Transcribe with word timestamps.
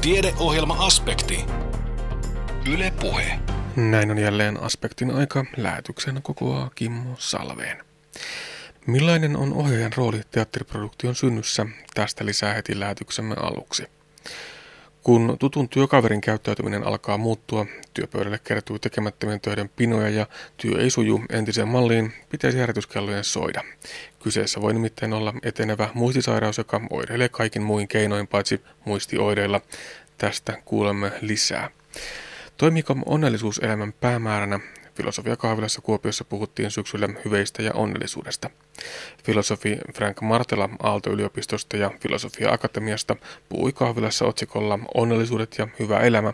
Tiedeohjelma-aspekti. 0.00 1.44
Yle 2.72 2.92
Puhe. 3.00 3.38
Näin 3.76 4.10
on 4.10 4.18
jälleen 4.18 4.60
aspektin 4.60 5.10
aika. 5.10 5.44
Lähetyksen 5.56 6.22
kokoaa 6.22 6.70
Kimmo 6.74 7.14
Salveen. 7.18 7.84
Millainen 8.86 9.36
on 9.36 9.52
ohjaajan 9.52 9.92
rooli 9.96 10.20
teatteriproduktion 10.30 11.14
synnyssä? 11.14 11.66
Tästä 11.94 12.26
lisää 12.26 12.54
heti 12.54 12.80
lähetyksemme 12.80 13.34
aluksi. 13.34 13.86
Kun 15.02 15.36
tutun 15.38 15.68
työkaverin 15.68 16.20
käyttäytyminen 16.20 16.86
alkaa 16.86 17.18
muuttua, 17.18 17.66
työpöydälle 17.94 18.40
kertyy 18.44 18.78
tekemättömien 18.78 19.40
töiden 19.40 19.68
pinoja 19.68 20.08
ja 20.08 20.26
työ 20.56 20.80
ei 20.80 20.90
suju 20.90 21.24
entiseen 21.30 21.68
malliin, 21.68 22.12
pitäisi 22.28 22.58
herätyskellojen 22.58 23.24
soida. 23.24 23.62
Kyseessä 24.22 24.60
voi 24.60 24.72
nimittäin 24.72 25.12
olla 25.12 25.34
etenevä 25.42 25.88
muistisairaus, 25.94 26.58
joka 26.58 26.80
oireilee 26.90 27.28
kaikin 27.28 27.62
muin 27.62 27.88
keinoin 27.88 28.26
paitsi 28.26 28.60
muistioireilla. 28.84 29.60
Tästä 30.18 30.62
kuulemme 30.64 31.12
lisää. 31.20 31.70
Toimiko 32.56 32.96
onnellisuus 33.06 33.58
elämän 33.58 33.92
päämääränä? 33.92 34.60
Filosofia 35.00 35.36
kahvilassa 35.36 35.80
Kuopiossa 35.80 36.24
puhuttiin 36.24 36.70
syksyllä 36.70 37.08
hyveistä 37.24 37.62
ja 37.62 37.70
onnellisuudesta. 37.74 38.50
Filosofi 39.24 39.78
Frank 39.94 40.20
Martela 40.20 40.68
Aalto-yliopistosta 40.82 41.76
ja 41.76 41.90
Filosofia 42.00 42.52
Akatemiasta 42.52 43.16
puhui 43.48 43.72
kahvilassa 43.72 44.24
otsikolla 44.24 44.78
Onnellisuudet 44.94 45.54
ja 45.58 45.68
hyvä 45.78 45.98
elämä 45.98 46.32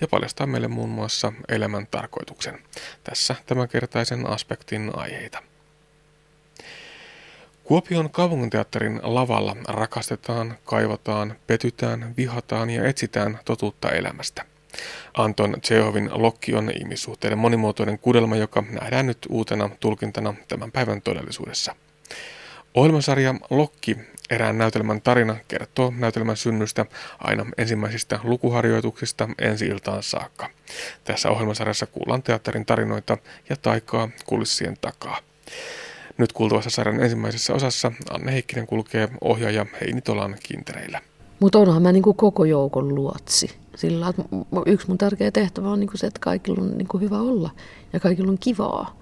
ja 0.00 0.08
paljastaa 0.08 0.46
meille 0.46 0.68
muun 0.68 0.88
muassa 0.88 1.32
elämän 1.48 1.86
tarkoituksen. 1.90 2.58
Tässä 3.04 3.36
tämänkertaisen 3.46 4.26
aspektin 4.26 4.90
aiheita. 4.94 5.42
Kuopion 7.64 8.10
kaupunginteatterin 8.10 9.00
lavalla 9.02 9.56
rakastetaan, 9.68 10.58
kaivataan, 10.64 11.36
petytään, 11.46 12.14
vihataan 12.16 12.70
ja 12.70 12.86
etsitään 12.86 13.38
totuutta 13.44 13.90
elämästä. 13.90 14.49
Anton 15.14 15.60
Tsehovin 15.60 16.10
Lokki 16.12 16.54
on 16.54 16.70
ihmissuhteiden 16.80 17.38
monimuotoinen 17.38 17.98
kudelma, 17.98 18.36
joka 18.36 18.64
nähdään 18.70 19.06
nyt 19.06 19.18
uutena 19.28 19.70
tulkintana 19.80 20.34
tämän 20.48 20.72
päivän 20.72 21.02
todellisuudessa. 21.02 21.74
Ohjelmasarja 22.74 23.34
Lokki, 23.50 23.96
erään 24.30 24.58
näytelmän 24.58 25.00
tarina, 25.00 25.36
kertoo 25.48 25.92
näytelmän 25.98 26.36
synnystä 26.36 26.86
aina 27.18 27.46
ensimmäisistä 27.58 28.20
lukuharjoituksista 28.22 29.28
ensi-iltaan 29.38 30.02
saakka. 30.02 30.50
Tässä 31.04 31.30
ohjelmasarjassa 31.30 31.86
kuullaan 31.86 32.22
teatterin 32.22 32.66
tarinoita 32.66 33.18
ja 33.48 33.56
taikaa 33.56 34.08
kulissien 34.26 34.76
takaa. 34.80 35.18
Nyt 36.18 36.32
kuultavassa 36.32 36.70
sarjan 36.70 37.02
ensimmäisessä 37.02 37.54
osassa 37.54 37.92
Anne 38.10 38.32
Heikkinen 38.32 38.66
kulkee 38.66 39.08
ohjaaja 39.20 39.66
Heini 39.80 40.00
Tolan 40.00 40.36
kintereillä. 40.42 41.00
Mutta 41.40 41.58
onhan 41.58 41.82
mä 41.82 41.92
niinku 41.92 42.14
koko 42.14 42.44
joukon 42.44 42.94
luotsi. 42.94 43.59
Sillä 43.76 44.08
että 44.08 44.22
yksi 44.66 44.88
mun 44.88 44.98
tärkeä 44.98 45.30
tehtävä 45.30 45.70
on 45.70 45.80
niinku 45.80 45.96
se, 45.96 46.06
että 46.06 46.20
kaikilla 46.20 46.62
on 46.62 46.78
niinku 46.78 46.98
hyvä 46.98 47.20
olla 47.20 47.50
ja 47.92 48.00
kaikilla 48.00 48.30
on 48.30 48.38
kivaa. 48.38 48.96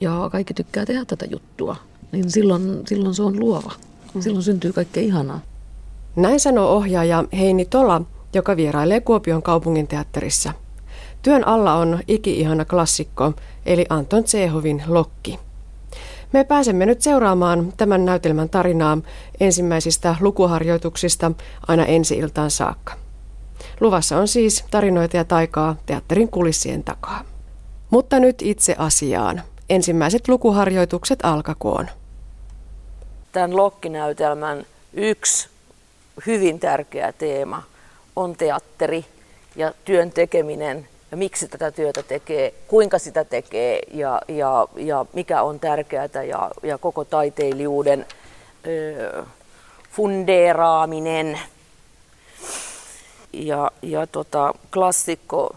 Ja 0.00 0.28
kaikki 0.32 0.54
tykkää 0.54 0.86
tehdä 0.86 1.04
tätä 1.04 1.24
juttua. 1.30 1.76
Niin 2.12 2.30
silloin, 2.30 2.82
silloin 2.86 3.14
se 3.14 3.22
on 3.22 3.40
luova. 3.40 3.72
Silloin 4.20 4.42
syntyy 4.42 4.72
kaikkea 4.72 5.02
ihanaa. 5.02 5.40
Näin 6.16 6.40
sanoo 6.40 6.76
ohjaaja 6.76 7.24
Heini 7.38 7.64
Tola, 7.64 8.02
joka 8.34 8.56
vierailee 8.56 9.00
Kuopion 9.00 9.42
kaupungin 9.42 9.86
teatterissa. 9.86 10.52
Työn 11.22 11.46
alla 11.46 11.74
on 11.74 12.00
iki-ihana 12.08 12.64
klassikko, 12.64 13.32
eli 13.66 13.86
Anton 13.88 14.24
Tsehovin 14.24 14.82
Lokki. 14.86 15.38
Me 16.32 16.44
pääsemme 16.44 16.86
nyt 16.86 17.02
seuraamaan 17.02 17.72
tämän 17.76 18.04
näytelmän 18.04 18.48
tarinaa 18.48 18.98
ensimmäisistä 19.40 20.16
lukuharjoituksista 20.20 21.32
aina 21.68 21.84
ensi-iltaan 21.84 22.50
saakka. 22.50 23.05
Luvassa 23.80 24.16
on 24.18 24.28
siis 24.28 24.64
tarinoita 24.70 25.16
ja 25.16 25.24
taikaa 25.24 25.76
teatterin 25.86 26.28
kulissien 26.28 26.84
takaa. 26.84 27.24
Mutta 27.90 28.20
nyt 28.20 28.42
itse 28.42 28.74
asiaan. 28.78 29.42
Ensimmäiset 29.70 30.28
lukuharjoitukset 30.28 31.18
alkakoon. 31.22 31.88
Tämän 33.32 33.56
lokkinäytelmän 33.56 34.66
yksi 34.92 35.48
hyvin 36.26 36.60
tärkeä 36.60 37.12
teema 37.12 37.62
on 38.16 38.36
teatteri 38.36 39.04
ja 39.56 39.72
työn 39.84 40.10
tekeminen 40.10 40.88
ja 41.10 41.16
miksi 41.16 41.48
tätä 41.48 41.70
työtä 41.70 42.02
tekee, 42.02 42.54
kuinka 42.68 42.98
sitä 42.98 43.24
tekee 43.24 43.80
ja, 43.92 44.22
ja, 44.28 44.68
ja 44.76 45.06
mikä 45.12 45.42
on 45.42 45.60
tärkeää 45.60 46.22
ja, 46.28 46.50
ja 46.62 46.78
koko 46.78 47.04
taiteilijuuden 47.04 48.06
ö, 48.66 49.24
fundeeraaminen. 49.90 51.38
Ja, 53.44 53.70
ja 53.82 54.06
tota, 54.06 54.54
klassikko 54.72 55.56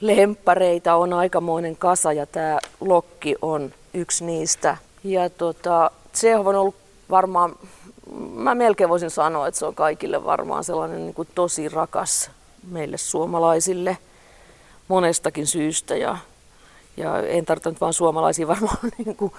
lemppareita 0.00 0.94
on 0.94 1.12
aikamoinen 1.12 1.76
kasa 1.76 2.12
ja 2.12 2.26
tämä 2.26 2.58
Lokki 2.80 3.36
on 3.42 3.74
yksi 3.94 4.24
niistä. 4.24 4.76
Ja 5.04 5.30
tota, 5.30 5.90
se 6.12 6.36
on 6.36 6.46
ollut 6.46 6.74
varmaan, 7.10 7.56
mä 8.34 8.54
melkein 8.54 8.90
voisin 8.90 9.10
sanoa, 9.10 9.48
että 9.48 9.58
se 9.58 9.66
on 9.66 9.74
kaikille 9.74 10.24
varmaan 10.24 10.64
sellainen 10.64 10.98
niin 10.98 11.14
kuin 11.14 11.28
tosi 11.34 11.68
rakas 11.68 12.30
meille 12.70 12.96
suomalaisille– 12.96 13.98
monestakin 14.88 15.46
syystä 15.46 15.96
ja, 15.96 16.18
ja 16.96 17.18
en 17.22 17.44
tarkoita 17.44 17.80
vain 17.80 17.94
suomalaisia 17.94 18.48
varmaan 18.54 18.78
niin 18.98 19.16
kuin 19.16 19.32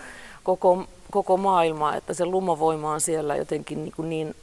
koko, 0.44 0.84
koko 1.12 1.38
maailmaa, 1.38 1.96
että 1.96 2.14
se 2.14 2.26
lumovoima 2.26 2.92
on 2.92 3.02
siellä 3.02 3.36
jotenkin 3.36 3.84
niin, 3.84 3.94
kuin 3.96 4.10
niin 4.10 4.36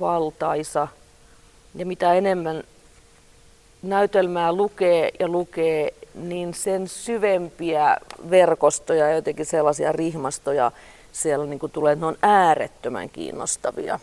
valtaisa. 0.00 0.88
Ja 1.74 1.86
mitä 1.86 2.14
enemmän 2.14 2.62
näytelmää 3.82 4.52
lukee 4.52 5.10
ja 5.20 5.28
lukee, 5.28 5.94
niin 6.14 6.54
sen 6.54 6.88
syvempiä 6.88 7.96
verkostoja 8.30 9.08
ja 9.08 9.14
jotenkin 9.14 9.46
sellaisia 9.46 9.92
rihmastoja 9.92 10.72
siellä 11.12 11.46
niin 11.46 11.58
kuin 11.58 11.72
tulee, 11.72 11.92
että 11.92 12.02
ne 12.02 12.06
on 12.06 12.16
äärettömän 12.22 13.10
kiinnostavia. 13.10 14.00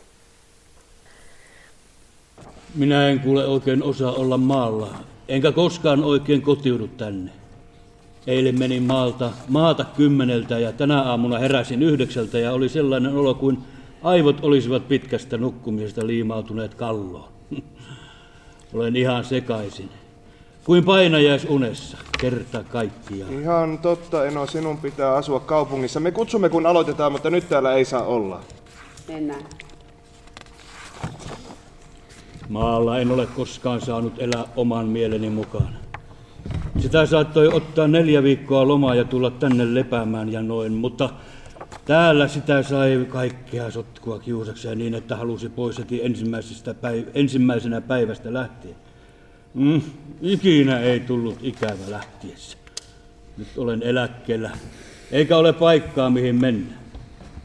Minä 2.76 3.10
en 3.10 3.20
kuule 3.20 3.48
oikein 3.48 3.84
osaa 3.84 4.12
olla 4.12 4.38
maalla 4.38 4.94
enkä 5.28 5.52
koskaan 5.52 6.04
oikein 6.04 6.42
kotiudu 6.42 6.88
tänne. 6.88 7.32
Eilen 8.28 8.60
menin 8.60 8.84
maalta, 8.84 9.32
maata 9.48 9.86
kymmeneltä 9.98 10.60
ja 10.60 10.72
tänä 10.72 11.02
aamuna 11.02 11.40
heräsin 11.40 11.84
yhdeksältä 11.84 12.40
ja 12.40 12.54
oli 12.54 12.70
sellainen 12.70 13.16
olo 13.16 13.34
kuin 13.34 13.58
aivot 14.04 14.44
olisivat 14.44 14.88
pitkästä 14.88 15.38
nukkumisesta 15.38 16.08
liimautuneet 16.08 16.74
kalloon. 16.74 17.37
Olen 18.74 18.96
ihan 18.96 19.26
sekaisin. 19.26 19.90
Kuin 20.64 20.84
painajais 20.84 21.46
unessa, 21.50 21.98
kerta 22.22 22.64
kaikkiaan. 22.64 23.42
Ihan 23.42 23.80
totta, 23.80 24.26
Eno, 24.26 24.48
sinun 24.48 24.78
pitää 24.78 25.16
asua 25.16 25.40
kaupungissa. 25.40 26.00
Me 26.00 26.12
kutsumme 26.12 26.50
kun 26.50 26.66
aloitetaan, 26.66 27.12
mutta 27.12 27.30
nyt 27.30 27.50
täällä 27.50 27.74
ei 27.74 27.86
saa 27.86 28.04
olla. 28.04 28.40
Mennään. 29.08 29.42
Maalla 32.50 33.00
en 33.00 33.12
ole 33.12 33.26
koskaan 33.26 33.82
saanut 33.82 34.14
elää 34.18 34.46
oman 34.56 34.88
mieleni 34.88 35.30
mukaan. 35.30 35.78
Sitä 36.80 37.06
saattoi 37.06 37.48
ottaa 37.48 37.88
neljä 37.88 38.24
viikkoa 38.24 38.68
lomaa 38.68 38.96
ja 38.96 39.04
tulla 39.04 39.32
tänne 39.32 39.74
lepäämään 39.74 40.32
ja 40.32 40.42
noin, 40.42 40.74
mutta 40.74 41.10
täällä 41.86 42.28
sitä 42.28 42.64
sai 42.64 43.06
kaikkea 43.10 43.72
sotkua 43.72 44.20
kiusakseen 44.20 44.78
niin, 44.78 44.94
että 44.94 45.16
halusi 45.16 45.50
pois 45.50 45.78
heti 45.78 46.06
ensimmäisestä 46.06 46.72
päiv- 46.72 47.10
ensimmäisenä 47.14 47.82
päivästä 47.82 48.34
lähtien. 48.34 48.76
Mm, 49.54 49.82
ikinä 50.22 50.80
ei 50.80 51.00
tullut 51.00 51.38
ikävä 51.42 51.74
lähtiessä. 51.88 52.58
Nyt 53.38 53.48
olen 53.58 53.84
eläkkeellä, 53.84 54.52
eikä 55.12 55.38
ole 55.38 55.54
paikkaa 55.54 56.10
mihin 56.10 56.36
mennä. 56.36 56.74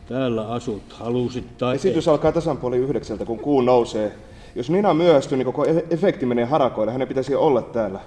Täällä 0.08 0.48
asut, 0.48 0.82
halusit 0.92 1.58
tai 1.58 1.74
Esitys 1.74 2.08
ei. 2.08 2.10
alkaa 2.10 2.32
tasan 2.32 2.56
puoli 2.56 2.76
yhdeksältä, 2.76 3.24
kun 3.24 3.38
kuu 3.38 3.60
nousee. 3.60 4.12
Jos 4.54 4.70
Nina 4.70 4.94
myöhästyy, 4.94 5.38
niin 5.38 5.46
koko 5.46 5.64
e- 5.64 5.84
efekti 5.90 6.26
menee 6.26 6.44
harakoille. 6.44 6.92
Hänen 6.92 7.08
pitäisi 7.08 7.34
olla 7.34 7.62
täällä. 7.62 8.00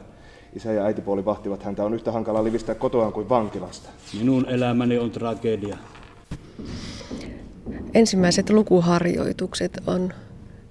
Isä 0.55 0.71
ja 0.71 0.83
äitipuoli 0.83 1.25
vahtivat 1.25 1.63
häntä. 1.63 1.83
On 1.83 1.93
yhtä 1.93 2.11
hankala 2.11 2.43
livistää 2.43 2.75
kotoaan 2.75 3.13
kuin 3.13 3.29
vankilasta. 3.29 3.89
Minun 4.19 4.45
elämäni 4.49 4.97
on 4.97 5.11
tragedia. 5.11 5.77
Ensimmäiset 7.93 8.49
lukuharjoitukset 8.49 9.77
on 9.87 10.13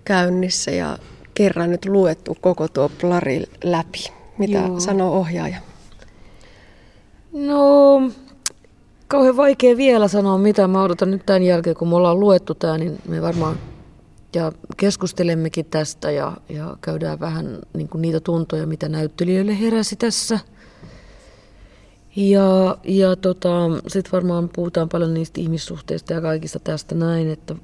käynnissä 0.05 0.71
ja 0.71 0.99
kerran 1.35 1.71
nyt 1.71 1.87
luettu 1.87 2.37
koko 2.41 2.69
tuo 2.69 2.91
plari 3.01 3.45
läpi. 3.65 4.05
Mitä 4.39 4.59
Joo. 4.59 4.81
sanoo 4.81 5.19
ohjaaja? 5.19 5.57
No, 7.33 8.03
kauhean 9.09 9.37
vaikea 9.37 9.77
vielä 9.77 10.09
sanoa 10.09 10.39
mitä. 10.39 10.69
Mä 10.69 10.83
odotan 10.83 11.11
nyt 11.11 11.27
tämän 11.27 11.43
jälkeen, 11.43 11.77
kun 11.77 11.89
me 11.89 11.97
ollaan 11.97 12.21
luettu 12.21 12.55
tämä, 12.55 12.79
niin 12.79 12.99
me 13.09 13.23
varmaan 13.23 13.59
ja 14.35 14.53
keskustelemmekin 14.77 15.67
tästä 15.67 16.11
ja, 16.11 16.33
ja 16.49 16.77
käydään 16.81 17.21
vähän 17.21 17.59
niin 17.75 17.89
kuin 17.89 18.03
niitä 18.03 18.21
tuntoja, 18.21 18.67
mitä 18.67 18.89
näyttelijöille 18.89 19.61
heräsi 19.61 19.97
tässä. 19.97 20.39
Ja, 22.17 22.79
ja 22.85 23.17
tota, 23.17 23.51
sitten 23.87 24.13
varmaan 24.13 24.51
puhutaan 24.55 24.89
paljon 24.89 25.15
niistä 25.15 25.41
ihmissuhteista 25.41 26.13
ja 26.13 26.21
kaikista 26.21 26.59
tästä 26.59 26.95
näin, 26.95 27.31
että 27.31 27.55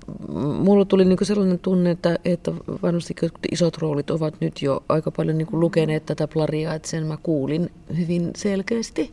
mulla 0.59 0.85
tuli 0.85 1.05
niinku 1.05 1.25
sellainen 1.25 1.59
tunne, 1.59 1.91
että, 1.91 2.19
että 2.25 2.53
varmasti 2.83 3.15
isot 3.53 3.79
roolit 3.79 4.11
ovat 4.11 4.35
nyt 4.41 4.63
jo 4.63 4.83
aika 4.89 5.11
paljon 5.11 5.39
niinku 5.39 5.61
lukeneet 5.61 6.07
tätä 6.07 6.29
plaria, 6.29 6.75
että 6.75 6.89
sen 6.89 7.07
mä 7.07 7.17
kuulin 7.23 7.71
hyvin 7.99 8.31
selkeästi. 8.37 9.13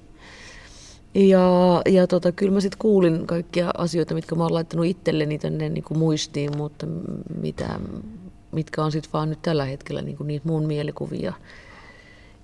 Ja, 1.16 1.82
ja 1.90 2.08
tota, 2.08 2.32
kyllä 2.32 2.54
mä 2.54 2.62
sitten 2.62 2.80
kuulin 2.80 3.28
kaikkia 3.28 3.72
asioita, 3.78 4.14
mitkä 4.14 4.36
mä 4.36 4.44
oon 4.44 4.54
laittanut 4.54 4.86
itselleni 4.86 5.40
tänne 5.40 5.70
niinku 5.70 5.94
muistiin, 5.94 6.58
mutta 6.58 6.88
mitä, 7.42 7.80
mitkä 8.52 8.84
on 8.84 8.92
sitten 8.92 9.14
vaan 9.14 9.30
nyt 9.30 9.42
tällä 9.42 9.66
hetkellä 9.66 10.02
niinku 10.02 10.24
niitä 10.24 10.48
mun 10.48 10.66
mielikuvia 10.66 11.34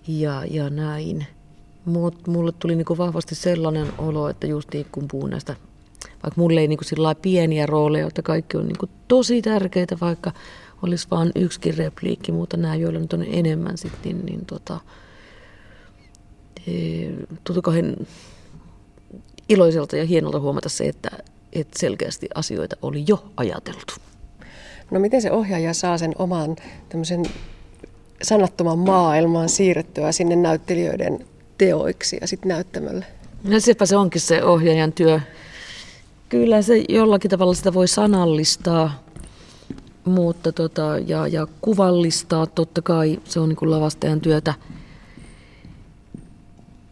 ja, 0.07 0.44
ja 0.45 0.69
näin. 0.69 1.28
Mut 1.85 2.27
mulle 2.27 2.51
tuli 2.59 2.75
niinku 2.75 2.97
vahvasti 2.97 3.35
sellainen 3.35 3.88
olo, 3.97 4.30
että 4.30 4.47
just 4.47 4.74
niin 4.74 4.85
kun 4.91 5.07
puhun 5.07 5.30
näistä, 5.30 5.56
vaikka 6.24 6.41
mulle 6.41 6.62
ei 6.62 6.68
niinku 6.68 6.83
sillä 6.83 7.15
pieniä 7.15 7.65
rooleja, 7.65 8.07
että 8.07 8.21
kaikki 8.21 8.57
on 8.57 8.68
niinku 8.68 8.89
tosi 9.07 9.41
tärkeitä, 9.41 9.97
vaikka 10.01 10.31
olisi 10.81 11.07
vain 11.12 11.31
yksikin 11.35 11.77
repliikki, 11.77 12.31
mutta 12.31 12.57
nämä, 12.57 12.75
joilla 12.75 13.00
nyt 13.00 13.13
on 13.13 13.25
enemmän 13.27 13.77
sitten, 13.77 14.01
niin, 14.03 14.25
niin 14.25 14.45
tota, 14.45 14.80
e, 16.68 16.74
iloiselta 19.50 19.97
ja 19.97 20.06
hienolta 20.06 20.39
huomata 20.39 20.69
se, 20.69 20.83
että, 20.83 21.09
että 21.53 21.80
selkeästi 21.80 22.27
asioita 22.35 22.75
oli 22.81 23.03
jo 23.07 23.25
ajateltu. 23.38 23.94
No 24.91 25.00
miten 25.00 25.21
se 25.21 25.31
ohjaaja 25.31 25.74
saa 25.74 25.97
sen 25.97 26.13
oman 26.19 26.56
tämmöisen 26.89 27.24
sanattoman 28.21 28.80
maailman 28.80 29.50
siirrettyä 29.50 30.12
sinne 30.12 30.35
näyttelijöiden 30.35 31.25
teoiksi 31.58 32.18
ja 32.22 32.28
sitten 32.28 32.50
näyttämölle. 32.50 33.06
No 33.44 33.60
sepä 33.60 33.86
se 33.86 33.98
onkin 33.98 34.22
se 34.22 34.44
ohjaajan 34.44 34.94
työ. 34.94 35.20
Kyllä 36.30 36.62
se 36.62 36.84
jollakin 36.90 37.32
tavalla 37.32 37.54
sitä 37.54 37.74
voi 37.74 37.88
sanallistaa 37.88 39.04
mutta 40.06 40.52
tota, 40.52 41.00
ja, 41.08 41.28
ja 41.28 41.48
kuvallistaa 41.62 42.48
totta 42.48 42.82
kai, 42.82 43.20
se 43.24 43.40
on 43.40 43.50
niin 43.50 43.72
lavastajan 43.72 44.22
työtä. 44.22 44.54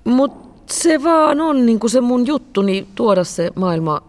Mutta 0.04 0.74
se 0.74 1.04
vaan 1.04 1.42
on 1.42 1.66
niin 1.66 1.80
se 1.88 2.02
mun 2.02 2.28
juttu, 2.28 2.62
niin 2.62 2.88
tuoda 2.96 3.24
se 3.24 3.52
maailma, 3.56 4.02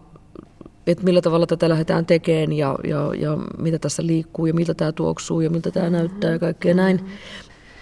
että 0.87 1.03
millä 1.03 1.21
tavalla 1.21 1.47
tätä 1.47 1.69
lähdetään 1.69 2.05
tekemään 2.05 2.53
ja, 2.53 2.75
ja, 2.83 3.11
ja 3.19 3.37
mitä 3.57 3.79
tässä 3.79 4.05
liikkuu 4.05 4.45
ja 4.45 4.53
miltä 4.53 4.73
tämä 4.73 4.91
tuoksuu 4.91 5.41
ja 5.41 5.49
miltä 5.49 5.71
tämä 5.71 5.89
näyttää 5.89 6.31
ja 6.31 6.39
kaikkea 6.39 6.73
näin. 6.73 7.05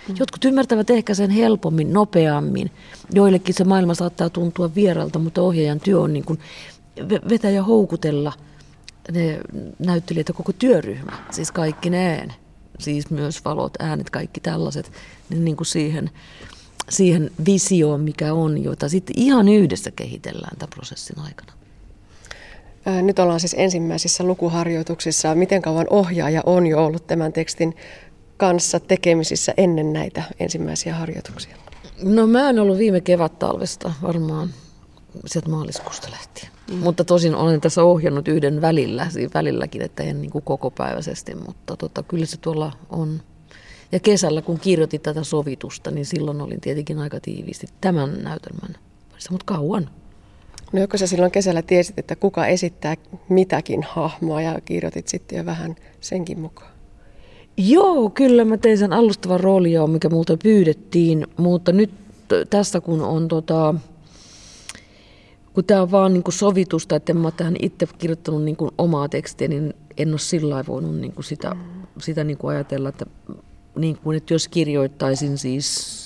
Jotkut 0.07 0.45
ymmärtävät 0.45 0.89
ehkä 0.89 1.13
sen 1.13 1.30
helpommin, 1.30 1.94
nopeammin. 1.94 2.71
Joillekin 3.13 3.56
se 3.56 3.63
maailma 3.63 3.94
saattaa 3.94 4.30
tuntua 4.30 4.75
vieralta, 4.75 5.19
mutta 5.19 5.42
ohjaajan 5.42 5.80
työ 5.80 6.00
on 6.00 6.13
niin 6.13 6.25
kuin 6.25 6.39
vetää 7.30 7.51
ja 7.51 7.63
houkutella 7.63 8.33
ne 9.12 9.39
näyttelijät 9.80 10.27
ja 10.27 10.33
koko 10.33 10.51
työryhmä, 10.51 11.12
siis 11.31 11.51
kaikki 11.51 11.89
ne, 11.89 12.27
siis 12.80 13.09
myös 13.09 13.45
valot, 13.45 13.74
äänet, 13.80 14.09
kaikki 14.09 14.39
tällaiset, 14.39 14.92
niin, 15.30 15.45
niin 15.45 15.57
kuin 15.57 15.68
siihen, 15.68 16.09
siihen 16.89 17.31
visioon, 17.45 18.01
mikä 18.01 18.33
on, 18.33 18.63
jota 18.63 18.89
sitten 18.89 19.19
ihan 19.19 19.48
yhdessä 19.50 19.92
kehitellään 19.92 20.57
tämän 20.57 20.69
prosessin 20.69 21.19
aikana. 21.19 21.53
Nyt 23.01 23.19
ollaan 23.19 23.39
siis 23.39 23.56
ensimmäisissä 23.57 24.24
lukuharjoituksissa. 24.24 25.36
Miten 25.36 25.62
kauan 25.62 25.88
ohjaaja 25.89 26.44
on 26.45 26.68
jo 26.68 26.86
ollut 26.86 27.07
tämän 27.07 27.33
tekstin 27.33 27.75
kanssa 28.42 28.80
tekemisissä 28.80 29.54
ennen 29.58 29.94
näitä 29.94 30.24
ensimmäisiä 30.40 30.96
harjoituksia? 30.96 31.58
No 32.04 32.28
mä 32.28 32.50
en 32.50 32.60
ollut 32.60 32.78
viime 32.78 33.02
kevät-talvesta 33.02 33.94
varmaan 34.02 34.50
sieltä 35.26 35.50
maaliskuusta 35.50 36.12
lähtien. 36.12 36.52
Mm. 36.72 36.78
Mutta 36.78 37.04
tosin 37.04 37.36
olen 37.36 37.62
tässä 37.62 37.84
ohjannut 37.84 38.28
yhden 38.28 38.62
välillä, 38.62 39.10
siinä 39.10 39.32
välilläkin, 39.34 39.82
että 39.82 40.04
en 40.04 40.22
niin 40.22 40.32
kuin 40.32 40.44
kokopäiväisesti, 40.44 41.36
mutta 41.36 41.78
tota, 41.78 42.04
kyllä 42.04 42.26
se 42.26 42.38
tuolla 42.38 42.72
on. 42.90 43.22
Ja 43.92 44.00
kesällä, 44.00 44.42
kun 44.42 44.60
kirjoitin 44.60 45.02
tätä 45.02 45.24
sovitusta, 45.24 45.92
niin 45.92 46.06
silloin 46.06 46.42
olin 46.42 46.62
tietenkin 46.62 47.00
aika 47.00 47.20
tiiviisti 47.20 47.68
tämän 47.82 48.24
näytelmän 48.24 48.76
parissa, 49.10 49.32
mutta 49.32 49.54
kauan. 49.54 49.90
No 50.74 50.80
joko 50.80 50.98
sä 50.98 51.08
silloin 51.08 51.32
kesällä 51.32 51.62
tiesit, 51.62 52.00
että 52.00 52.16
kuka 52.16 52.48
esittää 52.48 52.96
mitäkin 53.30 53.84
hahmoa 53.84 54.42
ja 54.42 54.60
kirjoitit 54.66 55.08
sitten 55.08 55.38
jo 55.38 55.46
vähän 55.46 55.76
senkin 56.00 56.40
mukaan? 56.40 56.71
Joo, 57.57 58.09
kyllä 58.09 58.45
mä 58.45 58.57
tein 58.57 58.77
sen 58.77 58.94
alustavan 58.94 59.39
roolin 59.39 59.89
mikä 59.89 60.09
multa 60.09 60.38
pyydettiin, 60.38 61.27
mutta 61.38 61.71
nyt 61.71 61.92
tässä 62.50 62.81
kun 62.81 63.01
on 63.01 63.27
tota, 63.27 63.75
kun 65.53 65.63
tämä 65.63 65.81
on 65.81 65.92
vaan 65.92 66.13
niin 66.13 66.24
sovitusta, 66.30 66.95
että 66.95 67.12
en 67.12 67.18
mä 67.18 67.31
tähän 67.31 67.56
itse 67.62 67.88
kirjoittanut 67.98 68.44
niin 68.44 68.56
kuin 68.56 68.71
omaa 68.77 69.09
tekstiä, 69.09 69.48
niin 69.48 69.74
en 69.98 70.09
ole 70.12 70.19
sillä 70.19 70.63
voinut 70.68 70.95
niin 70.95 71.13
kuin 71.13 71.25
sitä, 71.25 71.56
sitä 72.00 72.24
niin 72.24 72.38
kuin 72.38 72.56
ajatella, 72.56 72.89
että, 72.89 73.06
niin 73.75 73.98
kuin, 73.98 74.18
että 74.18 74.33
jos 74.33 74.48
kirjoittaisin 74.48 75.38
siis 75.38 76.01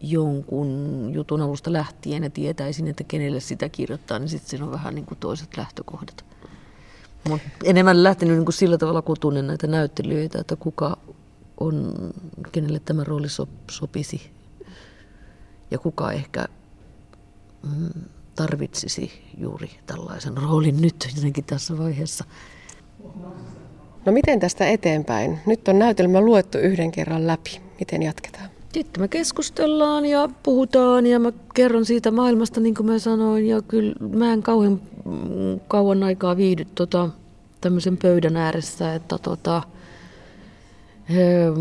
jonkun 0.00 1.10
jutun 1.12 1.40
alusta 1.40 1.72
lähtien 1.72 2.22
ja 2.22 2.30
tietäisin, 2.30 2.88
että 2.88 3.04
kenelle 3.04 3.40
sitä 3.40 3.68
kirjoittaa, 3.68 4.18
niin 4.18 4.28
sitten 4.28 4.50
siinä 4.50 4.64
on 4.64 4.72
vähän 4.72 4.94
niin 4.94 5.06
kuin 5.06 5.18
toiset 5.18 5.56
lähtökohdat. 5.56 6.24
Mut 7.28 7.40
enemmän 7.64 8.02
lähtenyt 8.02 8.36
niin 8.36 8.44
kuin 8.44 8.54
sillä 8.54 8.78
tavalla, 8.78 9.02
kun 9.02 9.16
tunnen 9.20 9.46
näitä 9.46 9.66
näyttelijöitä, 9.66 10.38
että 10.40 10.56
kuka 10.56 10.96
on, 11.60 11.94
kenelle 12.52 12.80
tämä 12.80 13.04
rooli 13.04 13.28
so, 13.28 13.48
sopisi 13.70 14.30
ja 15.70 15.78
kuka 15.78 16.12
ehkä 16.12 16.46
mm, 17.62 18.02
tarvitsisi 18.34 19.12
juuri 19.38 19.70
tällaisen 19.86 20.36
roolin 20.36 20.80
nyt 20.80 21.08
jotenkin 21.16 21.44
tässä 21.44 21.78
vaiheessa. 21.78 22.24
No 24.04 24.12
miten 24.12 24.40
tästä 24.40 24.66
eteenpäin? 24.66 25.40
Nyt 25.46 25.68
on 25.68 25.78
näytelmä 25.78 26.20
luettu 26.20 26.58
yhden 26.58 26.90
kerran 26.90 27.26
läpi. 27.26 27.60
Miten 27.78 28.02
jatketaan? 28.02 28.55
Sitten 28.76 29.02
me 29.02 29.08
keskustellaan 29.08 30.06
ja 30.06 30.28
puhutaan 30.42 31.06
ja 31.06 31.18
mä 31.18 31.32
kerron 31.54 31.84
siitä 31.84 32.10
maailmasta, 32.10 32.60
niin 32.60 32.74
kuin 32.74 32.86
mä 32.86 32.98
sanoin. 32.98 33.46
Ja 33.46 33.62
kyllä 33.62 33.94
mä 34.10 34.32
en 34.32 34.42
kauhean 34.42 34.80
kauan 35.68 36.02
aikaa 36.02 36.36
viihdy 36.36 36.64
tota, 36.74 37.08
tämmöisen 37.60 37.96
pöydän 37.96 38.36
ääressä, 38.36 38.94
että 38.94 39.18
tota, 39.18 39.62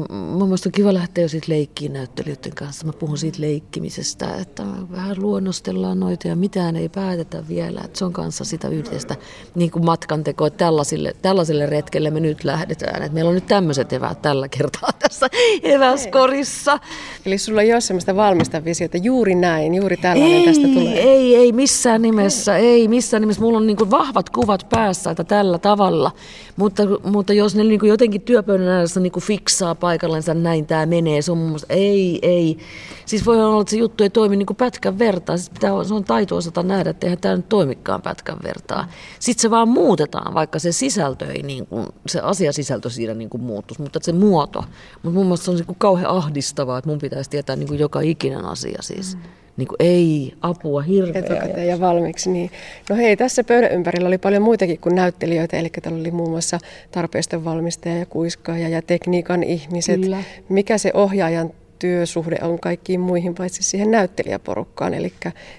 Mun 0.10 0.48
mielestä 0.48 0.70
on 0.70 0.72
kiva 0.72 0.94
lähteä 0.94 1.24
jo 1.24 1.30
siitä 1.30 1.46
leikkiin 1.50 1.94
näyttelijöiden 1.94 2.56
kanssa. 2.56 2.86
Mä 2.86 2.94
puhun 2.94 3.18
siitä 3.18 3.42
leikkimisestä, 3.42 4.36
että 4.42 4.64
vähän 4.92 5.22
luonnostellaan 5.22 6.00
noita 6.00 6.28
ja 6.28 6.36
mitään 6.36 6.76
ei 6.76 6.90
päätetä 6.90 7.44
vielä. 7.48 7.82
Että 7.86 8.00
se 8.00 8.06
on 8.06 8.14
kanssa 8.14 8.46
sitä 8.46 8.68
yhdestä 8.68 9.16
niin 9.56 9.72
kuin 9.72 9.86
matkantekoa, 9.86 10.48
että 10.48 10.58
tällaisille, 10.58 11.16
tällaiselle 11.22 11.66
retkelle 11.66 12.12
me 12.12 12.20
nyt 12.20 12.44
lähdetään. 12.44 13.02
Että 13.02 13.14
meillä 13.14 13.30
on 13.30 13.36
nyt 13.36 13.48
tämmöiset 13.48 13.94
eväät 13.94 14.22
tällä 14.22 14.48
kertaa 14.48 14.90
tässä 15.10 15.28
eväskorissa. 15.64 16.80
Eli 17.26 17.38
sulla 17.38 17.62
ei 17.62 17.74
ole 17.74 17.82
sellaista 17.82 18.16
valmista 18.16 18.66
visiota, 18.66 18.98
juuri 18.98 19.36
näin, 19.36 19.76
juuri 19.76 19.98
tällainen 19.98 20.38
ei, 20.38 20.46
tästä 20.46 20.68
tulee. 20.68 21.00
Ei, 21.00 21.36
ei 21.36 21.52
missään 21.52 22.02
nimessä, 22.02 22.58
ei 22.58 22.88
missään 22.88 23.22
nimessä. 23.22 23.42
Mulla 23.42 23.58
on 23.58 23.68
niin 23.68 23.78
kuin 23.78 23.92
vahvat 23.92 24.30
kuvat 24.30 24.70
päässä, 24.70 25.12
että 25.12 25.24
tällä 25.24 25.58
tavalla. 25.58 26.12
Mutta, 26.56 26.84
mutta 27.04 27.34
jos 27.34 27.56
ne 27.56 27.64
niin 27.64 27.80
kuin 27.80 27.90
jotenkin 27.90 28.22
työpöydän 28.22 28.68
ääressä 28.68 29.00
niin 29.00 29.12
kuin 29.12 29.24
fiksaa 29.36 29.76
paikallensa, 29.76 30.34
näin 30.34 30.66
tämä 30.66 30.86
menee. 30.86 31.22
Se 31.22 31.32
on 31.32 31.38
mun 31.38 31.48
mielestä, 31.48 31.74
ei, 31.74 32.20
ei. 32.22 32.58
Siis 33.06 33.26
voi 33.26 33.44
olla, 33.44 33.62
että 33.62 33.72
se 33.72 33.78
juttu 33.78 34.04
ei 34.04 34.10
toimi 34.10 34.36
niin 34.36 34.46
kuin 34.46 34.58
pätkän 34.58 35.00
vertaa. 35.00 35.38
Siis 35.38 35.50
pitää, 35.50 35.84
se 35.84 35.94
on 35.94 36.04
taito 36.04 36.36
osata 36.36 36.64
nähdä, 36.64 36.90
että 36.90 37.06
eihän 37.08 37.20
tämä 37.20 37.36
nyt 37.36 37.50
toimikaan 37.50 38.02
pätkän 38.02 38.38
vertaa. 38.44 38.88
Sitten 39.20 39.42
se 39.42 39.50
vaan 39.50 39.68
muutetaan, 39.68 40.34
vaikka 40.34 40.60
se 40.60 40.72
sisältö 40.72 41.26
ei, 41.26 41.44
niin 41.44 41.68
kuin, 41.68 41.88
se 42.08 42.20
asiasisältö 42.20 42.90
siinä 42.90 43.14
niin 43.14 43.30
kuin 43.30 43.44
muuttuisi, 43.44 43.82
mutta 43.82 44.00
se 44.02 44.14
muoto. 44.14 44.64
Mutta 45.04 45.18
mun 45.18 45.26
mielestä 45.26 45.46
se 45.46 45.52
on 45.52 45.58
niin 45.58 45.66
kuin 45.66 45.80
kauhean 45.80 46.12
ahdistavaa, 46.12 46.78
että 46.78 46.90
mun 46.90 47.00
pitäisi 47.00 47.30
tietää 47.30 47.56
niin 47.56 47.68
kuin 47.68 47.80
joka 47.80 48.02
ikinen 48.02 48.46
asia 48.46 48.82
siis. 48.82 49.16
Mm 49.16 49.22
niin 49.58 49.68
kuin, 49.68 49.76
ei 49.80 50.34
apua 50.42 50.82
hirveä. 50.82 51.20
Etukäteen 51.20 51.68
ja 51.68 51.80
valmiiksi. 51.80 52.30
Niin. 52.30 52.52
No 52.90 52.96
hei, 52.96 53.18
tässä 53.18 53.44
pöydän 53.44 53.72
ympärillä 53.72 54.08
oli 54.08 54.18
paljon 54.18 54.44
muitakin 54.44 54.80
kuin 54.80 54.96
näyttelijöitä, 54.96 55.58
eli 55.58 55.70
täällä 55.82 56.00
oli 56.00 56.12
muun 56.12 56.30
muassa 56.30 56.60
tarpeisten 56.92 57.46
valmistaja 57.46 57.98
ja 57.98 58.06
kuiskaaja 58.06 58.70
ja 58.70 58.82
tekniikan 58.82 59.44
ihmiset. 59.44 60.02
Kyllä. 60.02 60.24
Mikä 60.50 60.78
se 60.78 60.92
ohjaajan 60.94 61.52
työsuhde 61.80 62.38
on 62.42 62.60
kaikkiin 62.60 63.00
muihin 63.00 63.36
paitsi 63.36 63.64
siihen 63.64 63.92
näyttelijäporukkaan, 63.92 64.94
eli, 64.94 65.14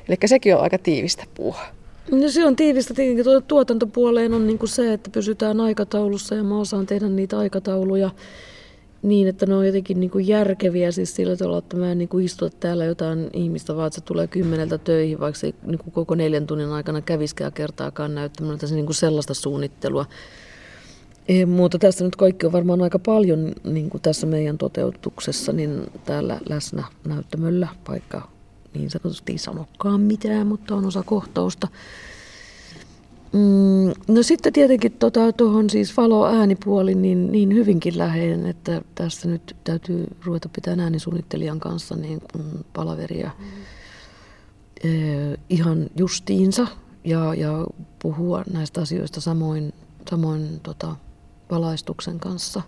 eli 0.09 0.17
sekin 0.26 0.57
on 0.57 0.62
aika 0.62 0.79
tiivistä 0.79 1.25
puuhaa. 1.35 1.69
No 2.11 2.29
se 2.29 2.45
on 2.45 2.57
tiivistä 2.57 2.95
tietenkin 2.95 3.25
tuotantopuoleen 3.49 4.35
on 4.35 4.47
niin 4.47 4.59
kuin 4.59 4.69
se, 4.69 4.93
että 4.93 5.11
pysytään 5.11 5.61
aikataulussa 5.61 6.35
ja 6.35 6.45
mä 6.45 6.61
osaan 6.61 6.87
tehdä 6.87 7.09
niitä 7.09 7.38
aikatauluja 7.38 8.11
niin, 9.03 9.29
että 9.29 9.47
ne 9.47 9.55
on 9.55 9.67
jotenkin 9.67 10.00
niin 10.00 10.11
kuin 10.11 10.29
järkeviä 10.29 10.93
siis 10.93 11.17
sillä 11.17 11.37
tavalla, 11.37 11.59
että 11.59 11.76
mä 11.76 11.93
en 11.93 11.99
niin 11.99 12.09
kuin 12.09 12.25
istuta 12.25 12.57
täällä 12.61 12.85
jotain 12.85 13.31
ihmistä, 13.33 13.76
vaan 13.76 13.87
että 13.87 13.95
se 13.95 14.05
tulee 14.05 14.26
kymmeneltä 14.26 14.79
töihin, 14.79 15.21
vaikka 15.21 15.41
se 15.41 15.55
niin 15.62 15.79
kuin 15.79 15.93
koko 15.93 16.15
neljän 16.15 16.47
tunnin 16.47 16.69
aikana 16.69 17.00
käviskään 17.00 17.53
kertaakaan 17.53 18.15
näyttämällä, 18.15 18.67
se 18.67 18.75
niin 18.75 18.87
kuin 18.87 18.97
sellaista 18.97 19.35
suunnittelua. 19.35 20.07
Ei, 21.29 21.47
mutta 21.47 21.79
tässä 21.79 22.05
nyt 22.05 22.17
kaikki 22.17 22.47
on 22.47 22.53
varmaan 22.53 22.83
aika 22.83 22.99
paljon 22.99 23.53
niin 23.65 23.91
kuin 23.91 24.03
tässä 24.03 24.26
meidän 24.26 24.59
toteutuksessa, 24.59 25.53
niin 25.53 25.83
täällä 26.05 26.41
läsnä 26.49 26.85
näyttämöllä, 27.05 27.69
vaikka 27.88 28.29
niin 28.75 28.91
sanotusti 28.91 29.38
sanokaan 29.38 30.00
mitään, 30.00 30.47
mutta 30.47 30.75
on 30.75 30.87
osa 30.87 31.03
kohtausta. 31.03 31.69
Mm, 33.37 33.93
no 34.09 34.23
sitten 34.23 34.52
tietenkin 34.52 34.93
tuohon 34.93 35.33
tota, 35.35 35.73
siis 35.73 35.97
valo-äänipuoli 35.97 36.95
niin, 36.95 37.33
niin 37.33 37.55
hyvinkin 37.55 37.99
läheinen, 37.99 38.47
että 38.47 38.83
tässä 38.95 39.28
nyt 39.28 39.57
täytyy 39.64 40.07
ruveta 40.25 40.49
pitämään 40.49 40.81
äänisuunnittelijan 40.81 41.61
kanssa 41.61 41.97
niin 41.97 42.21
kuin 42.33 42.45
palaveria 42.73 43.31
mm. 43.38 43.45
eh, 44.90 45.38
ihan 45.50 45.87
justiinsa 45.97 46.66
ja, 47.05 47.35
ja 47.35 47.66
puhua 47.99 48.45
näistä 48.52 48.81
asioista 48.81 49.21
samoin, 49.21 49.75
samoin 50.11 50.61
tota, 50.62 50.97
valaistuksen 51.50 52.21
kanssa. 52.21 52.62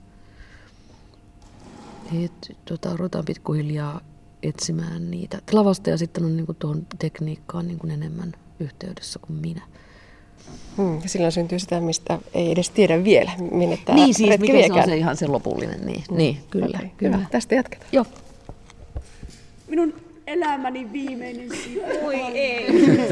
Et, 2.24 2.56
tota, 2.64 2.96
ruvetaan 2.96 3.24
pikkuhiljaa 3.24 4.00
etsimään 4.42 5.10
niitä. 5.10 5.42
Lavasta 5.52 5.90
ja 5.90 5.98
sitten 5.98 6.24
on 6.24 6.36
niin 6.36 6.56
tuohon 6.58 6.86
tekniikkaan 6.98 7.68
niin 7.68 7.78
kuin 7.78 7.90
enemmän 7.90 8.32
yhteydessä 8.60 9.18
kuin 9.18 9.38
minä. 9.38 9.62
Hmm, 10.76 11.00
ja 11.02 11.08
silloin 11.08 11.32
syntyy 11.32 11.58
sitä, 11.58 11.80
mistä 11.80 12.18
ei 12.34 12.52
edes 12.52 12.70
tiedä 12.70 13.04
vielä, 13.04 13.30
minne 13.50 13.78
tämä 13.84 13.96
Niin 13.96 14.14
siis, 14.14 14.38
mikä 14.38 14.52
viekään. 14.52 14.74
se 14.74 14.80
on 14.80 14.88
se 14.88 14.96
ihan 14.96 15.16
se 15.16 15.26
lopullinen. 15.26 15.86
Niin, 15.86 16.04
hmm. 16.08 16.18
niin 16.18 16.36
kyllä, 16.50 16.66
okay, 16.66 16.88
kyllä. 16.96 17.16
Hyvä, 17.16 17.28
tästä 17.30 17.54
jatketaan. 17.54 17.88
Joo. 17.92 18.06
Minun 19.68 19.94
elämäni 20.26 20.92
viimeinen 20.92 21.48
sivu. 21.64 21.80
Oi 22.02 22.16
ei. 22.16 22.66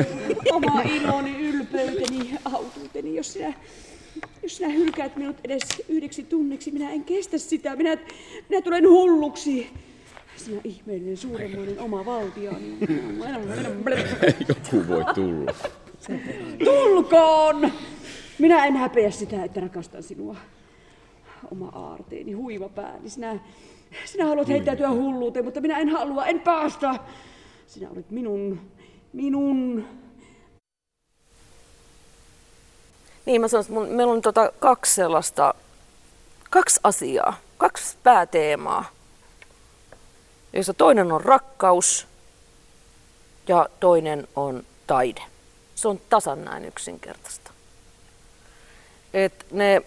Oma 0.53 0.83
iloni, 0.83 1.37
ylpeyteni, 1.41 2.31
autuuteni, 2.45 3.15
jos 3.17 3.33
sinä, 3.33 3.53
jos 4.43 4.57
sinä 4.57 4.69
hylkäät 4.69 5.17
minut 5.17 5.37
edes 5.45 5.63
yhdeksi 5.89 6.23
tunniksi, 6.23 6.71
minä 6.71 6.91
en 6.91 7.05
kestä 7.05 7.39
sitä. 7.39 7.77
Minä, 7.77 7.99
minä 8.49 8.63
tulen 8.63 8.89
hulluksi. 8.89 9.71
Sinä 10.37 10.61
ihmeellinen, 10.65 11.17
suuremmoinen 11.17 11.81
oma 11.81 12.05
valtiani. 12.07 12.77
Joku 14.49 14.89
voi 14.89 15.05
tulla. 15.15 15.55
Tulkoon! 16.65 17.73
Minä 18.39 18.67
en 18.67 18.77
häpeä 18.77 19.11
sitä, 19.11 19.45
että 19.45 19.61
rakastan 19.61 20.03
sinua. 20.03 20.37
Oma 21.53 21.69
aarteeni, 21.69 22.33
huiva 22.33 22.69
pääni. 22.69 23.11
Sinä, 23.11 23.39
sinä 24.05 24.27
haluat 24.27 24.49
heittäytyä 24.49 24.91
hulluuteen, 24.91 25.45
mutta 25.45 25.61
minä 25.61 25.79
en 25.79 25.89
halua, 25.89 26.27
en 26.27 26.41
päästä. 26.41 26.95
Sinä 27.67 27.91
olet 27.91 28.11
minun, 28.11 28.61
minun. 29.13 29.89
Niin, 33.27 33.41
mä 33.41 33.49
sanoin, 33.49 33.67
että 33.85 33.97
meillä 33.97 34.13
on 34.13 34.23
tota 34.23 34.53
kaksi 34.59 34.95
sellaista, 34.95 35.55
kaksi 36.51 36.81
asiaa, 36.85 37.37
kaksi 37.59 37.97
pääteemaa, 38.03 38.85
joissa 40.53 40.75
toinen 40.75 41.13
on 41.13 41.21
rakkaus 41.21 42.07
ja 43.49 43.69
toinen 43.81 44.29
on 44.37 44.63
taide. 44.87 45.36
Se 45.77 45.89
on 45.89 46.01
tasan 46.09 46.45
näin 46.45 46.65
yksinkertaista. 46.65 47.51
Et 49.15 49.47
ne, 49.51 49.83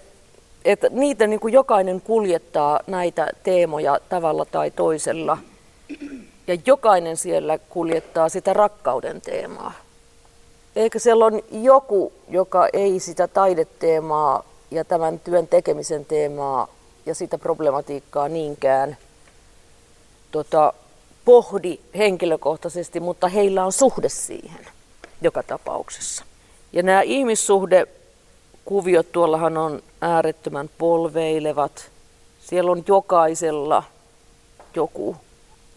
et 0.66 0.80
niitä 0.90 1.28
niin 1.28 1.40
kuin 1.40 1.54
jokainen 1.54 2.02
kuljettaa 2.02 2.80
näitä 2.88 3.28
teemoja 3.44 4.00
tavalla 4.10 4.46
tai 4.46 4.72
toisella. 4.72 5.38
Ja 6.48 6.58
jokainen 6.66 7.18
siellä 7.18 7.58
kuljettaa 7.58 8.30
sitä 8.30 8.54
rakkauden 8.54 9.22
teemaa. 9.22 9.74
Eikä 10.76 11.00
siellä 11.00 11.26
on 11.26 11.42
joku, 11.52 12.14
joka 12.30 12.68
ei 12.74 13.00
sitä 13.00 13.28
taideteemaa 13.28 14.44
ja 14.72 14.86
tämän 14.86 15.20
työn 15.20 15.48
tekemisen 15.48 16.06
teemaa 16.06 16.68
ja 17.06 17.16
sitä 17.16 17.38
problematiikkaa 17.38 18.28
niinkään 18.28 18.98
tota, 20.32 20.74
pohdi 21.26 21.80
henkilökohtaisesti, 21.98 23.00
mutta 23.00 23.28
heillä 23.28 23.66
on 23.66 23.72
suhde 23.72 24.10
siihen 24.10 24.68
joka 25.22 25.44
tapauksessa. 25.44 26.26
Ja 26.74 26.84
nämä 26.84 27.02
ihmissuhdekuviot 27.02 29.12
tuollahan 29.12 29.58
on 29.58 29.84
äärettömän 30.02 30.70
polveilevat. 30.78 31.92
Siellä 32.40 32.72
on 32.72 32.84
jokaisella 32.88 33.84
joku 34.76 35.16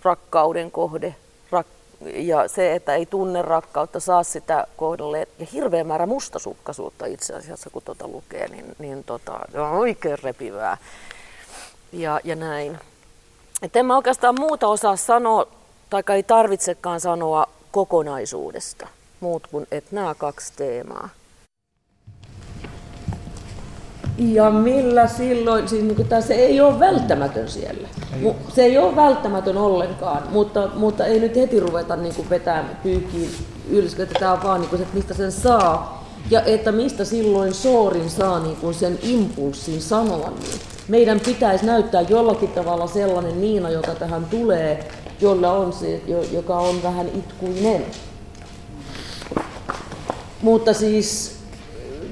rakkauden 0.02 0.70
kohde. 0.70 1.14
Rak- 1.52 2.06
ja 2.14 2.48
se, 2.48 2.74
että 2.74 2.94
ei 2.94 3.06
tunne 3.06 3.42
rakkautta, 3.42 4.00
saa 4.00 4.22
sitä 4.22 4.66
kohdalle. 4.76 5.28
Ja 5.38 5.46
hirveä 5.52 5.84
määrä 5.84 6.06
mustasukkaisuutta 6.06 7.06
itse 7.06 7.34
asiassa, 7.34 7.70
kun 7.70 7.82
tuota 7.82 8.08
lukee, 8.08 8.48
niin, 8.48 8.76
niin 8.78 9.04
tota, 9.04 9.40
on 9.54 9.70
oikein 9.70 10.18
repivää. 10.22 10.76
Ja, 11.92 12.20
ja 12.24 12.36
näin. 12.36 12.78
Et 13.62 13.76
en 13.76 13.86
mä 13.86 13.96
oikeastaan 13.96 14.34
muuta 14.40 14.68
osaa 14.68 14.96
sanoa, 14.96 15.46
tai 15.90 16.02
ei 16.14 16.22
tarvitsekaan 16.22 17.00
sanoa 17.00 17.46
kokonaisuudesta 17.70 18.88
muut 19.22 19.46
kuin 19.46 19.66
että 19.70 19.94
nämä 19.94 20.14
kaksi 20.14 20.52
teemaa. 20.56 21.08
Ja 24.18 24.50
millä 24.50 25.08
silloin, 25.08 25.68
siis 25.68 25.84
niin 25.84 26.08
tämä, 26.08 26.20
se 26.20 26.34
ei 26.34 26.60
ole 26.60 26.80
välttämätön 26.80 27.48
siellä. 27.48 27.88
Ei 28.12 28.34
se 28.54 28.62
ei 28.62 28.78
ole 28.78 28.96
välttämätön 28.96 29.56
ollenkaan, 29.56 30.22
mutta, 30.30 30.68
mutta 30.74 31.06
ei 31.06 31.20
nyt 31.20 31.36
heti 31.36 31.60
ruveta 31.60 31.96
niin 31.96 32.14
kuin 32.14 32.30
vetämään 32.30 32.78
pyykiin 32.82 33.30
ylös, 33.70 34.00
että 34.00 34.18
tämä 34.18 34.32
on 34.32 34.42
vaan 34.42 34.60
niin 34.60 34.68
kuin 34.68 34.78
se, 34.78 34.82
että 34.82 34.96
mistä 34.96 35.14
sen 35.14 35.32
saa. 35.32 36.02
Ja 36.30 36.42
että 36.42 36.72
mistä 36.72 37.04
silloin 37.04 37.54
Soorin 37.54 38.10
saa 38.10 38.40
niin 38.40 38.56
kuin 38.56 38.74
sen 38.74 38.98
impulssin 39.02 39.82
sanoa 39.82 40.30
niin. 40.30 40.60
Meidän 40.88 41.20
pitäisi 41.20 41.66
näyttää 41.66 42.00
jollakin 42.00 42.48
tavalla 42.48 42.86
sellainen 42.86 43.40
Niina, 43.40 43.70
joka 43.70 43.94
tähän 43.94 44.24
tulee, 44.24 44.88
jolla 45.20 45.52
on 45.52 45.72
se, 45.72 46.02
joka 46.32 46.58
on 46.58 46.82
vähän 46.82 47.08
itkuinen. 47.08 47.84
Mutta 50.42 50.72
siis 50.72 51.36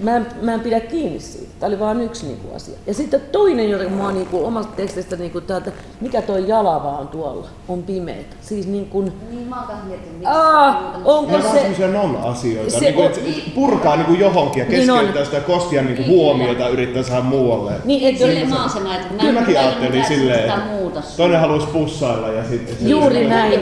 mä 0.02 0.16
en, 0.16 0.26
mä 0.42 0.54
en 0.54 0.60
pidä 0.60 0.80
kiinni 0.80 1.20
siitä. 1.20 1.50
Tämä 1.60 1.68
oli 1.68 1.80
vain 1.80 2.00
yksi 2.00 2.26
niin 2.26 2.38
kuin, 2.38 2.56
asia. 2.56 2.74
Ja 2.86 2.94
sitten 2.94 3.20
toinen, 3.32 3.70
jota 3.70 3.88
mä 3.88 4.12
niin 4.12 4.26
kuin, 4.26 4.44
omasta 4.44 4.76
tekstistä, 4.76 5.16
niin 5.16 5.30
kuin, 5.30 5.44
täältä, 5.44 5.72
mikä 6.00 6.22
toi 6.22 6.48
jalava 6.48 6.98
on 6.98 7.08
tuolla, 7.08 7.48
on 7.68 7.82
pimeitä. 7.82 8.36
Siis 8.40 8.66
niin 8.66 8.86
kuin... 8.86 9.12
Niin 9.30 9.48
mä 9.48 9.56
oon 9.68 9.78
mietin, 9.86 10.26
Aa, 10.26 11.00
onko 11.04 11.36
ne 11.36 11.42
se... 11.42 11.48
on 11.48 11.54
semmoisia 11.54 11.88
non-asioita, 11.88 12.70
se 12.70 12.80
niin 12.80 12.94
kuin, 12.94 13.06
on... 13.06 13.12
purkaa 13.54 13.96
niin 13.96 14.06
kuin 14.06 14.20
johonkin 14.20 14.60
ja 14.60 14.68
niin 14.68 14.86
keskeyttää 14.86 15.14
niin 15.14 15.24
sitä 15.24 15.40
Kostian 15.40 15.86
niin 15.86 15.96
kuin 15.96 16.08
huomiota 16.08 16.68
yrittää 16.68 17.02
saada 17.02 17.22
muualle. 17.22 17.72
Niin, 17.84 18.08
et 18.08 18.18
Sille 18.18 18.44
mä 18.44 18.60
oon 18.60 18.70
sen 18.70 18.86
ajatellut. 18.86 19.20
Kyllä 19.20 19.40
mäkin 19.40 19.58
ajattelin 19.58 20.04
silleen, 20.04 20.40
että 20.40 21.02
toinen 21.16 21.40
haluaisi 21.40 21.66
pussailla 21.66 22.28
ja 22.28 22.44
sitten... 22.48 22.76
Juuri 22.88 23.28
näin. 23.28 23.60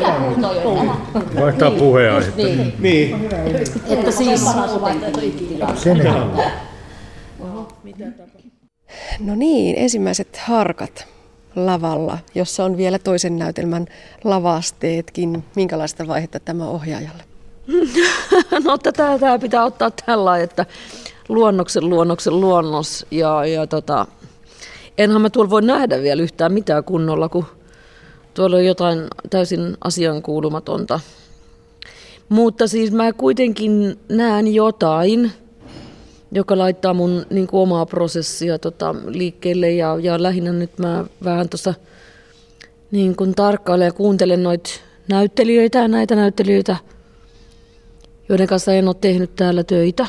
Vaihtaa 1.41 1.71
puheenaihe. 1.71 2.33
Niin. 2.37 2.75
niin. 2.79 3.29
Että 3.87 4.11
siis... 4.11 4.47
Sen 5.75 6.03
No 9.21 9.35
niin, 9.35 9.79
ensimmäiset 9.79 10.37
harkat 10.37 11.07
lavalla, 11.57 12.19
jossa 12.35 12.65
on 12.65 12.77
vielä 12.77 12.99
toisen 12.99 13.39
näytelmän 13.39 13.87
lavasteetkin. 14.25 15.45
Minkälaista 15.57 16.07
vaihetta 16.07 16.41
tämä 16.41 16.69
ohjaajalle? 16.69 17.25
no 18.65 18.79
tätä, 18.79 19.19
tämä 19.19 19.39
pitää 19.39 19.65
ottaa 19.65 19.91
tällä, 20.07 20.39
että 20.39 20.67
luonnoksen 21.29 21.91
luonnoksen 21.91 22.41
luonnos 22.41 23.07
ja, 23.11 23.47
ja 23.47 23.67
tota, 23.67 24.07
enhän 24.99 25.23
mä 25.23 25.31
tuolla 25.31 25.51
voi 25.51 25.63
nähdä 25.63 26.03
vielä 26.03 26.23
yhtään 26.23 26.53
mitään 26.53 26.85
kunnolla, 26.85 27.29
kun 27.29 27.45
tuolla 28.35 28.57
on 28.57 28.67
jotain 28.67 28.99
täysin 29.31 29.77
asiankuulumatonta. 29.85 31.01
Mutta 32.29 32.67
siis 32.67 32.93
mä 32.93 33.13
kuitenkin 33.13 33.99
näen 34.09 34.55
jotain, 34.55 35.33
joka 36.33 36.59
laittaa 36.59 36.95
mun 36.95 37.27
niin 37.31 37.47
kuin, 37.47 37.61
omaa 37.61 37.87
prosessia 37.87 38.59
tota, 38.59 38.95
liikkeelle 39.07 39.71
ja, 39.71 39.97
ja 40.03 40.23
lähinnä 40.23 40.53
nyt 40.53 40.79
mä 40.79 41.05
vähän 41.25 41.49
tuossa 41.49 41.75
niin 42.91 43.17
kuin, 43.17 43.35
tarkkailen 43.35 43.87
ja 43.87 43.93
kuuntelen 43.93 44.43
noita 44.43 44.71
näyttelijöitä 45.09 45.79
ja 45.79 45.89
näitä 45.89 46.17
näyttelijöitä, 46.17 46.77
joiden 48.29 48.47
kanssa 48.47 48.75
en 48.75 48.89
ole 48.89 48.97
tehnyt 49.01 49.37
täällä 49.37 49.65
töitä. 49.65 50.07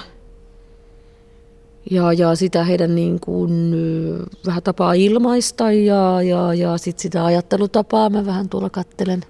Ja, 1.92 2.14
ja 2.14 2.36
sitä 2.36 2.64
heidän 2.64 2.96
niin 2.96 3.20
kuin, 3.20 3.76
vähän 4.46 4.64
tapaa 4.64 4.94
ilmaista 4.94 5.72
ja, 5.72 6.22
ja, 6.22 6.54
ja 6.54 6.78
sit 6.78 7.00
sitä 7.00 7.26
ajattelutapaa 7.26 8.10
mä 8.10 8.26
vähän 8.26 8.50
tuolla 8.50 8.70
kattelen. 8.70 9.22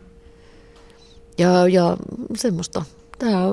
Ja, 1.38 1.67
ja 1.67 1.98
semmoista 2.36 2.86
Tämä, 3.19 3.43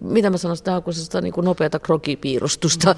mitä 0.00 0.30
mä 0.30 0.36
sanoisin, 0.36 0.64
tämä 0.64 0.76
on 0.76 0.82
kuin 0.82 0.94
niin 1.22 1.32
kuin 1.32 1.44
nopeata 1.44 1.78
krokipiirustusta. 1.78 2.94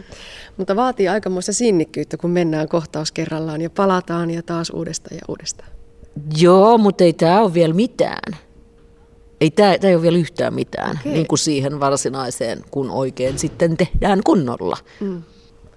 Mutta 0.56 0.76
vaatii 0.76 1.08
aikamoista 1.08 1.52
sinnikkyyttä, 1.52 2.16
kun 2.16 2.30
mennään 2.30 2.68
kohtaus 2.68 3.12
kerrallaan 3.12 3.60
ja 3.60 3.70
palataan 3.70 4.30
ja 4.30 4.42
taas 4.42 4.70
uudestaan 4.70 5.16
ja 5.16 5.22
uudestaan. 5.28 5.68
Joo, 6.38 6.78
mutta 6.78 7.04
ei 7.04 7.12
tämä 7.12 7.40
ole 7.40 7.54
vielä 7.54 7.74
mitään. 7.74 8.36
Ei 9.40 9.50
tämä, 9.50 9.78
tämä 9.78 9.88
ei 9.88 9.94
ole 9.94 10.02
vielä 10.02 10.18
yhtään 10.18 10.54
mitään, 10.54 10.98
okay. 11.00 11.12
niin 11.12 11.26
kuin 11.26 11.38
siihen 11.38 11.80
varsinaiseen, 11.80 12.64
kun 12.70 12.90
oikein 12.90 13.38
sitten 13.38 13.76
tehdään 13.76 14.20
kunnolla. 14.24 14.76
Mm. 15.00 15.22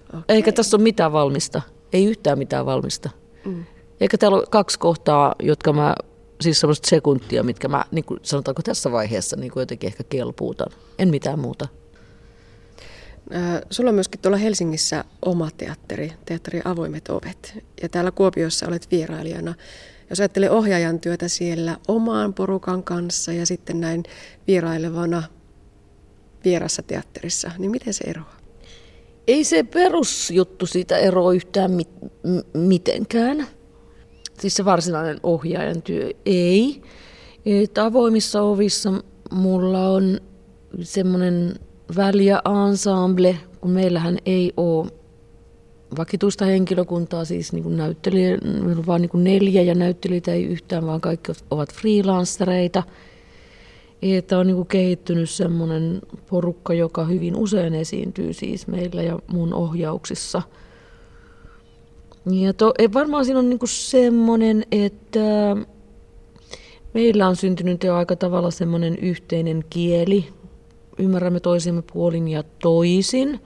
Okay. 0.08 0.22
Eikä 0.28 0.52
tässä 0.52 0.76
ole 0.76 0.82
mitään 0.82 1.12
valmista, 1.12 1.62
ei 1.92 2.04
yhtään 2.04 2.38
mitään 2.38 2.66
valmista. 2.66 3.10
Mm. 3.44 3.64
Eikä 4.00 4.18
täällä 4.18 4.38
ole 4.38 4.46
kaksi 4.50 4.78
kohtaa, 4.78 5.34
jotka 5.42 5.72
mä 5.72 5.94
siis 6.40 6.60
semmoista 6.60 6.88
sekuntia, 6.88 7.42
mitkä 7.42 7.68
mä, 7.68 7.84
niin 7.90 8.04
kuin, 8.04 8.20
sanotaanko 8.22 8.62
tässä 8.62 8.92
vaiheessa, 8.92 9.36
niin 9.36 9.52
kuin 9.52 9.62
jotenkin 9.62 9.86
ehkä 9.86 10.04
kelpuutan. 10.08 10.72
En 10.98 11.08
mitään 11.08 11.38
muuta. 11.38 11.68
Sulla 13.70 13.90
on 13.90 13.94
myöskin 13.94 14.20
tuolla 14.20 14.36
Helsingissä 14.36 15.04
oma 15.22 15.48
teatteri, 15.56 16.12
teatteri 16.26 16.60
Avoimet 16.64 17.08
ovet. 17.08 17.64
Ja 17.82 17.88
täällä 17.88 18.10
Kuopiossa 18.10 18.66
olet 18.66 18.90
vierailijana. 18.90 19.54
Jos 20.10 20.20
ajattelee 20.20 20.50
ohjaajan 20.50 21.00
työtä 21.00 21.28
siellä 21.28 21.76
omaan 21.88 22.34
porukan 22.34 22.82
kanssa 22.82 23.32
ja 23.32 23.46
sitten 23.46 23.80
näin 23.80 24.02
vierailevana 24.46 25.22
vierassa 26.44 26.82
teatterissa, 26.82 27.50
niin 27.58 27.70
miten 27.70 27.94
se 27.94 28.04
eroaa? 28.04 28.36
Ei 29.26 29.44
se 29.44 29.62
perusjuttu 29.62 30.66
siitä 30.66 30.98
eroa 30.98 31.32
yhtään 31.32 31.70
mit- 31.70 32.12
mitenkään. 32.54 33.46
Siis 34.40 34.54
se 34.54 34.64
varsinainen 34.64 35.20
ohjaajan 35.22 35.82
työ 35.82 36.10
ei. 36.26 36.82
Että 37.46 37.84
avoimissa 37.84 38.42
ovissa 38.42 38.92
mulla 39.30 39.88
on 39.88 40.20
semmoinen 40.80 41.54
väliä 41.96 42.42
ensemble, 42.68 43.38
kun 43.60 43.70
meillähän 43.70 44.18
ei 44.26 44.52
ole 44.56 44.90
vakituista 45.98 46.44
henkilökuntaa, 46.44 47.24
siis 47.24 47.52
niin 47.52 47.62
kuin 47.62 47.76
näyttelijä, 47.76 48.38
vaan 48.86 49.00
niin 49.00 49.10
kuin 49.10 49.24
neljä 49.24 49.62
ja 49.62 49.74
näyttelijöitä 49.74 50.32
ei 50.32 50.44
yhtään, 50.44 50.86
vaan 50.86 51.00
kaikki 51.00 51.32
ovat 51.50 51.74
freelancereita. 51.74 52.82
Että 54.02 54.38
on 54.38 54.46
niin 54.46 54.56
kuin 54.56 54.68
kehittynyt 54.68 55.30
semmoinen 55.30 56.02
porukka, 56.30 56.74
joka 56.74 57.04
hyvin 57.04 57.36
usein 57.36 57.74
esiintyy 57.74 58.32
siis 58.32 58.66
meillä 58.66 59.02
ja 59.02 59.18
mun 59.26 59.54
ohjauksissa. 59.54 60.42
Ja 62.30 62.52
to, 62.52 62.74
varmaan 62.94 63.24
siinä 63.24 63.38
on 63.38 63.50
niin 63.50 63.58
semmoinen, 63.64 64.66
että 64.72 65.56
meillä 66.94 67.28
on 67.28 67.36
syntynyt 67.36 67.84
jo 67.84 67.94
aika 67.94 68.16
tavalla 68.16 68.50
semmoinen 68.50 68.98
yhteinen 68.98 69.64
kieli. 69.70 70.28
Ymmärrämme 70.98 71.40
toisiamme 71.40 71.82
puolin 71.92 72.28
ja 72.28 72.42
toisin. 72.58 73.40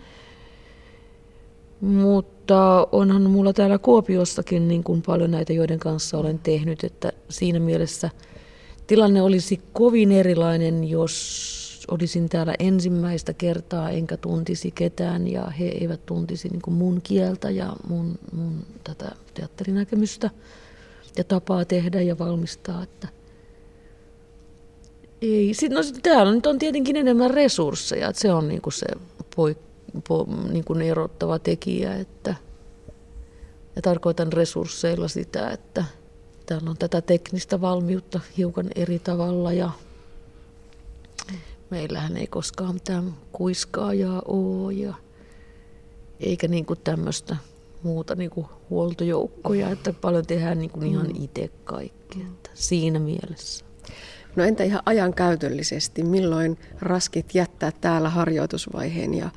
Mutta 1.80 2.88
onhan 2.92 3.23
mulla 3.23 3.52
täällä 3.52 3.78
Kuopiossakin 3.78 4.68
niin 4.68 4.85
kuin 4.85 5.02
paljon 5.02 5.30
näitä, 5.30 5.52
joiden 5.52 5.78
kanssa 5.78 6.18
olen 6.18 6.38
tehnyt, 6.38 6.85
että 6.85 7.12
siinä 7.28 7.61
mielessä 7.61 8.11
tilanne 8.87 9.23
olisi 9.23 9.61
kovin 9.73 10.12
erilainen, 10.12 10.85
jos 10.85 11.67
olisin 11.88 12.28
täällä 12.28 12.54
ensimmäistä 12.59 13.33
kertaa 13.33 13.90
enkä 13.90 14.16
tuntisi 14.16 14.71
ketään 14.71 15.28
ja 15.28 15.47
he 15.47 15.64
eivät 15.64 16.07
tuntisi 16.07 16.49
niin 16.49 16.75
mun 16.75 17.00
kieltä 17.02 17.50
ja 17.50 17.73
mun, 17.88 18.18
mun 18.33 18.66
tätä 18.85 19.11
teatterinäkemystä 19.35 20.30
ja 21.16 21.25
tapaa 21.25 21.64
tehdä 21.64 22.02
ja 22.02 22.18
valmistaa. 22.18 22.83
Että 22.83 23.09
ei. 25.23 25.54
Sitten, 25.54 25.76
no, 25.76 25.83
täällä 26.02 26.33
nyt 26.33 26.47
on 26.47 26.59
tietenkin 26.59 26.97
enemmän 26.97 27.30
resursseja, 27.30 28.09
että 28.09 28.23
se 28.23 28.33
on 28.33 28.49
niin 28.49 28.61
se 28.73 28.87
poik, 29.37 29.59
po, 30.09 30.26
niin 30.52 30.83
erottava 30.83 31.38
tekijä. 31.38 31.95
Että, 31.95 32.35
ja 33.76 33.83
tarkoitan 33.83 34.33
resursseilla 34.33 35.09
sitä, 35.09 35.50
että 35.50 35.85
täällä 36.47 36.71
on 36.71 36.76
tätä 36.78 37.00
teknistä 37.00 37.61
valmiutta 37.61 38.21
hiukan 38.37 38.66
eri 38.75 38.99
tavalla 38.99 39.52
ja 39.52 39.71
meillähän 41.70 42.16
ei 42.16 42.26
koskaan 42.26 42.75
mitään 42.75 43.14
kuiskaajaa 43.32 44.22
ole 44.26 44.72
ja 44.72 44.94
eikä 46.20 46.48
niin 46.48 46.66
kuin 46.66 46.80
tämmöistä 46.84 47.37
muuta 47.82 48.14
niin 48.14 48.30
kuin 48.30 48.46
huoltojoukkoja, 48.70 49.70
että 49.70 49.92
paljon 49.92 50.26
tehdään 50.26 50.58
niin 50.58 50.70
kuin 50.70 50.87
ihan 50.87 51.06
mm. 51.06 51.22
itse 51.22 51.50
kaikki, 51.64 52.20
että 52.20 52.50
siinä 52.54 52.98
mielessä. 52.98 53.64
No 54.37 54.44
entä 54.44 54.64
ihan 54.64 54.82
ajan 54.87 55.14
käytöllisesti, 55.14 56.02
milloin 56.02 56.58
raskit 56.80 57.34
jättää 57.34 57.72
täällä 57.80 58.08
harjoitusvaiheen 58.08 59.14
ja, 59.14 59.30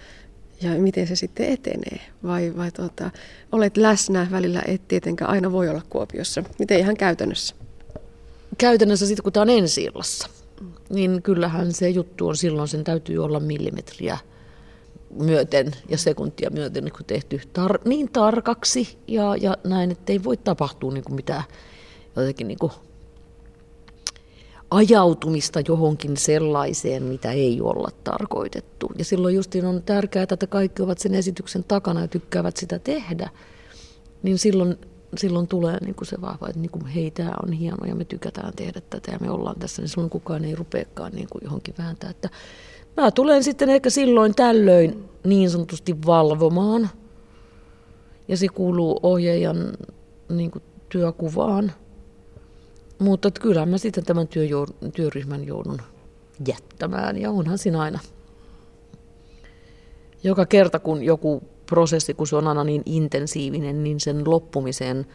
ja 0.61 0.71
miten 0.71 1.07
se 1.07 1.15
sitten 1.15 1.50
etenee? 1.50 2.00
Vai, 2.23 2.53
vai 2.57 2.71
tuota, 2.71 3.11
olet 3.51 3.77
läsnä, 3.77 4.27
välillä 4.31 4.61
et 4.67 4.88
tietenkään 4.88 5.31
aina 5.31 5.51
voi 5.51 5.69
olla 5.69 5.81
Kuopiossa. 5.89 6.43
Miten 6.59 6.79
ihan 6.79 6.97
käytännössä? 6.97 7.55
Käytännössä 8.57 9.05
sitten 9.05 9.23
kun 9.23 9.33
tämä 9.33 9.41
on 9.41 9.50
ensi 9.50 9.83
illassa, 9.83 10.29
niin 10.89 11.22
kyllähän 11.22 11.74
se 11.74 11.90
juttu 11.90 12.27
on 12.27 12.38
silloin, 12.38 12.68
sen 12.68 12.83
täytyy 12.83 13.18
olla 13.18 13.40
millimetriä 13.40 14.18
myöten 15.20 15.72
ja 15.90 15.98
sekuntia 15.98 16.50
myöten 16.50 16.92
kun 16.98 17.05
tehty 17.05 17.38
tar- 17.38 17.81
niin 17.85 18.12
tarkaksi 18.12 18.98
ja, 19.07 19.35
ja 19.35 19.57
näin, 19.64 19.92
että 19.92 20.14
ei 20.14 20.24
voi 20.24 20.38
tapahtua 20.38 20.92
niin 20.92 21.03
kuin 21.03 21.16
mitään 21.16 21.44
jotenkin 22.16 22.48
niin 22.48 22.59
kuin 22.59 22.72
ajautumista 24.72 25.59
johonkin 25.68 26.18
sellaiseen, 26.18 27.03
mitä 27.03 27.31
ei 27.31 27.62
olla 27.62 27.90
tarkoitettu. 28.03 28.92
Ja 28.98 29.05
silloin 29.05 29.35
justiin 29.35 29.66
on 29.66 29.83
tärkeää, 29.83 30.24
että 30.24 30.48
kaikki 30.48 30.81
ovat 30.81 31.00
sen 31.00 31.16
esityksen 31.16 31.64
takana 31.64 32.01
ja 32.01 32.07
tykkäävät 32.07 32.57
sitä 32.57 32.79
tehdä. 32.79 33.29
Niin 34.24 34.38
silloin, 34.38 34.77
silloin 35.17 35.47
tulee 35.47 35.77
niin 35.81 35.95
kuin 35.95 36.07
se 36.07 36.21
vahva, 36.21 36.47
että 36.47 36.59
niin 36.59 36.71
kuin, 36.71 36.85
hei, 36.85 37.11
tämä 37.11 37.33
on 37.45 37.51
hienoa 37.51 37.87
ja 37.87 37.95
me 37.95 38.05
tykätään 38.05 38.53
tehdä 38.55 38.81
tätä 38.89 39.11
ja 39.11 39.17
me 39.21 39.31
ollaan 39.31 39.59
tässä, 39.59 39.81
niin 39.81 39.89
silloin 39.89 40.09
kukaan 40.09 40.45
ei 40.45 40.55
rupeakaan 40.55 41.11
niin 41.11 41.27
kuin 41.31 41.41
johonkin 41.43 41.75
vääntää. 41.77 42.09
Että 42.09 42.29
mä 42.97 43.11
tulen 43.11 43.43
sitten 43.43 43.69
ehkä 43.69 43.89
silloin 43.89 44.35
tällöin 44.35 45.09
niin 45.24 45.50
sanotusti 45.50 45.95
valvomaan. 46.05 46.89
Ja 48.27 48.37
se 48.37 48.47
kuuluu 48.47 49.00
ohjaajan 49.03 49.57
niin 50.29 50.51
kuin 50.51 50.63
työkuvaan– 50.89 51.71
mutta 53.01 53.31
kyllä 53.31 53.65
mä 53.65 53.77
sitten 53.77 54.05
tämän 54.05 54.27
työryhmän 54.93 55.47
joudun 55.47 55.81
jättämään 56.47 57.17
ja 57.17 57.31
onhan 57.31 57.57
siinä 57.57 57.79
aina. 57.79 58.00
Joka 60.24 60.45
kerta 60.45 60.79
kun 60.79 61.03
joku 61.03 61.43
prosessi, 61.72 62.14
kun 62.14 62.27
se 62.27 62.36
on 62.36 62.48
aina 62.48 62.64
niin 62.64 62.81
intensiivinen, 62.86 63.84
niin 63.84 64.00
sen 64.00 64.29
loppumiseen 64.29 65.05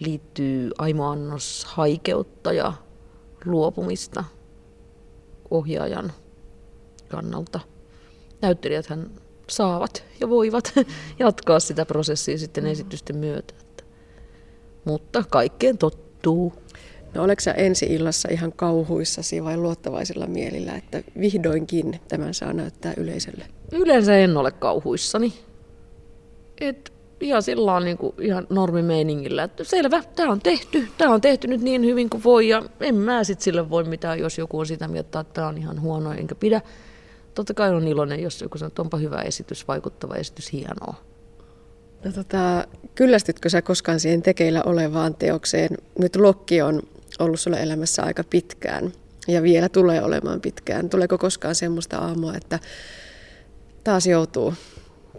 liittyy 0.00 0.70
aimoannos 0.78 1.64
haikeutta 1.64 2.52
ja 2.52 2.72
luopumista 3.44 4.24
ohjaajan 5.50 6.12
kannalta. 7.08 7.60
Näyttelijäthän 8.42 9.10
saavat 9.50 10.04
ja 10.20 10.28
voivat 10.28 10.72
jatkaa 11.18 11.60
sitä 11.60 11.86
prosessia 11.86 12.38
sitten 12.38 12.66
esitysten 12.66 13.16
myötä. 13.16 13.54
Mutta 14.84 15.24
kaikkeen 15.30 15.78
tottuu. 15.78 16.52
No 17.14 17.24
oletko 17.24 17.40
sä 17.40 17.52
ensi 17.52 17.86
illassa 17.86 18.28
ihan 18.32 18.52
kauhuissasi 18.52 19.44
vai 19.44 19.56
luottavaisella 19.56 20.26
mielillä, 20.26 20.72
että 20.72 21.02
vihdoinkin 21.20 22.00
tämän 22.08 22.34
saa 22.34 22.52
näyttää 22.52 22.94
yleisölle? 22.96 23.44
Yleensä 23.72 24.18
en 24.18 24.36
ole 24.36 24.52
kauhuissani. 24.52 25.32
Et 26.60 26.92
ihan 27.20 27.42
sillä 27.42 27.80
niin 27.80 27.98
kuin 27.98 28.14
ihan 28.20 28.46
normimeiningillä, 28.50 29.42
että 29.42 29.64
selvä, 29.64 30.02
tämä 30.16 30.32
on 30.32 30.40
tehty, 30.40 30.88
tämä 30.98 31.14
on 31.14 31.20
tehty 31.20 31.48
nyt 31.48 31.60
niin 31.60 31.84
hyvin 31.84 32.10
kuin 32.10 32.24
voi 32.24 32.48
ja 32.48 32.62
en 32.80 32.94
mä 32.94 33.24
sitten 33.24 33.44
sille 33.44 33.70
voi 33.70 33.84
mitään, 33.84 34.18
jos 34.18 34.38
joku 34.38 34.58
on 34.58 34.66
sitä 34.66 34.88
mieltä, 34.88 35.20
että 35.20 35.34
tämä 35.34 35.48
on 35.48 35.58
ihan 35.58 35.80
huono 35.80 36.12
enkä 36.12 36.34
pidä. 36.34 36.60
Totta 37.34 37.54
kai 37.54 37.70
on 37.70 37.88
iloinen, 37.88 38.22
jos 38.22 38.40
joku 38.40 38.58
sanoo, 38.58 38.68
että 38.68 38.82
onpa 38.82 38.96
hyvä 38.96 39.22
esitys, 39.22 39.68
vaikuttava 39.68 40.14
esitys, 40.14 40.52
hienoa. 40.52 40.94
No 42.04 42.12
tota, 42.12 42.66
kyllästytkö 42.94 43.48
sä 43.48 43.62
koskaan 43.62 44.00
siihen 44.00 44.22
tekeillä 44.22 44.62
olevaan 44.66 45.14
teokseen? 45.14 45.70
Nyt 45.98 46.16
Lokki 46.16 46.62
on 46.62 46.82
ollut 47.18 47.40
sulla 47.40 47.58
elämässä 47.58 48.02
aika 48.02 48.24
pitkään 48.30 48.92
ja 49.28 49.42
vielä 49.42 49.68
tulee 49.68 50.02
olemaan 50.02 50.40
pitkään. 50.40 50.90
Tuleeko 50.90 51.18
koskaan 51.18 51.54
semmoista 51.54 51.98
aamua, 51.98 52.34
että 52.34 52.58
taas 53.84 54.06
joutuu 54.06 54.54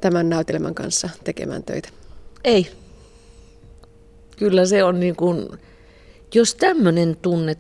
tämän 0.02 0.30
näytelmän 0.30 0.76
kanssa 0.76 1.10
tekemään 1.24 1.64
töitä? 1.64 1.90
Ei. 2.44 2.68
Kyllä 4.38 4.66
se 4.66 4.84
on 4.84 5.00
niin 5.00 5.16
kuin, 5.16 5.48
jos 6.36 6.56
tämmöinen 6.56 7.18
tunne 7.22 7.56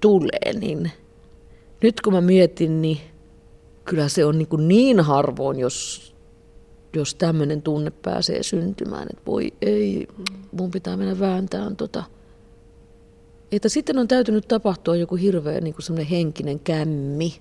tulee, 0.00 0.52
niin 0.60 0.90
nyt 1.82 2.00
kun 2.00 2.12
mä 2.12 2.20
mietin, 2.20 2.82
niin 2.82 2.98
kyllä 3.84 4.08
se 4.08 4.24
on 4.24 4.38
niin, 4.38 4.48
kuin 4.48 4.68
niin 4.68 5.00
harvoin, 5.00 5.58
jos, 5.58 6.14
jos 6.96 7.14
tämmöinen 7.14 7.62
tunne 7.62 7.90
pääsee 7.90 8.42
syntymään, 8.42 9.06
että 9.10 9.22
voi 9.26 9.52
ei, 9.62 10.08
mun 10.52 10.70
pitää 10.70 10.96
mennä 10.96 11.18
vääntämään 11.18 11.76
tota 11.76 12.04
että 13.56 13.68
sitten 13.68 13.98
on 13.98 14.08
täytynyt 14.08 14.48
tapahtua 14.48 14.96
joku 14.96 15.16
hirveä 15.16 15.60
niin 15.60 15.74
kuin 15.74 16.06
henkinen 16.06 16.60
kämmi 16.60 17.34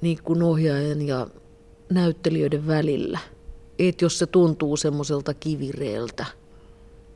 niin 0.00 0.18
kuin 0.22 0.42
ohjaajan 0.42 1.02
ja 1.02 1.26
näyttelijöiden 1.90 2.66
välillä. 2.66 3.18
Että 3.78 4.04
jos 4.04 4.18
se 4.18 4.26
tuntuu 4.26 4.76
semmoiselta 4.76 5.34
kivireeltä, 5.34 6.26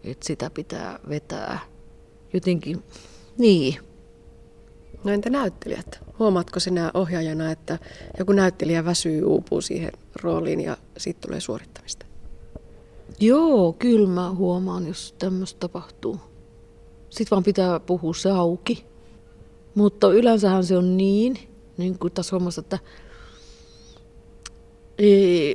että 0.04 0.26
sitä 0.26 0.50
pitää 0.50 0.98
vetää 1.08 1.58
jotenkin, 2.32 2.82
niin. 3.38 3.76
No 5.04 5.12
entä 5.12 5.30
näyttelijät? 5.30 6.00
Huomaatko 6.18 6.60
sinä 6.60 6.90
ohjaajana, 6.94 7.50
että 7.50 7.78
joku 8.18 8.32
näyttelijä 8.32 8.84
väsyy, 8.84 9.24
uupuu 9.24 9.60
siihen 9.60 9.92
rooliin 10.22 10.60
ja 10.60 10.76
sitten 10.98 11.28
tulee 11.28 11.40
suorittamista? 11.40 12.06
Joo, 13.20 13.72
kyllä 13.72 14.08
mä 14.08 14.30
huomaan, 14.30 14.86
jos 14.86 15.14
tämmöistä 15.18 15.60
tapahtuu 15.60 16.20
Sitten 17.10 17.30
vaan 17.30 17.42
pitää 17.42 17.80
puhua 17.80 18.14
se 18.14 18.30
auki. 18.30 18.86
Mutta 19.74 20.12
yleensähän 20.12 20.64
se 20.64 20.76
on 20.76 20.96
niin, 20.96 21.38
niin 21.76 21.98
kuin 21.98 22.12
tässä 22.12 22.36
hommassa, 22.36 22.60
että 22.60 22.78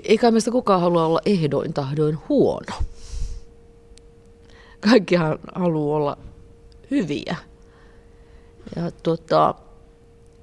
eikä 0.03 0.31
meistä 0.31 0.51
kukaan 0.51 0.81
halua 0.81 1.05
olla 1.05 1.19
ehdoin 1.25 1.73
tahdoin 1.73 2.17
huono. 2.29 2.75
Kaikkihan 4.79 5.39
haluaa 5.55 5.97
olla 5.97 6.17
hyviä. 6.91 7.35
Ja, 8.75 8.91
tota, 9.03 9.55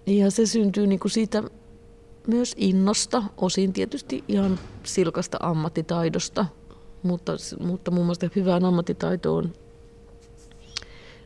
ja 0.07 0.31
se 0.31 0.47
syntyy 0.47 0.87
niin 0.87 1.01
kuin 1.01 1.13
siitä 1.13 1.43
myös 2.27 2.55
innosta, 2.57 3.23
osin 3.37 3.73
tietysti 3.73 4.25
ihan 4.29 4.59
silkasta 4.83 5.39
ammattitaidosta, 5.41 6.47
mutta, 7.03 7.33
mutta 7.61 7.91
muun 7.91 8.07
muassa 8.07 8.29
hyvään 8.37 8.65
ammattitaitoon 8.65 9.53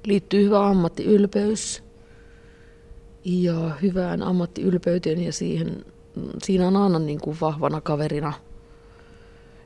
liittyy 0.07 0.45
hyvä 0.45 0.67
ammattiylpeys 0.67 1.83
ja 3.25 3.77
hyvään 3.83 4.23
ammattiylpeyteen 4.23 5.23
ja 5.23 5.33
siihen, 5.33 5.85
siinä 6.45 6.67
on 6.67 6.77
aina 6.77 6.99
niin 6.99 7.21
kuin 7.21 7.37
vahvana 7.41 7.81
kaverina 7.81 8.33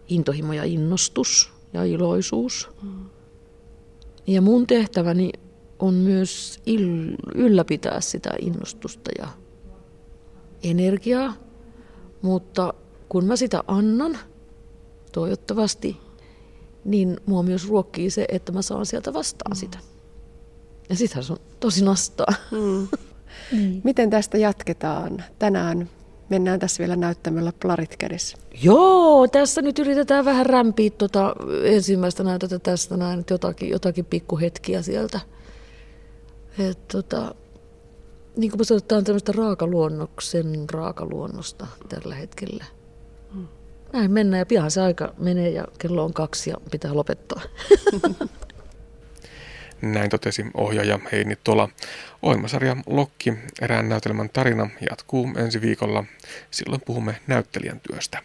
intohimo 0.08 0.52
ja 0.52 0.64
innostus 0.64 1.52
ja 1.72 1.84
iloisuus. 1.84 2.70
Ja 4.26 4.42
mun 4.42 4.66
tehtäväni 4.66 5.30
on 5.78 5.94
myös 5.94 6.60
ylläpitää 7.34 8.00
sitä 8.00 8.30
innostusta 8.40 9.10
ja 9.18 9.28
energiaa, 10.62 11.34
mutta 12.22 12.74
kun 13.08 13.24
mä 13.24 13.36
sitä 13.36 13.64
annan, 13.66 14.18
toivottavasti, 15.12 15.96
niin 16.84 17.20
mua 17.26 17.42
myös 17.42 17.68
ruokkii 17.68 18.10
se, 18.10 18.24
että 18.28 18.52
mä 18.52 18.62
saan 18.62 18.86
sieltä 18.86 19.14
vastaan 19.14 19.56
sitä. 19.56 19.78
Ja 20.88 20.96
sitähän 20.96 21.24
se 21.24 21.32
on 21.32 21.38
tosi 21.60 21.84
nastaa. 21.84 22.34
Mm. 22.50 22.88
Mm. 23.52 23.80
Miten 23.84 24.10
tästä 24.10 24.38
jatketaan? 24.38 25.24
Tänään 25.38 25.90
mennään 26.32 26.60
tässä 26.60 26.78
vielä 26.78 26.96
näyttämällä 26.96 27.52
plarit 27.62 27.96
kädessä. 27.96 28.38
Joo, 28.62 29.28
tässä 29.28 29.62
nyt 29.62 29.78
yritetään 29.78 30.24
vähän 30.24 30.46
rämpiä 30.46 30.90
tuota 30.90 31.34
ensimmäistä 31.64 32.24
näytötä 32.24 32.58
tästä 32.58 32.96
näin, 32.96 33.24
jotakin, 33.30 33.68
jotakin 33.68 34.04
pikkuhetkiä 34.04 34.82
sieltä. 34.82 35.20
Et, 36.58 36.88
tota, 36.88 37.34
niin 38.36 38.50
kuin 38.50 38.60
me 38.60 38.80
tämä 38.80 38.98
on 38.98 39.04
tämmöistä 39.04 39.32
raakaluonnoksen 39.32 40.66
raakaluonnosta 40.72 41.66
tällä 41.88 42.14
hetkellä. 42.14 42.64
Mm. 43.34 43.48
Näin 43.92 44.10
mennään 44.10 44.38
ja 44.38 44.46
pian 44.46 44.70
se 44.70 44.80
aika 44.80 45.14
menee 45.18 45.50
ja 45.50 45.64
kello 45.78 46.04
on 46.04 46.12
kaksi 46.12 46.50
ja 46.50 46.56
pitää 46.70 46.94
lopettaa. 46.94 47.40
Näin 49.82 50.10
totesi 50.10 50.46
ohjaaja 50.54 50.98
Heini 51.12 51.36
Tola. 51.44 51.68
Ohjelmasarja 52.22 52.76
Lokki, 52.86 53.34
erään 53.60 53.88
näytelmän 53.88 54.30
tarina, 54.30 54.70
jatkuu 54.90 55.28
ensi 55.36 55.60
viikolla. 55.60 56.04
Silloin 56.50 56.82
puhumme 56.86 57.20
näyttelijän 57.26 57.80
työstä. 57.80 58.22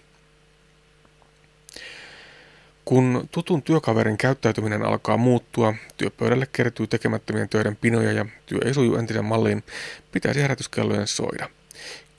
Kun 2.85 3.29
tutun 3.31 3.61
työkaverin 3.63 4.17
käyttäytyminen 4.17 4.83
alkaa 4.83 5.17
muuttua, 5.17 5.73
työpöydälle 5.97 6.47
kertyy 6.53 6.87
tekemättömien 6.87 7.49
töiden 7.49 7.75
pinoja 7.75 8.11
ja 8.11 8.25
työ 8.45 8.59
ei 8.65 8.73
suju 8.73 8.95
entisen 8.95 9.25
malliin, 9.25 9.63
pitäisi 10.11 10.41
herätyskellojen 10.41 11.07
soida. 11.07 11.49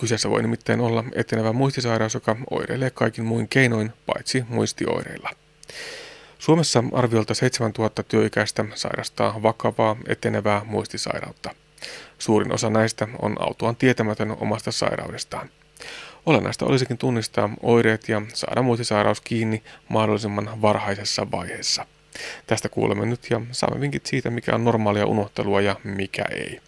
Kyseessä 0.01 0.31
voi 0.31 0.43
nimittäin 0.43 0.81
olla 0.81 1.05
etenevä 1.15 1.53
muistisairaus, 1.53 2.15
joka 2.15 2.37
oireilee 2.51 2.91
kaikin 2.91 3.25
muin 3.25 3.49
keinoin, 3.49 3.93
paitsi 4.07 4.45
muistioireilla. 4.49 5.31
Suomessa 6.39 6.85
arviolta 6.93 7.35
7000 7.35 8.03
työikäistä 8.03 8.65
sairastaa 8.75 9.43
vakavaa 9.43 9.97
etenevää 10.07 10.65
muistisairautta. 10.65 11.55
Suurin 12.19 12.53
osa 12.53 12.71
näistä 12.71 13.09
on 13.23 13.37
autoan 13.41 13.77
tietämätön 13.77 14.37
omasta 14.41 14.73
sairaudestaan. 14.73 15.51
Olennaista 16.27 16.67
olisikin 16.67 16.99
tunnistaa 16.99 17.51
oireet 17.63 18.09
ja 18.09 18.23
saada 18.35 18.63
muistisairaus 18.63 19.21
kiinni 19.21 19.63
mahdollisimman 19.89 20.63
varhaisessa 20.63 21.31
vaiheessa. 21.31 21.87
Tästä 22.47 22.69
kuulemme 22.69 23.07
nyt 23.07 23.31
ja 23.31 23.41
saamme 23.53 23.81
vinkit 23.81 24.07
siitä, 24.07 24.31
mikä 24.31 24.55
on 24.55 24.65
normaalia 24.65 25.07
unohtelua 25.07 25.61
ja 25.61 25.77
mikä 25.85 26.25
ei. 26.31 26.61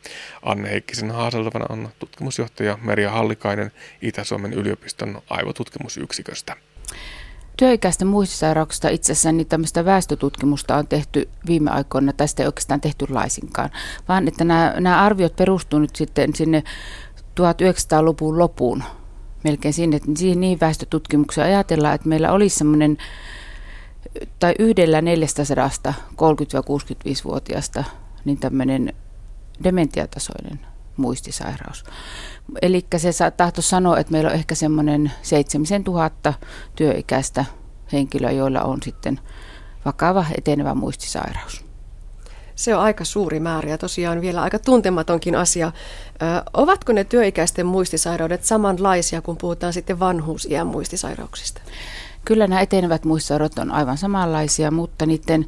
Anne 0.42 0.70
Heikkisen 0.70 1.10
haaseltavana 1.10 1.66
on 1.68 1.88
tutkimusjohtaja 1.98 2.78
Merja 2.82 3.10
Hallikainen 3.10 3.72
Itä-Suomen 4.02 4.52
yliopiston 4.52 5.22
aivotutkimusyksiköstä. 5.30 6.56
Työikäisten 7.60 8.08
muistisairauksista 8.08 8.88
itse 8.88 9.12
asiassa 9.12 9.32
niin 9.32 9.46
tämmöistä 9.46 9.84
väestötutkimusta 9.84 10.76
on 10.76 10.86
tehty 10.86 11.28
viime 11.46 11.70
aikoina, 11.70 12.12
tai 12.12 12.28
sitä 12.28 12.42
ei 12.42 12.46
oikeastaan 12.46 12.80
tehty 12.80 13.06
laisinkaan, 13.10 13.70
vaan 14.08 14.28
että 14.28 14.44
nämä, 14.44 14.74
nämä 14.78 15.02
arviot 15.02 15.36
perustuvat 15.36 15.82
nyt 15.82 15.96
sitten 15.96 16.34
sinne 16.34 16.62
1900-luvun 17.40 18.38
lopuun 18.38 18.84
melkein 19.44 19.74
sinne, 19.74 19.96
että 19.96 20.10
siihen 20.16 20.40
niin 20.40 20.60
väestötutkimuksia 20.60 21.44
ajatellaan, 21.44 21.94
että 21.94 22.08
meillä 22.08 22.32
olisi 22.32 22.58
semmoinen 22.58 22.98
tai 24.38 24.54
yhdellä 24.58 25.02
400 25.02 25.94
30-65-vuotiaasta 26.12 27.84
niin 28.24 28.38
tämmöinen 28.38 28.92
dementiatasoinen 29.64 30.60
muistisairaus. 30.96 31.84
Eli 32.62 32.86
se 32.96 33.30
tahto 33.36 33.62
sanoa, 33.62 33.98
että 33.98 34.12
meillä 34.12 34.30
on 34.30 34.36
ehkä 34.36 34.54
semmoinen 34.54 35.12
7000 35.22 36.34
työikäistä 36.76 37.44
henkilöä, 37.92 38.30
joilla 38.30 38.62
on 38.62 38.78
sitten 38.82 39.20
vakava 39.84 40.26
etenevä 40.38 40.74
muistisairaus. 40.74 41.64
Se 42.54 42.74
on 42.74 42.82
aika 42.82 43.04
suuri 43.04 43.40
määrä 43.40 43.70
ja 43.70 43.78
tosiaan 43.78 44.20
vielä 44.20 44.42
aika 44.42 44.58
tuntematonkin 44.58 45.34
asia. 45.34 45.66
Ö, 45.66 45.70
ovatko 46.54 46.92
ne 46.92 47.04
työikäisten 47.04 47.66
muistisairaudet 47.66 48.44
samanlaisia, 48.44 49.22
kun 49.22 49.36
puhutaan 49.36 49.72
sitten 49.72 50.00
vanhuusiän 50.00 50.66
muistisairauksista? 50.66 51.60
Kyllä 52.24 52.46
nämä 52.46 52.60
etenevät 52.60 53.04
muistisairaudet 53.04 53.58
on 53.58 53.72
aivan 53.72 53.98
samanlaisia, 53.98 54.70
mutta 54.70 55.06
niiden 55.06 55.46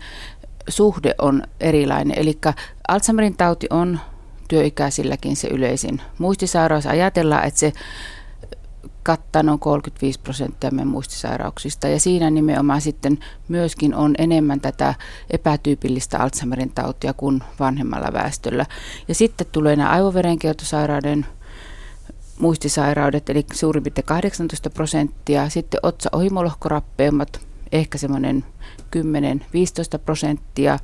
suhde 0.68 1.14
on 1.18 1.42
erilainen. 1.60 2.18
Eli 2.18 2.38
Alzheimerin 2.88 3.36
tauti 3.36 3.66
on 3.70 4.00
työikäisilläkin 4.52 5.36
se 5.36 5.48
yleisin 5.48 6.00
muistisairaus. 6.18 6.86
Ajatellaan, 6.86 7.44
että 7.44 7.60
se 7.60 7.72
kattaa 9.02 9.42
noin 9.42 9.58
35 9.58 10.20
prosenttia 10.20 10.70
meidän 10.70 10.88
muistisairauksista. 10.88 11.88
Ja 11.88 12.00
siinä 12.00 12.30
nimenomaan 12.30 12.80
sitten 12.80 13.18
myöskin 13.48 13.94
on 13.94 14.14
enemmän 14.18 14.60
tätä 14.60 14.94
epätyypillistä 15.30 16.18
Alzheimerin 16.18 16.70
tautia 16.70 17.12
kuin 17.12 17.40
vanhemmalla 17.60 18.12
väestöllä. 18.12 18.66
Ja 19.08 19.14
sitten 19.14 19.46
tulee 19.52 19.76
nämä 19.76 19.90
aivoverenkiertosairauden 19.90 21.26
muistisairaudet, 22.38 23.30
eli 23.30 23.46
suurin 23.52 23.82
piirtein 23.82 24.06
18 24.06 24.70
prosenttia. 24.70 25.48
Sitten 25.48 25.80
otsa-ohimolohkorappeumat, 25.82 27.40
ehkä 27.72 27.98
semmoinen 27.98 28.44
10-15 28.96 29.98
prosenttia. 30.04 30.78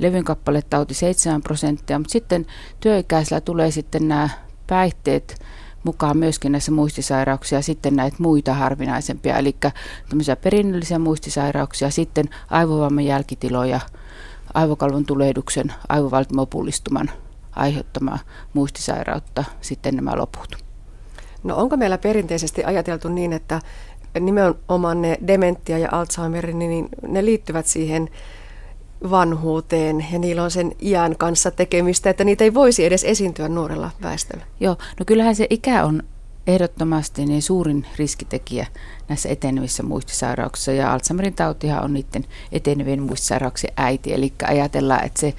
Levynkappale-tauti 0.00 0.94
7 0.94 1.42
prosenttia, 1.42 1.98
mutta 1.98 2.12
sitten 2.12 2.46
työikäisillä 2.80 3.40
tulee 3.40 3.70
sitten 3.70 4.08
nämä 4.08 4.28
päihteet, 4.66 5.40
mukaan 5.84 6.16
myöskin 6.16 6.52
näissä 6.52 6.72
muistisairauksia, 6.72 7.62
sitten 7.62 7.96
näitä 7.96 8.16
muita 8.20 8.54
harvinaisempia, 8.54 9.38
eli 9.38 9.56
tämmöisiä 10.08 10.36
perinnöllisiä 10.36 10.98
muistisairauksia, 10.98 11.90
sitten 11.90 12.28
aivovamman 12.50 13.04
jälkitiloja, 13.04 13.80
aivokalvon 14.54 15.06
tulehduksen, 15.06 15.72
aivovaltimopullistuman 15.88 17.10
aiheuttamaa 17.52 18.18
muistisairautta, 18.52 19.44
sitten 19.60 19.96
nämä 19.96 20.16
loput. 20.16 20.56
No 21.44 21.56
onko 21.56 21.76
meillä 21.76 21.98
perinteisesti 21.98 22.64
ajateltu 22.64 23.08
niin, 23.08 23.32
että 23.32 23.60
nimenomaan 24.20 25.02
ne 25.02 25.18
dementia 25.26 25.78
ja 25.78 25.88
Alzheimer, 25.92 26.52
niin 26.52 26.88
ne 27.08 27.24
liittyvät 27.24 27.66
siihen 27.66 28.08
vanhuuteen 29.10 30.06
ja 30.12 30.18
niillä 30.18 30.42
on 30.42 30.50
sen 30.50 30.72
iän 30.82 31.16
kanssa 31.16 31.50
tekemistä, 31.50 32.10
että 32.10 32.24
niitä 32.24 32.44
ei 32.44 32.54
voisi 32.54 32.84
edes 32.84 33.04
esiintyä 33.04 33.48
nuorella 33.48 33.90
väestöllä. 34.02 34.44
Joo, 34.60 34.76
no 34.98 35.04
kyllähän 35.06 35.36
se 35.36 35.46
ikä 35.50 35.84
on 35.84 36.02
ehdottomasti 36.46 37.26
niin 37.26 37.42
suurin 37.42 37.86
riskitekijä 37.98 38.66
näissä 39.08 39.28
etenevissä 39.28 39.82
muistisairauksissa 39.82 40.72
ja 40.72 40.92
Alzheimerin 40.92 41.34
tautihan 41.34 41.84
on 41.84 41.92
niiden 41.92 42.24
etenevien 42.52 43.02
muistisairauksien 43.02 43.72
äiti, 43.76 44.14
eli 44.14 44.32
ajatellaan, 44.44 45.04
että 45.04 45.20
se 45.20 45.34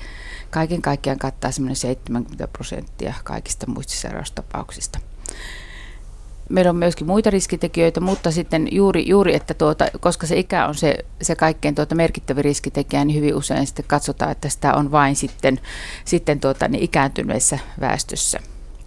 kaiken 0.49 0.81
kaikkiaan 0.81 1.19
kattaa 1.19 1.51
semmoinen 1.51 1.75
70 1.75 2.47
prosenttia 2.47 3.13
kaikista 3.23 3.67
muistisairaustapauksista 3.67 4.99
meillä 6.49 6.69
on 6.69 6.75
myöskin 6.75 7.07
muita 7.07 7.29
riskitekijöitä, 7.29 7.99
mutta 7.99 8.31
sitten 8.31 8.67
juuri, 8.71 9.09
juuri 9.09 9.35
että 9.35 9.53
tuota, 9.53 9.85
koska 9.99 10.27
se 10.27 10.39
ikä 10.39 10.67
on 10.67 10.75
se, 10.75 10.95
se 11.21 11.35
kaikkein 11.35 11.75
tuota 11.75 11.95
merkittävä 11.95 12.41
riskitekijä, 12.41 13.05
niin 13.05 13.15
hyvin 13.17 13.35
usein 13.35 13.67
sitten 13.67 13.85
katsotaan, 13.87 14.31
että 14.31 14.49
sitä 14.49 14.73
on 14.73 14.91
vain 14.91 15.15
sitten, 15.15 15.59
sitten 16.05 16.39
tuota, 16.39 16.67
niin 16.67 16.83
ikääntyneessä 16.83 17.59
väestössä. 17.79 18.39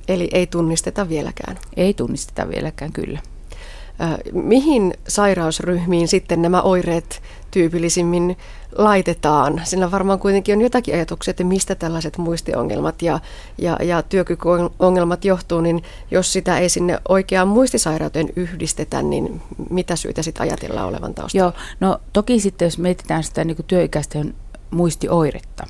Eli 0.09 0.29
ei 0.33 0.47
tunnisteta 0.47 1.09
vieläkään? 1.09 1.59
Ei 1.77 1.95
tunnisteta 1.95 2.49
vieläkään, 2.49 2.93
kyllä. 2.93 3.19
Mihin 4.33 4.95
sairausryhmiin 5.09 6.09
sitten 6.09 6.43
nämä 6.43 6.63
oireet 6.63 7.23
tyypillisimmin 7.51 8.37
laitetaan? 8.79 9.61
Sillä 9.65 9.91
varmaan 9.91 10.19
kuitenkin 10.19 10.57
on 10.57 10.63
jotakin 10.63 10.95
ajatuksia, 10.95 11.31
että 11.31 11.45
mistä 11.45 11.75
tällaiset 11.75 12.19
muistiongelmat 12.19 13.03
ja, 13.03 13.21
ja, 13.59 13.77
ja 13.83 14.03
työkykyongelmat 14.03 15.25
johtuu, 15.25 15.61
niin 15.61 15.83
jos 16.11 16.33
sitä 16.33 16.59
ei 16.59 16.69
sinne 16.69 16.99
oikeaan 17.09 17.49
muistisairauteen 17.49 18.29
yhdistetä, 18.37 19.03
niin 19.03 19.43
mitä 19.71 19.97
syitä 19.97 20.23
sitten 20.23 20.43
ajatellaan 20.43 20.89
olevan 20.89 21.15
taustalla? 21.15 21.45
Joo, 21.45 21.53
no 21.81 22.01
toki 22.13 22.41
sitten 22.41 22.67
jos 22.67 22.79
mietitään 22.79 23.25
sitä 23.25 23.45
niin 23.45 23.57
työikäisten 23.67 24.35
muistioiretta, 24.71 25.67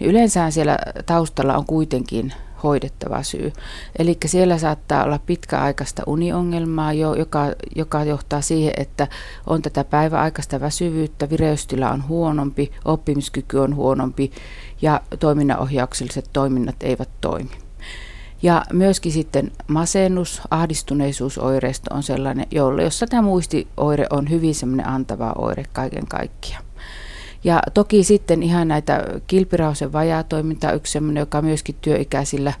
niin 0.00 0.10
yleensä 0.10 0.50
siellä 0.50 0.78
taustalla 1.06 1.56
on 1.56 1.66
kuitenkin 1.66 2.32
hoidettava 2.62 3.22
syy. 3.22 3.52
Eli 3.98 4.18
siellä 4.26 4.58
saattaa 4.58 5.04
olla 5.04 5.18
pitkäaikaista 5.26 6.02
uniongelmaa, 6.06 6.92
jo, 6.92 7.14
joka, 7.14 7.40
joka 7.76 8.04
johtaa 8.04 8.40
siihen, 8.40 8.72
että 8.76 9.08
on 9.46 9.62
tätä 9.62 9.84
päiväaikaista 9.84 10.60
väsyvyyttä, 10.60 11.30
vireystila 11.30 11.90
on 11.90 12.08
huonompi, 12.08 12.72
oppimiskyky 12.84 13.58
on 13.58 13.76
huonompi 13.76 14.30
ja 14.82 15.00
toiminnanohjaukselliset 15.18 16.30
toiminnat 16.32 16.76
eivät 16.80 17.08
toimi. 17.20 17.50
Ja 18.42 18.64
myöskin 18.72 19.12
sitten 19.12 19.52
masennus, 19.66 20.42
ahdistuneisuusoireisto 20.50 21.94
on 21.94 22.02
sellainen, 22.02 22.46
jolla, 22.50 22.82
jossa 22.82 23.06
tämä 23.06 23.22
muistioire 23.22 24.06
on 24.10 24.30
hyvin 24.30 24.54
semmoinen 24.54 24.88
antava 24.88 25.32
oire 25.38 25.64
kaiken 25.72 26.06
kaikkiaan. 26.06 26.65
Ja 27.44 27.62
toki 27.74 28.04
sitten 28.04 28.42
ihan 28.42 28.68
näitä 28.68 29.04
kilpirauhasen 29.26 29.92
vajaatoiminta 29.92 30.72
yksi 30.72 30.92
sellainen, 30.92 31.20
joka 31.20 31.42
myöskin 31.42 31.76
työikäisillä 31.80 32.52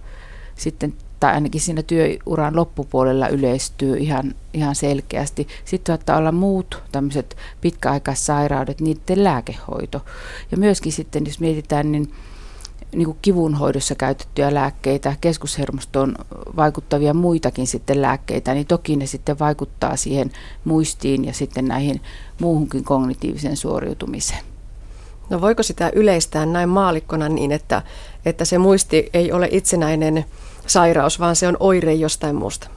sitten 0.54 0.94
tai 1.20 1.34
ainakin 1.34 1.60
siinä 1.60 1.82
työuran 1.82 2.56
loppupuolella 2.56 3.28
yleistyy 3.28 3.96
ihan, 3.96 4.34
ihan 4.54 4.74
selkeästi. 4.74 5.48
Sitten 5.64 5.92
saattaa 5.92 6.16
olla 6.16 6.32
muut 6.32 6.82
tämmöiset 6.92 7.36
pitkäaikaissairaudet, 7.60 8.80
niiden 8.80 9.24
lääkehoito. 9.24 10.04
Ja 10.50 10.56
myöskin 10.56 10.92
sitten, 10.92 11.26
jos 11.26 11.40
mietitään, 11.40 11.92
niin, 11.92 12.12
niin 12.92 13.06
kuin 13.06 13.18
kivunhoidossa 13.22 13.94
käytettyjä 13.94 14.54
lääkkeitä, 14.54 15.16
keskushermostoon 15.20 16.14
vaikuttavia 16.56 17.14
muitakin 17.14 17.66
sitten 17.66 18.02
lääkkeitä, 18.02 18.54
niin 18.54 18.66
toki 18.66 18.96
ne 18.96 19.06
sitten 19.06 19.38
vaikuttaa 19.38 19.96
siihen 19.96 20.32
muistiin 20.64 21.24
ja 21.24 21.32
sitten 21.32 21.64
näihin 21.64 22.00
muuhunkin 22.40 22.84
kognitiiviseen 22.84 23.56
suoriutumiseen. 23.56 24.55
No 25.30 25.40
voiko 25.40 25.62
sitä 25.62 25.90
yleistää 25.94 26.46
näin 26.46 26.68
maalikkona 26.68 27.28
niin, 27.28 27.52
että, 27.52 27.82
että 28.24 28.44
se 28.44 28.58
muisti 28.58 29.10
ei 29.14 29.32
ole 29.32 29.48
itsenäinen 29.50 30.24
sairaus, 30.66 31.20
vaan 31.20 31.36
se 31.36 31.48
on 31.48 31.56
oire 31.60 31.94
jostain 31.94 32.36
muusta? 32.36 32.68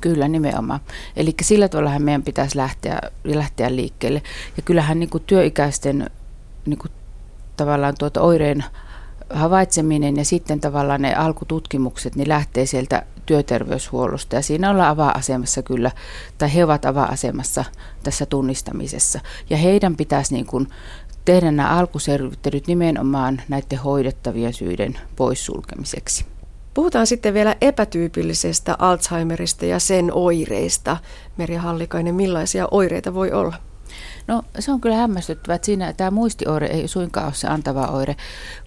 Kyllä, 0.00 0.28
nimenomaan. 0.28 0.80
Eli 1.16 1.34
sillä 1.42 1.68
tavalla 1.68 1.98
meidän 1.98 2.22
pitäisi 2.22 2.56
lähteä, 2.56 2.98
lähteä 3.24 3.76
liikkeelle. 3.76 4.22
Ja 4.56 4.62
kyllähän 4.62 5.00
niin 5.00 5.10
kuin 5.10 5.24
työikäisten 5.26 6.10
niin 6.66 6.78
kuin 6.78 6.92
tavallaan 7.56 7.94
tuota 7.98 8.20
oireen 8.20 8.64
havaitseminen 9.30 10.16
ja 10.16 10.24
sitten 10.24 10.60
tavallaan 10.60 11.02
ne 11.02 11.14
alkututkimukset, 11.14 12.16
niin 12.16 12.28
lähtee 12.28 12.66
sieltä 12.66 13.02
työterveyshuollosta. 13.26 14.36
Ja 14.36 14.42
siinä 14.42 14.70
ollaan 14.70 14.88
avaa-asemassa 14.88 15.62
kyllä, 15.62 15.90
tai 16.38 16.54
he 16.54 16.64
ovat 16.64 16.84
avaa-asemassa 16.84 17.64
tässä 18.02 18.26
tunnistamisessa. 18.26 19.20
Ja 19.50 19.56
heidän 19.56 19.96
pitäisi 19.96 20.34
niin 20.34 20.46
kuin 20.46 20.68
tehdä 21.24 21.50
nämä 21.52 21.68
alkuselvittelyt 21.68 22.66
nimenomaan 22.66 23.42
näiden 23.48 23.78
hoidettavien 23.78 24.52
syiden 24.52 24.98
poissulkemiseksi. 25.16 26.26
Puhutaan 26.74 27.06
sitten 27.06 27.34
vielä 27.34 27.56
epätyypillisestä 27.60 28.76
Alzheimerista 28.78 29.66
ja 29.66 29.78
sen 29.78 30.12
oireista. 30.12 30.96
Merja 31.36 31.60
Hallikainen, 31.60 32.14
millaisia 32.14 32.68
oireita 32.70 33.14
voi 33.14 33.32
olla? 33.32 33.54
No 34.26 34.42
se 34.58 34.72
on 34.72 34.80
kyllä 34.80 34.96
hämmästyttävää, 34.96 35.54
että 35.54 35.66
siinä 35.66 35.92
tämä 35.92 36.10
muistioire 36.10 36.66
ei 36.66 36.88
suinkaan 36.88 37.26
ole 37.26 37.34
se 37.34 37.48
antava 37.48 37.86
oire, 37.86 38.16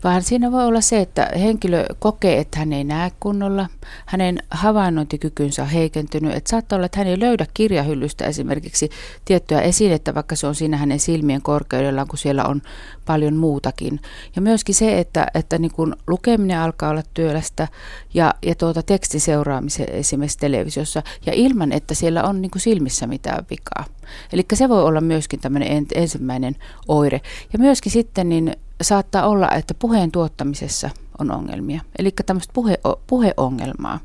vaan 0.03 0.23
siinä 0.23 0.51
voi 0.51 0.65
olla 0.65 0.81
se, 0.81 1.01
että 1.01 1.29
henkilö 1.39 1.85
kokee, 1.99 2.39
että 2.39 2.59
hän 2.59 2.73
ei 2.73 2.83
näe 2.83 3.11
kunnolla, 3.19 3.67
hänen 4.05 4.39
havainnointikykynsä 4.51 5.61
on 5.61 5.69
heikentynyt, 5.69 6.35
että 6.35 6.49
saattaa 6.49 6.75
olla, 6.75 6.85
että 6.85 6.99
hän 6.99 7.07
ei 7.07 7.19
löydä 7.19 7.45
kirjahyllystä 7.53 8.25
esimerkiksi 8.25 8.89
tiettyä 9.25 9.61
esinettä, 9.61 10.15
vaikka 10.15 10.35
se 10.35 10.47
on 10.47 10.55
siinä 10.55 10.77
hänen 10.77 10.99
silmien 10.99 11.41
korkeudellaan, 11.41 12.07
kun 12.07 12.17
siellä 12.17 12.45
on 12.45 12.61
paljon 13.05 13.35
muutakin. 13.35 13.99
Ja 14.35 14.41
myöskin 14.41 14.75
se, 14.75 14.99
että, 14.99 15.27
että 15.33 15.57
niin 15.57 15.71
kun 15.71 15.95
lukeminen 16.07 16.59
alkaa 16.59 16.89
olla 16.89 17.03
työlästä 17.13 17.67
ja, 18.13 18.33
ja 18.45 18.55
tuota 18.55 18.83
tekstin 18.83 19.21
seuraamisen 19.21 19.89
esimerkiksi 19.89 20.37
televisiossa 20.37 21.03
ja 21.25 21.33
ilman, 21.33 21.71
että 21.71 21.93
siellä 21.93 22.23
on 22.23 22.41
niin 22.41 22.51
silmissä 22.57 23.07
mitään 23.07 23.45
vikaa. 23.49 23.85
Eli 24.33 24.45
se 24.53 24.69
voi 24.69 24.83
olla 24.83 25.01
myöskin 25.01 25.39
tämmöinen 25.47 25.85
ensimmäinen 25.95 26.55
oire. 26.87 27.21
Ja 27.53 27.59
myöskin 27.59 27.91
sitten 27.91 28.29
niin 28.29 28.53
saattaa 28.81 29.27
olla, 29.27 29.49
että 29.51 29.73
puheen 29.73 30.11
tuottamisessa 30.11 30.89
on 31.19 31.31
ongelmia. 31.31 31.81
Eli 31.99 32.11
tämmöistä 32.25 32.53
puhe, 32.53 32.77
puheongelmaa. 33.07 33.99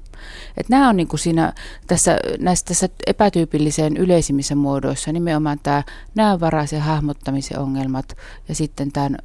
Et 0.56 0.68
nämä 0.68 0.88
on 0.88 0.96
niin 0.96 1.08
kuin 1.08 1.20
siinä, 1.20 1.52
tässä, 1.86 2.18
näissä 2.38 2.66
tässä 2.66 2.88
epätyypillisen 3.06 3.96
yleisimmissä 3.96 4.54
muodoissa 4.54 5.12
nimenomaan 5.12 5.58
tämä 5.62 5.82
näövaraisen 6.14 6.80
hahmottamisen 6.80 7.58
ongelmat 7.58 8.16
ja 8.48 8.54
sitten 8.54 8.92
tämän 8.92 9.16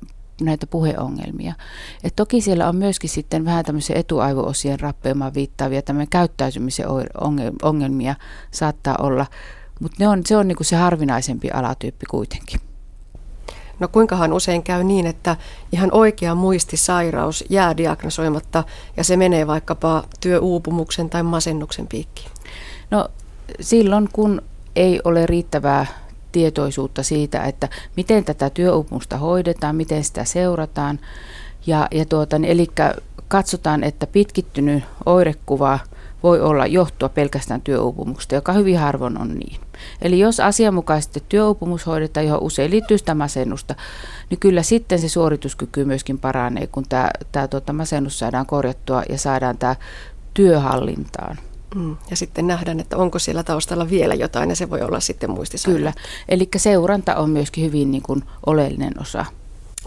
näitä 0.41 0.67
puheongelmia. 0.67 1.53
Et 2.03 2.15
toki 2.15 2.41
siellä 2.41 2.69
on 2.69 2.75
myöskin 2.75 3.09
sitten 3.09 3.45
vähän 3.45 3.65
tämmöisiä 3.65 3.95
etuaivoosien 3.95 4.79
rappeumaan 4.79 5.33
viittaavia 5.33 5.81
tämän 5.81 6.07
käyttäytymisen 6.07 6.85
ongelmia 7.63 8.15
saattaa 8.51 8.95
olla, 8.99 9.25
mutta 9.79 10.09
on, 10.09 10.21
se 10.25 10.37
on 10.37 10.47
niin 10.47 10.55
kuin 10.55 10.67
se 10.67 10.75
harvinaisempi 10.75 11.51
alatyyppi 11.51 12.05
kuitenkin. 12.05 12.59
No 13.79 13.87
kuinkahan 13.87 14.33
usein 14.33 14.63
käy 14.63 14.83
niin, 14.83 15.05
että 15.05 15.35
ihan 15.71 15.89
oikea 15.91 16.35
muistisairaus 16.35 17.43
jää 17.49 17.77
diagnosoimatta 17.77 18.63
ja 18.97 19.03
se 19.03 19.17
menee 19.17 19.47
vaikkapa 19.47 20.03
työuupumuksen 20.19 21.09
tai 21.09 21.23
masennuksen 21.23 21.87
piikkiin? 21.87 22.31
No 22.91 23.07
silloin 23.59 24.09
kun 24.13 24.41
ei 24.75 25.01
ole 25.03 25.25
riittävää 25.25 25.85
tietoisuutta 26.31 27.03
siitä, 27.03 27.43
että 27.43 27.69
miten 27.95 28.25
tätä 28.25 28.49
työuupumusta 28.49 29.17
hoidetaan, 29.17 29.75
miten 29.75 30.03
sitä 30.03 30.25
seurataan. 30.25 30.99
Ja, 31.67 31.87
ja 31.91 32.05
tuota, 32.05 32.39
niin, 32.39 32.51
eli 32.51 32.67
katsotaan, 33.27 33.83
että 33.83 34.07
pitkittynyt 34.07 34.83
oirekuva– 35.05 35.79
voi 36.23 36.41
olla 36.41 36.65
johtua 36.65 37.09
pelkästään 37.09 37.61
työuupumuksesta, 37.61 38.35
joka 38.35 38.53
hyvin 38.53 38.79
harvoin 38.79 39.21
on 39.21 39.35
niin. 39.35 39.61
Eli 40.01 40.19
jos 40.19 40.39
asianmukaisesti 40.39 41.23
työuupumus 41.29 41.85
hoidetaan, 41.85 42.25
johon 42.25 42.43
usein 42.43 42.71
liittyy 42.71 42.97
sitä 42.97 43.15
masennusta, 43.15 43.75
niin 44.29 44.39
kyllä 44.39 44.63
sitten 44.63 44.99
se 44.99 45.09
suorituskyky 45.09 45.85
myöskin 45.85 46.19
paranee, 46.19 46.67
kun 46.67 46.83
tämä, 46.89 47.09
tämä 47.31 47.47
tuota, 47.47 47.73
masennus 47.73 48.19
saadaan 48.19 48.45
korjattua 48.45 49.03
ja 49.09 49.17
saadaan 49.17 49.57
tämä 49.57 49.75
työhallintaan. 50.33 51.37
Mm. 51.75 51.97
Ja 52.09 52.15
sitten 52.15 52.47
nähdään, 52.47 52.79
että 52.79 52.97
onko 52.97 53.19
siellä 53.19 53.43
taustalla 53.43 53.89
vielä 53.89 54.13
jotain, 54.13 54.49
ja 54.49 54.55
se 54.55 54.69
voi 54.69 54.81
olla 54.81 54.99
sitten 54.99 55.29
muistisairaus. 55.29 55.77
Kyllä, 55.77 55.93
eli 56.29 56.49
seuranta 56.57 57.15
on 57.15 57.29
myöskin 57.29 57.65
hyvin 57.65 57.91
niin 57.91 58.03
kuin 58.03 58.23
oleellinen 58.45 59.01
osa. 59.01 59.25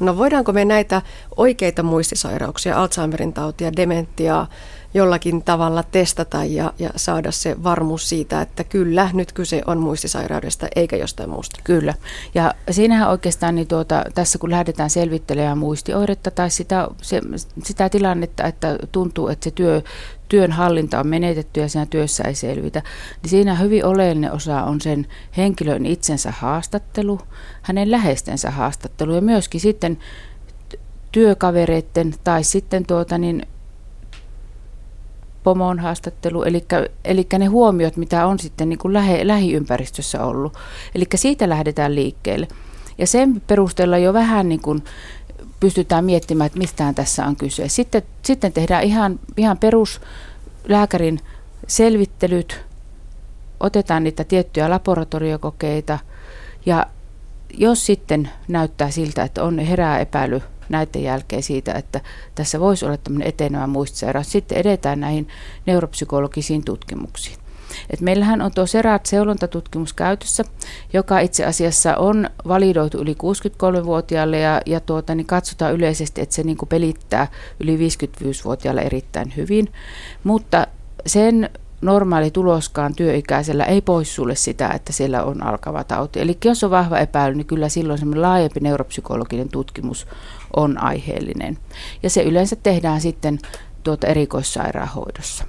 No 0.01 0.17
voidaanko 0.17 0.53
me 0.53 0.65
näitä 0.65 1.03
oikeita 1.37 1.83
muistisairauksia, 1.83 2.77
Alzheimerin 2.77 3.33
tautia, 3.33 3.77
dementiaa, 3.77 4.47
jollakin 4.95 5.43
tavalla 5.43 5.83
testata 5.83 6.45
ja, 6.45 6.73
ja 6.79 6.91
saada 6.97 7.31
se 7.31 7.63
varmuus 7.63 8.09
siitä, 8.09 8.41
että 8.43 8.65
kyllä, 8.65 9.11
nyt 9.13 9.33
kyse 9.33 9.63
on 9.67 9.79
muistisairaudesta 9.79 10.69
eikä 10.77 10.97
jostain 10.97 11.31
muusta. 11.31 11.61
Kyllä. 11.65 11.95
Ja 12.35 12.55
siinähän 12.71 13.11
oikeastaan 13.11 13.55
niin 13.55 13.69
tuota, 13.69 14.05
tässä 14.15 14.39
kun 14.39 14.51
lähdetään 14.51 14.91
selvittelemään 14.91 15.59
muistioiretta 15.59 16.31
tai 16.31 16.51
sitä, 16.51 16.89
se, 17.03 17.21
sitä 17.65 17.89
tilannetta, 17.89 18.45
että 18.45 18.79
tuntuu, 18.93 19.29
että 19.29 19.45
se 19.45 19.51
työ, 19.51 19.83
työn 20.29 20.53
hallinta 20.53 21.01
on 21.01 21.07
menetetty 21.07 21.61
ja 21.61 21.69
siinä 21.69 21.87
työssä 21.87 22.25
ei 22.25 22.35
selvitä, 22.35 22.83
niin 23.23 23.31
siinä 23.31 23.55
hyvin 23.55 23.85
oleellinen 23.85 24.33
osa 24.33 24.63
on 24.63 24.81
sen 24.81 25.07
henkilön 25.37 25.87
itsensä 25.87 26.33
haastattelu, 26.39 27.21
hänen 27.63 27.91
läheistensä 27.91 28.51
haastattelu 28.51 29.15
ja 29.15 29.21
myöskin 29.21 29.61
sitten 29.61 29.99
työkavereiden 31.13 32.15
tai 32.25 32.45
sitten 32.45 32.87
tuota, 32.87 33.19
niin 33.19 33.47
pomon 35.43 35.79
haastattelu, 35.79 36.43
eli, 36.43 36.65
eli 37.05 37.27
ne 37.39 37.47
huomiot, 37.47 37.97
mitä 37.97 38.27
on 38.27 38.39
sitten 38.39 38.69
niin 38.69 38.79
kuin 38.79 38.95
lähe, 38.95 39.27
lähiympäristössä 39.27 40.25
ollut. 40.25 40.57
Eli 40.95 41.05
siitä 41.15 41.49
lähdetään 41.49 41.95
liikkeelle. 41.95 42.49
Ja 42.99 43.07
sen 43.07 43.43
perusteella 43.47 43.99
jo 43.99 44.13
vähän 44.13 44.49
niin 44.49 44.61
kuin 44.61 44.85
pystytään 45.61 46.05
miettimään, 46.05 46.47
että 46.47 46.59
mistään 46.59 46.95
tässä 46.95 47.27
on 47.27 47.37
kyse. 47.37 47.69
Sitten, 47.69 48.03
sitten 48.23 48.53
tehdään 48.53 48.85
ihan, 48.85 49.21
ihan 49.37 49.59
peruslääkärin 49.59 51.21
selvittelyt, 51.67 52.61
otetaan 53.61 54.05
niitä 54.05 54.25
tiettyjä 54.25 54.71
laboratoriokokeita 54.71 55.99
ja 56.67 56.87
jos 57.55 57.87
sitten 57.87 58.31
näyttää 58.49 58.91
siltä, 58.91 59.23
että 59.23 59.45
on 59.45 59.59
herää 59.59 59.99
epäily 59.99 60.43
näiden 60.71 61.03
jälkeen 61.03 61.43
siitä, 61.43 61.73
että 61.73 62.01
tässä 62.35 62.61
voisi 62.61 62.85
olla 62.85 62.97
tämmöinen 62.97 63.29
etenevä 63.29 63.67
muistisairaus. 63.67 64.33
Sitten 64.33 64.59
edetään 64.59 65.01
näihin 65.01 65.29
neuropsykologisiin 65.67 66.65
tutkimuksiin. 66.65 67.37
Et 67.91 68.01
meillähän 68.01 68.43
on 68.43 68.53
tuo 68.55 68.67
SERAT-seulontatutkimus 68.67 69.93
käytössä, 69.93 70.45
joka 70.93 71.21
itse 71.21 71.45
asiassa 71.45 71.97
on 71.97 72.31
validoitu 72.49 72.99
yli 72.99 73.15
63-vuotiaalle 73.15 74.39
ja, 74.39 74.61
ja 74.67 74.81
tuota, 74.81 75.15
niin 75.15 75.27
katsotaan 75.27 75.75
yleisesti, 75.75 76.21
että 76.21 76.35
se 76.35 76.43
niin 76.43 76.59
pelittää 76.69 77.27
yli 77.61 77.77
55-vuotiaalle 77.77 78.81
erittäin 78.81 79.33
hyvin. 79.37 79.73
Mutta 80.25 80.67
sen 81.07 81.51
normaali 81.81 82.31
tuloskaan 82.31 82.95
työikäisellä 82.95 83.65
ei 83.65 83.81
poissulle 83.81 84.35
sitä, 84.35 84.69
että 84.69 84.93
siellä 84.93 85.25
on 85.25 85.43
alkava 85.43 85.85
tauti. 85.85 86.21
Eli 86.21 86.39
jos 86.45 86.65
on 86.65 86.71
vahva 86.71 86.99
epäily, 86.99 87.35
niin 87.35 87.47
kyllä 87.47 87.69
silloin 87.69 87.99
semmoinen 87.99 88.23
laajempi 88.23 88.61
neuropsykologinen 88.61 89.49
tutkimus 89.49 90.07
on 90.57 90.83
aiheellinen. 90.83 91.59
Ja 92.03 92.11
se 92.11 92.23
yleensä 92.23 92.57
tehdään 92.57 93.01
sitten 93.01 93.39
tuota 93.83 94.07
erikoissairaanhoidossa. 94.07 95.45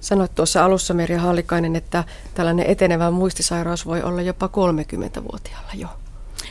Sanoit 0.00 0.34
tuossa 0.34 0.64
alussa 0.64 0.94
Merja 0.94 1.20
Hallikainen, 1.20 1.76
että 1.76 2.04
tällainen 2.34 2.66
etenevä 2.66 3.10
muistisairaus 3.10 3.86
voi 3.86 4.02
olla 4.02 4.22
jopa 4.22 4.46
30-vuotiaalla 4.46 5.70
jo. 5.74 5.88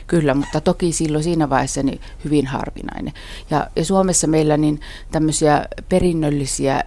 Kyllä, 0.08 0.34
mutta 0.34 0.62
toki 0.62 0.92
silloin 0.92 1.24
siinä 1.24 1.50
vaiheessa 1.50 1.84
niin 1.84 2.02
hyvin 2.24 2.48
harvinainen. 2.48 3.14
Ja, 3.50 3.68
ja 3.76 3.86
Suomessa 3.86 4.28
meillä 4.28 4.58
niin 4.58 4.80
tämmöisiä 5.12 5.66
perinnöllisiä 5.90 6.84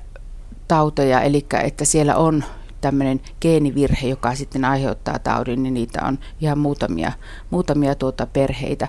tauteja, 0.68 1.20
eli 1.20 1.46
että 1.62 1.84
siellä 1.84 2.16
on 2.16 2.44
tämmöinen 2.80 3.20
geenivirhe, 3.40 4.08
joka 4.08 4.34
sitten 4.34 4.64
aiheuttaa 4.64 5.18
taudin, 5.18 5.62
niin 5.62 5.74
niitä 5.74 6.00
on 6.04 6.18
ihan 6.40 6.58
muutamia, 6.58 7.12
muutamia 7.50 7.94
tuota 7.94 8.26
perheitä. 8.26 8.88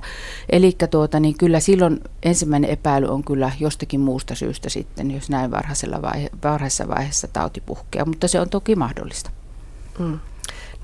Eli 0.50 0.76
tuota, 0.92 1.20
niin 1.20 1.38
kyllä 1.38 1.60
silloin 1.60 2.00
ensimmäinen 2.24 2.70
epäily 2.70 3.08
on 3.08 3.24
kyllä 3.24 3.52
jostakin 3.60 4.00
muusta 4.00 4.36
syystä 4.36 4.70
sitten, 4.70 5.12
jos 5.12 5.30
näin 5.30 5.52
varhaisella 5.52 6.02
vaihe, 6.02 6.30
varhaisessa 6.44 6.88
vaiheessa 6.88 7.28
tauti 7.28 7.62
puhkeaa, 7.62 8.06
mutta 8.06 8.28
se 8.28 8.40
on 8.40 8.50
toki 8.50 8.76
mahdollista. 8.76 9.30
Mm. 10.00 10.20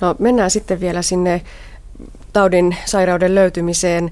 No 0.02 0.16
mennään 0.20 0.52
sitten 0.52 0.80
vielä 0.80 1.02
sinne 1.02 1.42
taudin 2.34 2.76
sairauden 2.86 3.36
löytymiseen. 3.36 4.12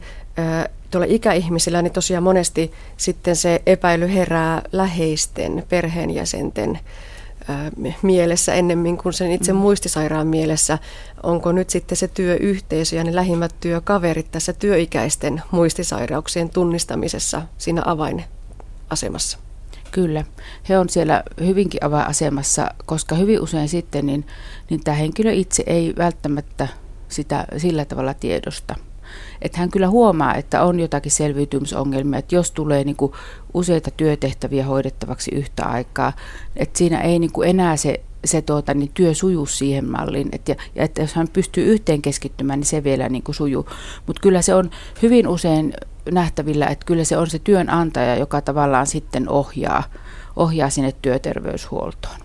Tuolla 0.91 1.07
ikäihmisillä 1.09 1.81
niin 1.81 1.93
tosiaan 1.93 2.23
monesti 2.23 2.71
sitten 2.97 3.35
se 3.35 3.61
epäily 3.65 4.13
herää 4.13 4.61
läheisten, 4.71 5.63
perheenjäsenten 5.69 6.79
mielessä 8.01 8.53
ennemmin 8.53 8.97
kuin 8.97 9.13
sen 9.13 9.31
itse 9.31 9.53
mm. 9.53 9.59
muistisairaan 9.59 10.27
mielessä. 10.27 10.79
Onko 11.23 11.51
nyt 11.51 11.69
sitten 11.69 11.97
se 11.97 12.07
työyhteisö 12.07 12.95
ja 12.95 13.03
ne 13.03 13.15
lähimmät 13.15 13.55
työkaverit 13.59 14.31
tässä 14.31 14.53
työikäisten 14.53 15.41
muistisairauksien 15.51 16.49
tunnistamisessa 16.49 17.41
siinä 17.57 17.81
avainasemassa? 17.85 19.37
Kyllä, 19.91 20.23
he 20.69 20.77
on 20.77 20.89
siellä 20.89 21.23
hyvinkin 21.39 21.85
avainasemassa, 21.85 22.71
koska 22.85 23.15
hyvin 23.15 23.41
usein 23.41 23.69
sitten 23.69 24.05
niin, 24.05 24.27
niin 24.69 24.83
tämä 24.83 24.95
henkilö 24.95 25.31
itse 25.31 25.63
ei 25.67 25.93
välttämättä 25.97 26.67
sitä 27.09 27.45
sillä 27.57 27.85
tavalla 27.85 28.13
tiedosta 28.13 28.75
että 29.43 29.59
hän 29.59 29.71
kyllä 29.71 29.89
huomaa, 29.89 30.35
että 30.35 30.63
on 30.63 30.79
jotakin 30.79 31.11
selviytymisongelmia, 31.11 32.19
että 32.19 32.35
jos 32.35 32.51
tulee 32.51 32.83
niin 32.83 32.95
kuin 32.95 33.11
useita 33.53 33.91
työtehtäviä 33.91 34.65
hoidettavaksi 34.65 35.31
yhtä 35.35 35.65
aikaa, 35.65 36.13
että 36.55 36.77
siinä 36.77 37.01
ei 37.01 37.19
niin 37.19 37.31
kuin 37.31 37.49
enää 37.49 37.77
se 37.77 38.03
se 38.25 38.41
tuota, 38.41 38.73
niin 38.73 38.91
työ 38.93 39.13
sujuu 39.13 39.45
siihen 39.45 39.89
malliin. 39.89 40.29
Et 40.31 40.49
ja, 40.49 40.55
ja 40.75 40.83
että 40.83 41.01
jos 41.01 41.13
hän 41.13 41.27
pystyy 41.27 41.65
yhteen 41.65 42.01
keskittymään, 42.01 42.59
niin 42.59 42.67
se 42.67 42.83
vielä 42.83 43.09
niin 43.09 43.23
kuin 43.23 43.35
sujuu. 43.35 43.65
Mutta 44.07 44.21
kyllä 44.21 44.41
se 44.41 44.55
on 44.55 44.69
hyvin 45.01 45.27
usein 45.27 45.73
nähtävillä, 46.11 46.67
että 46.67 46.85
kyllä 46.85 47.03
se 47.03 47.17
on 47.17 47.29
se 47.29 47.39
työnantaja, 47.39 48.15
joka 48.15 48.41
tavallaan 48.41 48.87
sitten 48.87 49.29
ohjaa, 49.29 49.83
ohjaa 50.35 50.69
sinne 50.69 50.93
työterveyshuoltoon. 51.01 52.19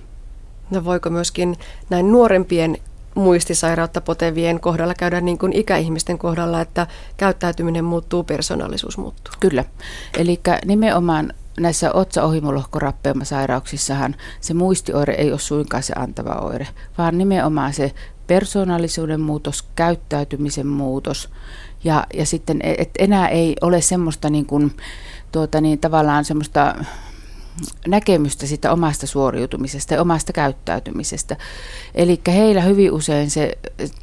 No 0.70 0.84
voiko 0.84 1.10
myöskin 1.10 1.56
näin 1.90 2.12
nuorempien 2.12 2.76
muistisairautta 3.18 4.00
potevien 4.00 4.60
kohdalla 4.60 4.94
käydä 4.94 5.20
niin 5.20 5.38
kuin 5.38 5.52
ikäihmisten 5.52 6.18
kohdalla, 6.18 6.60
että 6.60 6.86
käyttäytyminen 7.16 7.84
muuttuu, 7.84 8.24
persoonallisuus 8.24 8.98
muuttuu. 8.98 9.34
Kyllä. 9.40 9.64
Eli 10.18 10.40
nimenomaan 10.64 11.32
näissä 11.60 11.92
otsa-ohimolohkorappeuma-sairauksissahan 11.92 14.16
se 14.40 14.54
muistioire 14.54 15.14
ei 15.14 15.30
ole 15.30 15.38
suinkaan 15.38 15.82
se 15.82 15.92
antava 15.96 16.32
oire, 16.32 16.68
vaan 16.98 17.18
nimenomaan 17.18 17.72
se 17.72 17.92
persoonallisuuden 18.26 19.20
muutos, 19.20 19.64
käyttäytymisen 19.76 20.66
muutos 20.66 21.30
ja, 21.84 22.06
ja 22.14 22.26
sitten, 22.26 22.60
että 22.62 23.04
enää 23.04 23.28
ei 23.28 23.56
ole 23.60 23.80
semmoista 23.80 24.30
niin 24.30 24.46
kuin, 24.46 24.76
tuota 25.32 25.60
niin, 25.60 25.78
tavallaan 25.78 26.24
semmoista 26.24 26.74
näkemystä 27.86 28.46
sitä 28.46 28.72
omasta 28.72 29.06
suoriutumisesta 29.06 29.94
ja 29.94 30.02
omasta 30.02 30.32
käyttäytymisestä. 30.32 31.36
Eli 31.94 32.20
heillä 32.26 32.60
hyvin 32.60 32.92
usein 32.92 33.30
se, 33.30 33.58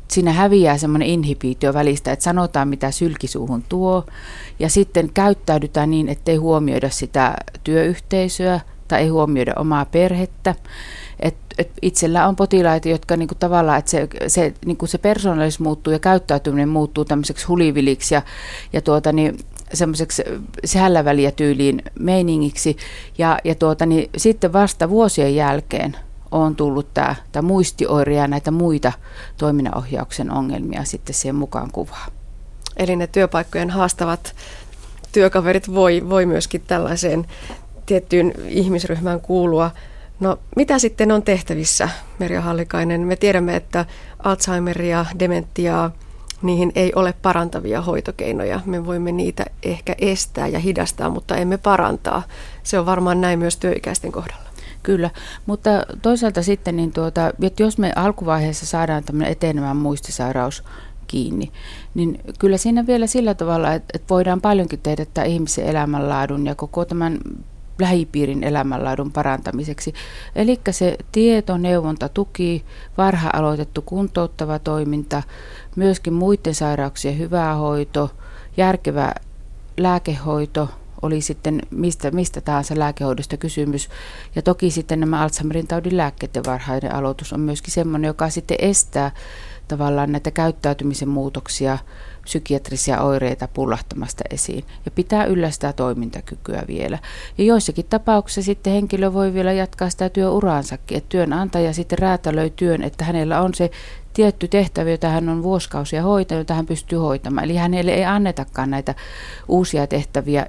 siinä 0.07 0.33
häviää 0.33 0.77
semmoinen 0.77 1.07
inhibiitio 1.07 1.73
välistä, 1.73 2.11
että 2.11 2.23
sanotaan 2.23 2.67
mitä 2.67 2.91
sylkisuuhun 2.91 3.63
tuo 3.69 4.05
ja 4.59 4.69
sitten 4.69 5.09
käyttäydytään 5.13 5.91
niin, 5.91 6.09
ettei 6.09 6.35
huomioida 6.35 6.89
sitä 6.89 7.35
työyhteisöä 7.63 8.59
tai 8.87 9.01
ei 9.01 9.07
huomioida 9.07 9.53
omaa 9.57 9.85
perhettä. 9.85 10.55
Et, 11.19 11.35
et 11.57 11.71
itsellä 11.81 12.27
on 12.27 12.35
potilaita, 12.35 12.89
jotka 12.89 13.17
niinku 13.17 13.35
tavallaan, 13.35 13.79
että 13.79 13.91
se, 13.91 14.07
se, 14.27 14.53
niinku 14.65 14.87
se 14.87 14.97
persoonallisuus 14.97 15.59
muuttuu 15.59 15.93
ja 15.93 15.99
käyttäytyminen 15.99 16.69
muuttuu 16.69 17.05
tämmöiseksi 17.05 17.45
huliviliksi 17.45 18.15
ja, 18.15 18.21
ja 18.73 18.81
tuota, 18.81 19.11
niin 19.11 19.37
semmoiseksi 19.73 20.23
sällä 20.65 21.05
väliä 21.05 21.31
tyyliin 21.31 21.83
meiningiksi. 21.99 22.77
Ja, 23.17 23.39
ja 23.43 23.55
tuota, 23.55 23.85
niin 23.85 24.09
sitten 24.17 24.53
vasta 24.53 24.89
vuosien 24.89 25.35
jälkeen 25.35 25.97
on 26.31 26.55
tullut 26.55 26.93
tämä, 26.93 27.15
tämä 27.31 27.47
muistioire 27.47 28.15
ja 28.15 28.27
näitä 28.27 28.51
muita 28.51 28.91
toiminnanohjauksen 29.37 30.31
ongelmia 30.31 30.83
sitten 30.83 31.15
siihen 31.15 31.35
mukaan 31.35 31.71
kuvaa. 31.71 32.07
Eli 32.77 32.95
ne 32.95 33.07
työpaikkojen 33.07 33.69
haastavat 33.69 34.35
työkaverit 35.11 35.73
voi, 35.73 36.09
voi 36.09 36.25
myöskin 36.25 36.63
tällaiseen 36.67 37.25
tiettyyn 37.85 38.33
ihmisryhmään 38.47 39.21
kuulua. 39.21 39.71
No 40.19 40.39
mitä 40.55 40.79
sitten 40.79 41.11
on 41.11 41.23
tehtävissä, 41.23 41.89
Merja 42.19 42.41
Hallikainen? 42.41 43.01
Me 43.01 43.15
tiedämme, 43.15 43.55
että 43.55 43.85
Alzheimeria, 44.19 45.05
dementiaa, 45.19 45.91
niihin 46.41 46.71
ei 46.75 46.91
ole 46.95 47.13
parantavia 47.21 47.81
hoitokeinoja. 47.81 48.59
Me 48.65 48.85
voimme 48.85 49.11
niitä 49.11 49.45
ehkä 49.63 49.95
estää 49.99 50.47
ja 50.47 50.59
hidastaa, 50.59 51.09
mutta 51.09 51.35
emme 51.35 51.57
parantaa. 51.57 52.23
Se 52.63 52.79
on 52.79 52.85
varmaan 52.85 53.21
näin 53.21 53.39
myös 53.39 53.57
työikäisten 53.57 54.11
kohdalla. 54.11 54.45
Kyllä, 54.83 55.09
mutta 55.45 55.69
toisaalta 56.01 56.43
sitten, 56.43 56.75
niin 56.75 56.91
tuota, 56.91 57.31
että 57.41 57.63
jos 57.63 57.77
me 57.77 57.91
alkuvaiheessa 57.95 58.65
saadaan 58.65 59.03
tämmöinen 59.03 59.31
etenemään 59.31 59.77
muistisairaus 59.77 60.63
kiinni, 61.07 61.51
niin 61.93 62.19
kyllä 62.39 62.57
siinä 62.57 62.87
vielä 62.87 63.07
sillä 63.07 63.33
tavalla, 63.33 63.73
että, 63.73 63.87
että 63.93 64.09
voidaan 64.09 64.41
paljonkin 64.41 64.79
tehdä 64.83 65.05
tämä 65.13 65.25
ihmisen 65.25 65.65
elämänlaadun 65.65 66.45
ja 66.45 66.55
koko 66.55 66.85
tämän 66.85 67.19
lähipiirin 67.79 68.43
elämänlaadun 68.43 69.11
parantamiseksi. 69.11 69.93
Eli 70.35 70.59
se 70.71 70.97
tieto, 71.11 71.57
neuvonta, 71.57 72.09
tuki, 72.09 72.65
varha 72.97 73.29
aloitettu 73.33 73.81
kuntouttava 73.81 74.59
toiminta, 74.59 75.23
myöskin 75.75 76.13
muiden 76.13 76.55
sairauksien 76.55 77.17
hyvä 77.17 77.53
hoito, 77.53 78.11
järkevä 78.57 79.13
lääkehoito, 79.77 80.69
oli 81.01 81.21
sitten 81.21 81.61
mistä, 81.71 82.11
mistä 82.11 82.41
tahansa 82.41 82.79
lääkehoidosta 82.79 83.37
kysymys. 83.37 83.89
Ja 84.35 84.41
toki 84.41 84.71
sitten 84.71 84.99
nämä 84.99 85.21
Alzheimerin 85.21 85.67
taudin 85.67 85.97
lääkkeiden 85.97 86.43
varhainen 86.45 86.95
aloitus 86.95 87.33
on 87.33 87.39
myöskin 87.39 87.73
sellainen, 87.73 88.07
joka 88.07 88.29
sitten 88.29 88.57
estää 88.59 89.11
tavallaan 89.67 90.11
näitä 90.11 90.31
käyttäytymisen 90.31 91.09
muutoksia 91.09 91.77
psykiatrisia 92.25 93.01
oireita 93.01 93.47
pullahtamasta 93.47 94.23
esiin 94.29 94.65
ja 94.85 94.91
pitää 94.91 95.25
yllä 95.25 95.51
sitä 95.51 95.73
toimintakykyä 95.73 96.63
vielä. 96.67 96.99
Ja 97.37 97.43
joissakin 97.43 97.85
tapauksissa 97.89 98.41
sitten 98.41 98.73
henkilö 98.73 99.13
voi 99.13 99.33
vielä 99.33 99.51
jatkaa 99.51 99.89
sitä 99.89 100.09
työuraansakin, 100.09 100.97
että 100.97 101.09
työnantaja 101.09 101.73
sitten 101.73 101.99
räätälöi 101.99 102.53
työn, 102.55 102.83
että 102.83 103.05
hänellä 103.05 103.41
on 103.41 103.53
se 103.53 103.71
tietty 104.13 104.47
tehtävä, 104.47 104.89
jota 104.89 105.09
hän 105.09 105.29
on 105.29 105.43
vuosikausia 105.43 106.03
hoitanut, 106.03 106.39
jota 106.39 106.53
hän 106.53 106.65
pystyy 106.65 106.99
hoitamaan. 106.99 107.45
Eli 107.45 107.55
hänelle 107.55 107.91
ei 107.91 108.05
annetakaan 108.05 108.69
näitä 108.69 108.95
uusia 109.47 109.87
tehtäviä, 109.87 110.45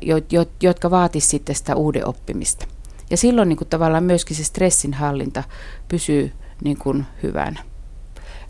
jotka 0.62 0.90
vaatisivat 0.90 1.30
sitten 1.30 1.54
sitä 1.54 1.76
uuden 1.76 2.08
oppimista. 2.08 2.66
Ja 3.10 3.16
silloin 3.16 3.48
niin 3.48 3.56
kuin 3.56 3.68
tavallaan 3.68 4.04
myöskin 4.04 4.36
se 4.36 4.44
stressin 4.44 4.94
hallinta 4.94 5.44
pysyy 5.88 6.32
niin 6.64 6.78
kuin 6.78 7.06
hyvänä. 7.22 7.60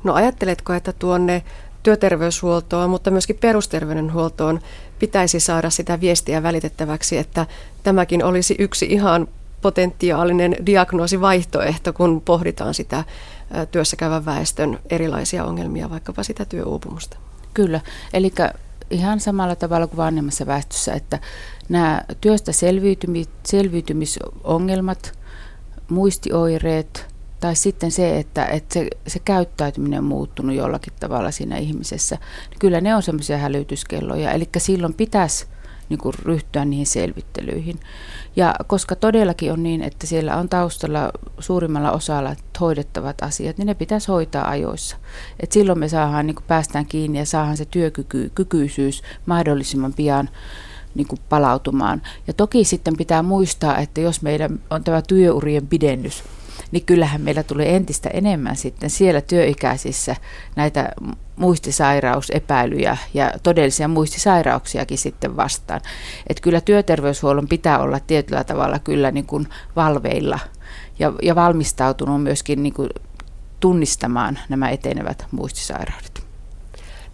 No 0.05 0.15
ajatteletko, 0.15 0.73
että 0.73 0.93
tuonne 0.93 1.43
työterveyshuoltoon, 1.87 2.91
mutta 2.91 3.11
myöskin 3.11 3.39
perusterveydenhuoltoon 3.41 4.61
pitäisi 4.99 5.41
saada 5.41 5.70
sitä 5.70 6.01
viestiä 6.01 6.43
välitettäväksi, 6.43 7.18
että 7.18 7.47
tämäkin 7.82 8.24
olisi 8.24 8.57
yksi 8.59 8.87
ihan 8.87 9.28
potentiaalinen 9.62 10.57
diagnoosivaihtoehto, 10.66 11.93
kun 11.93 12.20
pohditaan 12.20 12.74
sitä 12.74 13.05
työssäkäyvän 13.70 14.24
väestön 14.24 14.78
erilaisia 14.91 15.45
ongelmia, 15.45 15.91
vaikkapa 15.91 16.22
sitä 16.22 16.45
työuupumusta. 16.45 17.16
Kyllä, 17.55 17.80
eli 18.12 18.32
ihan 18.91 19.20
samalla 19.20 19.57
tavalla 19.57 19.87
kuin 19.87 19.97
vanhemmassa 19.97 20.47
väestössä, 20.47 20.93
että 20.93 21.18
nämä 21.68 22.03
työstä 22.20 22.53
selviytymis- 22.53 23.28
selviytymisongelmat, 23.47 25.18
muistioireet, 25.89 27.16
tai 27.41 27.57
sitten 27.57 27.91
se, 27.91 28.18
että, 28.18 28.47
että 28.47 28.74
se, 28.74 28.89
se 29.07 29.18
käyttäytyminen 29.18 29.99
on 29.99 30.05
muuttunut 30.05 30.57
jollakin 30.57 30.93
tavalla 31.01 31.30
siinä 31.30 31.57
ihmisessä, 31.57 32.18
niin 32.51 32.59
kyllä 32.59 32.80
ne 32.80 32.95
on 32.95 33.03
semmoisia 33.03 33.39
hälytyskelloja. 33.39 34.32
Eli 34.32 34.49
silloin 34.59 34.95
pitäisi 34.95 35.47
niin 35.89 35.99
kuin 35.99 36.14
ryhtyä 36.24 36.64
niihin 36.64 36.87
selvittelyihin. 36.87 37.80
Ja 38.37 38.55
koska 38.66 38.97
todellakin 38.97 39.53
on 39.53 39.62
niin, 39.62 39.82
että 39.82 40.07
siellä 40.07 40.37
on 40.37 40.49
taustalla 40.49 41.11
suurimmalla 41.39 41.93
osalla 41.93 42.37
hoidettavat 42.61 43.22
asiat, 43.22 43.59
niin 43.59 43.66
ne 43.66 43.74
pitäisi 43.74 44.09
hoitaa 44.09 44.49
ajoissa. 44.49 44.97
Et 45.41 45.53
silloin 45.53 45.78
me 45.78 45.89
saadaan, 45.89 46.26
niin 46.26 46.34
kuin 46.34 46.45
päästään 46.49 46.87
kiinni 46.87 47.18
ja 47.18 47.26
saadaan 47.26 47.57
se 47.57 47.64
työkykyisyys 47.64 49.03
mahdollisimman 49.26 49.95
pian 49.95 50.28
niin 50.95 51.09
kuin 51.09 51.20
palautumaan. 51.28 52.03
Ja 52.26 52.32
toki 52.32 52.64
sitten 52.64 52.97
pitää 52.97 53.22
muistaa, 53.22 53.78
että 53.78 54.01
jos 54.01 54.22
meidän 54.22 54.61
on 54.70 54.84
tämä 54.84 55.03
työurien 55.03 55.66
pidennys, 55.66 56.24
niin 56.73 56.85
kyllähän 56.87 57.21
meillä 57.21 57.43
tulee 57.43 57.77
entistä 57.77 58.11
enemmän 58.12 58.57
sitten 58.57 58.91
siellä 58.91 59.21
työikäisissä 59.21 60.17
näitä 60.57 60.89
muistisairausepäilyjä 61.37 62.97
ja 63.14 63.33
todellisia 63.43 63.89
muistisairauksiakin 63.89 64.99
sitten 64.99 65.37
vastaan. 65.37 65.81
Että 66.27 66.43
kyllä 66.43 66.61
työterveyshuollon 66.61 67.49
pitää 67.49 67.79
olla 67.79 68.01
tietyllä 68.01 68.45
tavalla 68.45 68.79
kyllä 68.79 69.11
niin 69.11 69.27
kuin 69.27 69.49
valveilla 69.77 70.39
ja, 70.99 71.12
ja 71.23 71.35
valmistautunut 71.35 72.23
myöskin 72.23 72.62
niin 72.62 72.75
kuin 72.75 72.91
tunnistamaan 73.61 74.39
nämä 74.49 74.71
etenevät 74.71 75.27
muistisairaudet. 75.31 76.27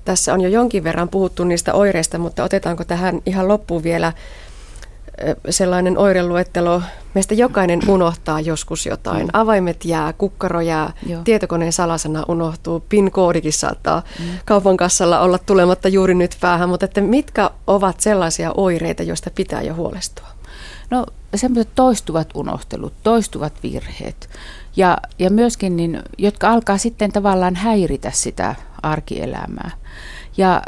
Tässä 0.05 0.35
on 0.35 0.41
jo 0.41 0.49
jonkin 0.49 0.85
verran 0.85 1.09
puhuttu 1.09 1.45
niistä 1.45 1.75
oireista, 1.75 2.19
mutta 2.19 2.45
otetaanko 2.45 2.85
tähän 2.85 3.23
ihan 3.27 3.49
loppuun 3.49 3.83
vielä 3.83 4.13
sellainen 5.51 5.99
oireluettelo. 5.99 6.83
Meistä 7.15 7.35
jokainen 7.35 7.81
unohtaa 7.89 8.41
joskus 8.41 8.87
jotain. 8.87 9.23
Mm. 9.23 9.31
Avaimet 9.33 9.85
jää, 9.85 10.13
kukkaro 10.13 10.61
jää, 10.61 10.93
Joo. 11.07 11.23
tietokoneen 11.25 11.73
salasana 11.73 12.25
unohtuu, 12.29 12.85
PIN-koodikin 12.89 13.53
saattaa 13.53 14.03
mm. 14.19 14.25
kaupan 14.45 14.77
kassalla 14.77 15.21
olla 15.21 15.39
tulematta 15.39 15.89
juuri 15.89 16.15
nyt 16.15 16.37
päähän, 16.41 16.69
mutta 16.69 16.85
että 16.85 17.01
mitkä 17.01 17.51
ovat 17.67 18.01
sellaisia 18.01 18.53
oireita, 18.57 19.03
joista 19.03 19.31
pitää 19.35 19.63
jo 19.63 19.75
huolestua? 19.75 20.29
No 20.91 21.07
semmoiset 21.35 21.75
toistuvat 21.75 22.29
unohtelut, 22.35 22.93
toistuvat 23.03 23.53
virheet 23.63 24.29
ja, 24.77 24.99
ja 25.19 25.31
myöskin, 25.31 25.77
niin, 25.77 26.03
jotka 26.19 26.51
alkaa 26.51 26.79
sitten 26.79 27.13
tavallaan 27.13 27.55
häiritä 27.55 28.11
sitä 28.15 28.55
arkielämää. 28.83 29.71
Ja 30.37 30.63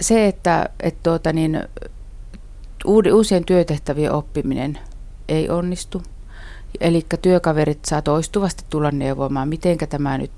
se, 0.00 0.26
että 0.26 0.68
et 0.80 1.02
tuota, 1.02 1.32
niin, 1.32 1.62
uusien 2.84 3.44
työtehtävien 3.44 4.12
oppiminen 4.12 4.78
ei 5.28 5.48
onnistu. 5.48 6.02
Eli 6.80 7.06
työkaverit 7.22 7.84
saa 7.84 8.02
toistuvasti 8.02 8.64
tulla 8.70 8.90
neuvomaan, 8.90 9.48
miten 9.48 9.78
tämä 9.78 10.18
nyt 10.18 10.30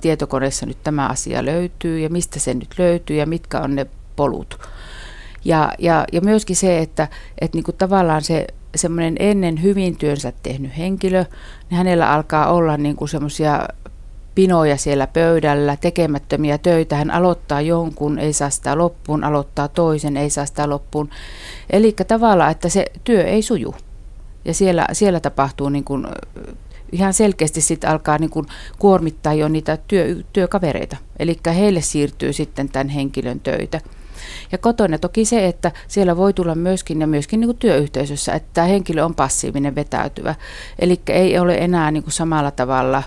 tietokoneessa 0.00 0.66
nyt 0.66 0.82
tämä 0.82 1.06
asia 1.06 1.44
löytyy 1.44 1.98
ja 1.98 2.08
mistä 2.08 2.40
se 2.40 2.54
nyt 2.54 2.74
löytyy 2.78 3.16
ja 3.16 3.26
mitkä 3.26 3.60
on 3.60 3.74
ne 3.74 3.86
polut. 4.16 4.58
Ja, 5.44 5.72
ja, 5.78 6.04
ja 6.12 6.20
myöskin 6.20 6.56
se, 6.56 6.78
että, 6.78 7.08
että 7.40 7.56
niin 7.56 7.64
kuin 7.64 7.76
tavallaan 7.76 8.22
se 8.22 8.46
semmoinen 8.74 9.16
ennen 9.18 9.62
hyvin 9.62 9.96
työnsä 9.96 10.32
tehnyt 10.42 10.78
henkilö, 10.78 11.24
niin 11.70 11.78
hänellä 11.78 12.12
alkaa 12.12 12.52
olla 12.52 12.76
niin 12.76 12.96
kuin 12.96 13.08
semmoisia 13.08 13.68
pinoja 14.36 14.76
siellä 14.76 15.06
pöydällä, 15.06 15.76
tekemättömiä 15.76 16.58
töitä. 16.58 16.96
Hän 16.96 17.10
aloittaa 17.10 17.60
jonkun, 17.60 18.18
ei 18.18 18.32
saa 18.32 18.50
sitä 18.50 18.78
loppuun, 18.78 19.24
aloittaa 19.24 19.68
toisen, 19.68 20.16
ei 20.16 20.30
saa 20.30 20.46
sitä 20.46 20.70
loppuun. 20.70 21.10
Eli 21.70 21.94
tavallaan, 22.08 22.50
että 22.50 22.68
se 22.68 22.84
työ 23.04 23.24
ei 23.24 23.42
suju. 23.42 23.74
Ja 24.44 24.54
siellä, 24.54 24.86
siellä 24.92 25.20
tapahtuu 25.20 25.68
niin 25.68 25.84
kuin, 25.84 26.06
ihan 26.92 27.14
selkeästi 27.14 27.60
sitten 27.60 27.90
alkaa 27.90 28.18
niin 28.18 28.30
kuin 28.30 28.46
kuormittaa 28.78 29.34
jo 29.34 29.48
niitä 29.48 29.78
työ, 29.88 30.16
työkavereita. 30.32 30.96
Eli 31.18 31.36
heille 31.54 31.80
siirtyy 31.80 32.32
sitten 32.32 32.68
tämän 32.68 32.88
henkilön 32.88 33.40
töitä. 33.40 33.80
Ja 34.52 34.58
kotona 34.58 34.98
toki 34.98 35.24
se, 35.24 35.46
että 35.46 35.72
siellä 35.88 36.16
voi 36.16 36.32
tulla 36.32 36.54
myöskin 36.54 37.00
ja 37.00 37.06
myöskin 37.06 37.40
niin 37.40 37.48
kuin 37.48 37.58
työyhteisössä, 37.58 38.32
että 38.32 38.48
tämä 38.54 38.66
henkilö 38.66 39.04
on 39.04 39.14
passiivinen, 39.14 39.74
vetäytyvä. 39.74 40.34
Eli 40.78 41.00
ei 41.06 41.38
ole 41.38 41.54
enää 41.54 41.90
niin 41.90 42.02
kuin 42.02 42.12
samalla 42.12 42.50
tavalla 42.50 43.02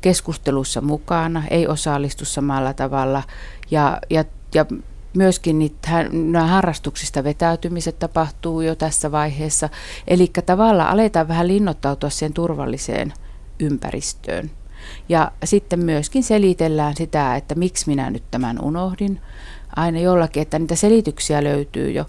keskustelussa 0.00 0.80
mukana, 0.80 1.42
ei 1.50 1.66
osallistu 1.66 2.24
samalla 2.24 2.74
tavalla 2.74 3.22
ja, 3.70 3.98
ja, 4.10 4.24
ja 4.54 4.66
myöskin 5.14 5.58
niitä, 5.58 6.06
nämä 6.12 6.46
harrastuksista 6.46 7.24
vetäytymiset 7.24 7.98
tapahtuu 7.98 8.60
jo 8.60 8.74
tässä 8.74 9.12
vaiheessa. 9.12 9.68
Eli 10.08 10.30
tavallaan 10.46 10.90
aletaan 10.90 11.28
vähän 11.28 11.48
linnoittautua 11.48 12.10
siihen 12.10 12.32
turvalliseen 12.32 13.12
ympäristöön. 13.60 14.50
Ja 15.08 15.32
sitten 15.44 15.78
myöskin 15.78 16.22
selitellään 16.22 16.96
sitä, 16.96 17.36
että 17.36 17.54
miksi 17.54 17.84
minä 17.86 18.10
nyt 18.10 18.22
tämän 18.30 18.64
unohdin. 18.64 19.20
Aina 19.76 19.98
jollakin, 19.98 20.42
että 20.42 20.58
niitä 20.58 20.74
selityksiä 20.76 21.44
löytyy 21.44 21.90
jo. 21.90 22.04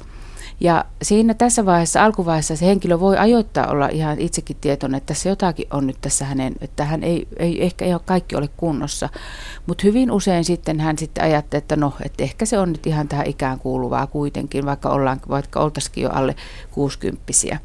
Ja 0.61 0.85
siinä 1.01 1.33
tässä 1.33 1.65
vaiheessa, 1.65 2.03
alkuvaiheessa 2.03 2.55
se 2.55 2.65
henkilö 2.65 2.99
voi 2.99 3.17
ajoittaa 3.17 3.67
olla 3.67 3.87
ihan 3.87 4.19
itsekin 4.19 4.57
tietoinen, 4.61 4.97
että 4.97 5.07
tässä 5.07 5.29
jotakin 5.29 5.67
on 5.71 5.87
nyt 5.87 5.97
tässä 6.01 6.25
hänen, 6.25 6.53
että 6.61 6.85
hän 6.85 7.03
ei, 7.03 7.27
ei 7.37 7.63
ehkä 7.63 7.85
ihan 7.85 7.99
kaikki 8.05 8.35
ole 8.35 8.49
kunnossa. 8.57 9.09
Mutta 9.67 9.81
hyvin 9.83 10.11
usein 10.11 10.43
sitten 10.43 10.79
hän 10.79 10.97
sitten 10.97 11.23
ajattelee, 11.23 11.61
että 11.61 11.75
no, 11.75 11.93
että 12.05 12.23
ehkä 12.23 12.45
se 12.45 12.57
on 12.57 12.71
nyt 12.71 12.87
ihan 12.87 13.07
tähän 13.07 13.27
ikään 13.27 13.59
kuuluvaa 13.59 14.07
kuitenkin, 14.07 14.65
vaikka, 14.65 14.89
ollaan, 14.89 15.21
vaikka 15.29 15.59
oltaisikin 15.59 16.03
jo 16.03 16.09
alle 16.09 16.35
kuusikymppisiä. 16.71 17.59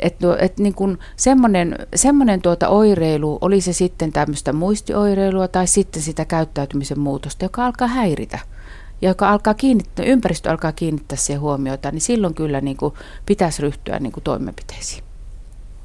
Että 0.00 0.26
et 0.38 0.58
niin 0.58 0.98
semmoinen, 1.16 1.78
semmoinen 1.94 2.42
tuota 2.42 2.68
oireilu, 2.68 3.38
oli 3.40 3.60
se 3.60 3.72
sitten 3.72 4.12
tämmöistä 4.12 4.52
muistioireilua 4.52 5.48
tai 5.48 5.66
sitten 5.66 6.02
sitä 6.02 6.24
käyttäytymisen 6.24 6.98
muutosta, 6.98 7.44
joka 7.44 7.66
alkaa 7.66 7.88
häiritä– 7.88 8.38
ja 9.00 9.08
joka 9.10 9.30
alkaa 9.30 9.54
kiinnittää, 9.54 10.04
ympäristö 10.04 10.50
alkaa 10.50 10.72
kiinnittää 10.72 11.18
siihen 11.18 11.40
huomiota, 11.40 11.90
niin 11.90 12.00
silloin 12.00 12.34
kyllä 12.34 12.60
niin 12.60 12.76
kuin 12.76 12.94
pitäisi 13.26 13.62
ryhtyä 13.62 13.98
niin 13.98 14.12
kuin 14.12 14.24
toimenpiteisiin. 14.24 15.04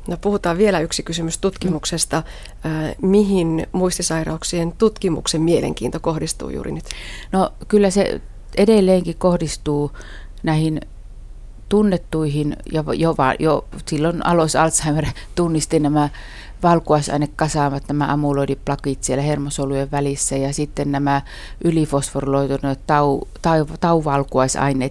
No 0.07 0.17
puhutaan 0.17 0.57
vielä 0.57 0.79
yksi 0.79 1.03
kysymys 1.03 1.37
tutkimuksesta. 1.37 2.23
Mm. 2.63 3.09
mihin 3.09 3.67
muistisairauksien 3.71 4.71
tutkimuksen 4.71 5.41
mielenkiinto 5.41 5.99
kohdistuu 5.99 6.49
juuri 6.49 6.71
nyt? 6.71 6.85
No 7.31 7.53
kyllä 7.67 7.89
se 7.89 8.21
edelleenkin 8.57 9.15
kohdistuu 9.17 9.91
näihin 10.43 10.81
tunnettuihin, 11.69 12.57
ja 12.71 12.83
jo, 12.97 13.15
jo 13.39 13.65
silloin 13.85 14.25
Alois 14.25 14.55
Alzheimer 14.55 15.05
tunnisti 15.35 15.79
nämä 15.79 16.09
valkuaisainekasaamat, 16.63 17.83
nämä 17.87 18.07
amyloidiplakit 18.07 19.03
siellä 19.03 19.23
hermosolujen 19.23 19.91
välissä 19.91 20.37
ja 20.37 20.53
sitten 20.53 20.91
nämä 20.91 21.21
ylifosforiloituneet 21.63 22.79
tau, 22.87 23.21
tau, 23.41 23.65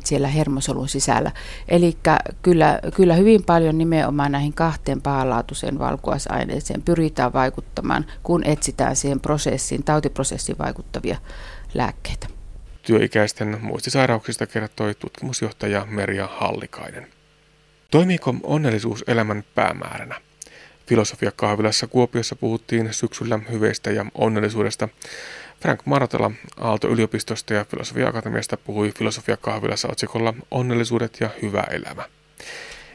siellä 0.04 0.28
hermosolun 0.28 0.88
sisällä. 0.88 1.32
Eli 1.68 1.96
kyllä, 2.42 2.80
kyllä 2.94 3.14
hyvin 3.14 3.44
paljon 3.44 3.78
nimenomaan 3.78 4.32
näihin 4.32 4.52
kahteen 4.52 5.02
pahalaatuiseen 5.02 5.78
valkuaisaineeseen 5.78 6.82
pyritään 6.82 7.32
vaikuttamaan, 7.32 8.06
kun 8.22 8.44
etsitään 8.44 8.96
siihen 8.96 9.20
prosessiin, 9.20 9.84
tautiprosessiin 9.84 10.58
vaikuttavia 10.58 11.16
lääkkeitä. 11.74 12.26
Työikäisten 12.82 13.58
muistisairauksista 13.60 14.46
kertoi 14.46 14.94
tutkimusjohtaja 14.94 15.86
Merja 15.90 16.28
Hallikainen. 16.32 17.06
Toimiiko 17.90 18.34
onnellisuus 18.42 19.04
elämän 19.06 19.44
päämääränä? 19.54 20.20
Filosofiakahvilassa 20.90 21.86
Kuopiossa 21.86 22.36
puhuttiin 22.36 22.88
syksyllä 22.92 23.40
hyveistä 23.50 23.90
ja 23.90 24.06
onnellisuudesta. 24.14 24.88
Frank 25.60 25.80
Maratala 25.84 26.30
Aalto-yliopistosta 26.60 27.54
ja 27.54 27.64
Filosofia-akatemiasta 27.64 28.56
puhui 28.56 28.92
Filosofiakahvilassa 28.98 29.88
otsikolla 29.88 30.34
Onnellisuudet 30.50 31.16
ja 31.20 31.30
hyvä 31.42 31.64
elämä. 31.70 32.04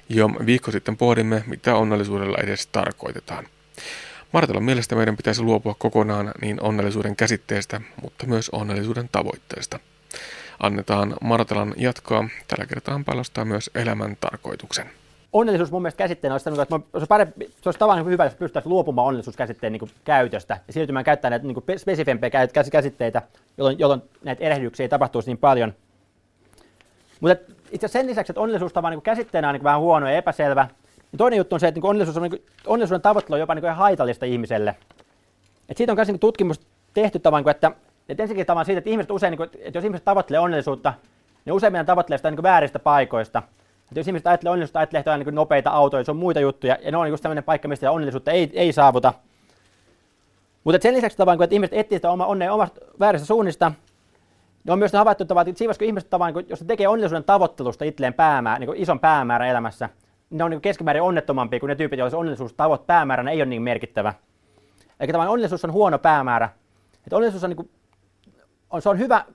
Jo 0.09 0.29
viikko 0.45 0.71
sitten 0.71 0.97
pohdimme, 0.97 1.43
mitä 1.47 1.75
onnellisuudella 1.75 2.37
edes 2.43 2.67
tarkoitetaan. 2.67 3.47
Maratalan 4.31 4.63
mielestä 4.63 4.95
meidän 4.95 5.17
pitäisi 5.17 5.41
luopua 5.41 5.75
kokonaan 5.77 6.31
niin 6.41 6.61
onnellisuuden 6.61 7.15
käsitteestä, 7.15 7.81
mutta 8.01 8.25
myös 8.25 8.49
onnellisuuden 8.49 9.09
tavoitteesta. 9.11 9.79
Annetaan 10.59 11.15
Maratalan 11.21 11.73
jatkaa. 11.77 12.29
Tällä 12.47 12.65
kertaa 12.65 13.01
palostaa 13.05 13.45
myös 13.45 13.69
elämän 13.75 14.17
tarkoituksen 14.21 14.89
onnellisuus 15.35 15.71
mun 15.71 15.81
mielestä 15.81 15.97
käsitteenä 15.97 16.33
olisi, 16.33 16.49
että 16.49 16.65
se 16.65 16.81
olisi, 16.93 17.07
parempi, 17.07 17.45
se 17.61 17.69
olisi 17.69 17.79
tavallaan 17.79 18.05
hyvä, 18.05 18.23
jos 18.23 18.35
pystyttäisiin 18.35 18.69
luopumaan 18.69 19.07
onnellisuuskäsitteen 19.07 19.73
niin 19.73 19.89
käytöstä 20.03 20.57
ja 20.67 20.73
siirtymään 20.73 21.05
käyttämään 21.05 21.41
näitä 21.43 21.61
niin 21.61 21.79
spesifempiä 21.79 22.29
käsitteitä, 22.71 23.21
jolloin, 23.57 23.79
jolloin 23.79 24.01
näitä 24.23 24.43
erehdyksiä 24.43 24.83
ei 24.83 24.89
tapahtuisi 24.89 25.29
niin 25.29 25.37
paljon. 25.37 25.73
Mutta 27.19 27.53
itse 27.71 27.87
sen 27.87 28.07
lisäksi, 28.07 28.31
että 28.31 28.41
onnellisuus 28.41 28.73
tavallaan 28.73 28.97
niin 28.97 29.03
käsitteenä 29.03 29.49
on 29.49 29.53
niin 29.53 29.63
vähän 29.63 29.79
huono 29.79 30.09
ja 30.09 30.17
epäselvä, 30.17 30.67
niin 31.11 31.17
toinen 31.17 31.37
juttu 31.37 31.55
on 31.55 31.59
se, 31.59 31.67
että 31.67 31.79
niin 31.79 31.89
onnellisuus 31.89 32.17
on, 32.17 32.23
niin 32.23 32.31
kuin, 32.31 32.45
onnellisuuden 32.67 33.01
tavoittelu 33.01 33.33
on 33.33 33.39
jopa 33.39 33.55
niin 33.55 33.75
haitallista 33.75 34.25
ihmiselle. 34.25 34.75
Et 35.69 35.77
siitä 35.77 35.91
on 35.91 35.95
myös 35.97 36.07
niin 36.07 36.19
tutkimus 36.19 36.61
tehty 36.93 37.19
tavan, 37.19 37.49
että, 37.49 37.71
että 38.09 38.23
ensinnäkin 38.23 38.45
tavan 38.45 38.65
siitä, 38.65 38.77
että, 38.77 38.89
ihmiset 38.89 39.11
usein, 39.11 39.31
niin 39.31 39.37
kuin, 39.37 39.49
että 39.59 39.77
jos 39.77 39.85
ihmiset 39.85 40.05
tavoittelee 40.05 40.39
onnellisuutta, 40.39 40.93
niin 41.45 41.53
useimmiten 41.53 41.85
tavoittelee 41.85 42.17
sitä 42.17 42.31
niin 42.31 42.43
vääristä 42.43 42.79
paikoista– 42.79 43.43
että 43.85 43.99
jos 43.99 44.07
ihmiset 44.07 44.27
ajattelee 44.27 44.51
onnellisuutta, 44.51 44.79
ajattelee 44.79 44.99
että 44.99 45.17
niin 45.17 45.35
nopeita 45.35 45.69
autoja, 45.69 46.03
se 46.03 46.11
on 46.11 46.17
muita 46.17 46.39
juttuja, 46.39 46.77
ja 46.81 46.91
ne 46.91 46.97
on 46.97 47.05
niin 47.05 47.17
sellainen 47.17 47.43
paikka, 47.43 47.67
mistä 47.67 47.91
onnellisuutta 47.91 48.31
ei, 48.31 48.51
ei 48.53 48.73
saavuta. 48.73 49.13
Mutta 50.63 50.81
sen 50.81 50.93
lisäksi 50.93 51.17
tavan, 51.17 51.43
että 51.43 51.53
ihmiset 51.55 51.73
etsivät 51.73 51.97
sitä 51.99 52.11
oma, 52.11 52.25
onnea 52.25 52.53
omasta 52.53 52.81
väärästä 52.99 53.27
suunnista, 53.27 53.71
niin 54.63 54.73
on 54.73 54.79
myös 54.79 54.93
havaittu, 54.93 55.23
että 55.23 55.35
siinä 55.55 55.73
kun 55.73 55.87
ihmiset 55.87 56.09
tavan, 56.09 56.33
jos 56.47 56.61
ne 56.61 56.67
tekee 56.67 56.87
onnellisuuden 56.87 57.23
tavoittelusta 57.23 57.85
itselleen 57.85 58.13
päämäärä, 58.13 58.59
niin 58.59 58.75
ison 58.75 58.99
päämäärän 58.99 59.49
elämässä, 59.49 59.89
niin 60.29 60.37
ne 60.37 60.43
on 60.43 60.51
niin 60.51 60.61
keskimäärin 60.61 61.03
onnettomampia 61.03 61.59
kuin 61.59 61.67
ne 61.67 61.75
tyypit, 61.75 61.99
joilla 61.99 62.09
se 62.09 62.17
onnellisuus 62.17 62.53
tavoit 62.53 62.87
päämääränä 62.87 63.31
ei 63.31 63.39
ole 63.39 63.45
niin 63.45 63.61
merkittävä. 63.61 64.13
Eli 64.99 65.11
tavallaan 65.11 65.33
onnellisuus 65.33 65.65
on 65.65 65.71
huono 65.71 65.99
päämäärä. 65.99 66.49
Että 66.93 67.15
onnellisuus 67.15 67.43
on, 67.43 67.49
niin 67.49 67.57
kuin, 67.57 67.69
on, 68.69 68.81
se 68.81 68.89
on 68.89 68.99
hyvä, 68.99 69.25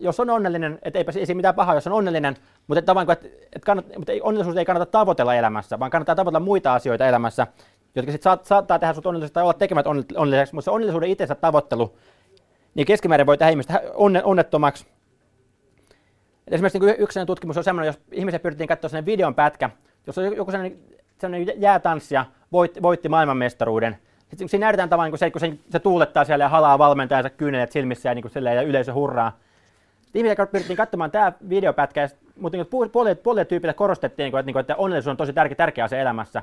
jos 0.00 0.20
on 0.20 0.30
onnellinen, 0.30 0.78
että 0.82 0.98
eipä 0.98 1.12
siinä 1.12 1.34
mitään 1.34 1.54
pahaa, 1.54 1.74
jos 1.74 1.86
on 1.86 1.92
onnellinen, 1.92 2.36
mutta, 2.66 2.78
että, 2.78 3.12
että, 3.12 3.28
että 3.42 3.66
kannat, 3.66 3.86
mutta 3.96 4.12
ei, 4.12 4.20
onnellisuus 4.20 4.56
ei 4.56 4.64
kannata 4.64 4.90
tavoitella 4.90 5.34
elämässä, 5.34 5.78
vaan 5.78 5.90
kannattaa 5.90 6.14
tavoitella 6.14 6.44
muita 6.44 6.74
asioita 6.74 7.06
elämässä, 7.06 7.46
jotka 7.94 8.12
sitten 8.12 8.24
saat, 8.24 8.44
saattaa 8.44 8.78
tehdä 8.78 8.92
sinut 8.92 9.06
onnelliseksi 9.06 9.34
tai 9.34 9.42
olla 9.42 9.54
tekemät 9.54 9.86
onnelliseksi, 10.16 10.54
mutta 10.54 10.64
se 10.64 10.70
onnellisuuden 10.70 11.10
itsensä 11.10 11.34
tavoittelu, 11.34 11.98
niin 12.74 12.86
keskimäärin 12.86 13.26
voi 13.26 13.38
tehdä 13.38 13.50
ihmistä 13.50 13.82
onne, 13.94 14.24
onnettomaksi. 14.24 14.86
Et 16.46 16.52
esimerkiksi 16.52 16.78
niin 16.78 16.94
yksi 16.98 17.26
tutkimus 17.26 17.56
on 17.56 17.64
sellainen, 17.64 17.86
jos 17.86 18.00
ihmisiä 18.12 18.38
pyrittiin 18.38 18.68
katsoa 18.68 18.88
sellainen 18.88 19.06
videon 19.06 19.34
pätkä, 19.34 19.70
jos 20.06 20.18
on 20.18 20.36
joku 20.36 20.50
sellainen, 20.50 20.78
sellainen 21.18 21.60
jäätanssija 21.60 22.24
voitti, 22.52 22.82
voitti 22.82 23.08
maailmanmestaruuden, 23.08 23.98
sitten 24.28 24.48
siinä 24.48 24.66
näytetään 24.66 24.88
tavallaan 24.88 25.12
niin 25.12 25.18
se, 25.18 25.30
kun 25.30 25.40
se, 25.40 25.52
se 25.70 25.78
tuulettaa 25.78 26.24
siellä 26.24 26.44
ja 26.44 26.48
halaa 26.48 26.78
valmentajansa 26.78 27.30
kyynelet 27.30 27.72
silmissä 27.72 28.08
ja, 28.08 28.14
niin 28.14 28.22
kuin 28.22 28.44
ja 28.44 28.62
yleisö 28.62 28.94
hurraa. 28.94 29.38
Ihmisiä 30.14 30.46
pyrittiin 30.46 30.76
katsomaan 30.76 31.10
tämä 31.10 31.32
videopätkä, 31.48 32.08
mutta 32.40 32.58
niin 32.58 32.66
puolelle, 32.66 33.14
puolelle 33.14 33.44
tyypille 33.44 33.74
korostettiin, 33.74 34.24
niin 34.24 34.30
kuin, 34.30 34.40
että, 34.40 34.46
niin 34.46 34.52
kuin, 34.52 34.60
että 34.60 34.76
onnellisuus 34.76 35.10
on 35.10 35.16
tosi 35.16 35.32
tärkeä, 35.32 35.56
tärkeä 35.56 35.84
asia 35.84 36.00
elämässä 36.00 36.42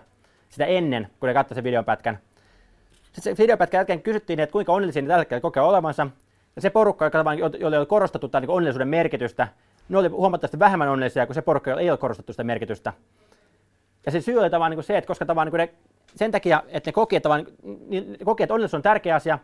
sitä 0.49 0.65
ennen, 0.65 1.07
kun 1.19 1.27
ne 1.27 1.33
katsoivat 1.33 1.57
sen 1.57 1.63
videopätkän. 1.63 2.19
Sitten 3.13 3.35
se 3.35 3.43
videopätkän 3.43 3.77
jälkeen 3.77 4.01
kysyttiin, 4.01 4.39
että 4.39 4.53
kuinka 4.53 4.73
onnellisia 4.73 5.01
ne 5.01 5.07
tällä 5.07 5.21
hetkellä 5.21 5.41
kokee 5.41 5.63
olevansa. 5.63 6.07
Ja 6.55 6.61
se 6.61 6.69
porukka, 6.69 7.05
joka, 7.05 7.25
jolle 7.59 7.77
oli 7.79 7.85
korostettu 7.85 8.27
tämän 8.27 8.41
niin 8.41 8.49
onnellisuuden 8.49 8.87
merkitystä, 8.87 9.47
ne 9.89 9.97
oli 9.97 10.07
huomattavasti 10.07 10.59
vähemmän 10.59 10.89
onnellisia 10.89 11.25
kuin 11.25 11.35
se 11.35 11.41
porukka, 11.41 11.69
jolla 11.69 11.81
ei 11.81 11.89
ole 11.89 11.97
korostettu 11.97 12.33
sitä 12.33 12.43
merkitystä. 12.43 12.93
Ja 14.05 14.11
se 14.11 14.21
syy 14.21 14.37
oli 14.39 14.49
tavallaan 14.49 14.69
niin 14.69 14.77
kuin 14.77 14.85
se, 14.85 14.97
että 14.97 15.07
koska 15.07 15.25
tavallaan 15.25 15.57
ne, 15.57 15.73
sen 16.15 16.31
takia, 16.31 16.63
että 16.67 16.87
ne 16.87 16.91
koki, 16.93 17.15
että 17.15 18.53
onnellisuus 18.53 18.73
on 18.73 18.81
tärkeä 18.81 19.15
asia, 19.15 19.39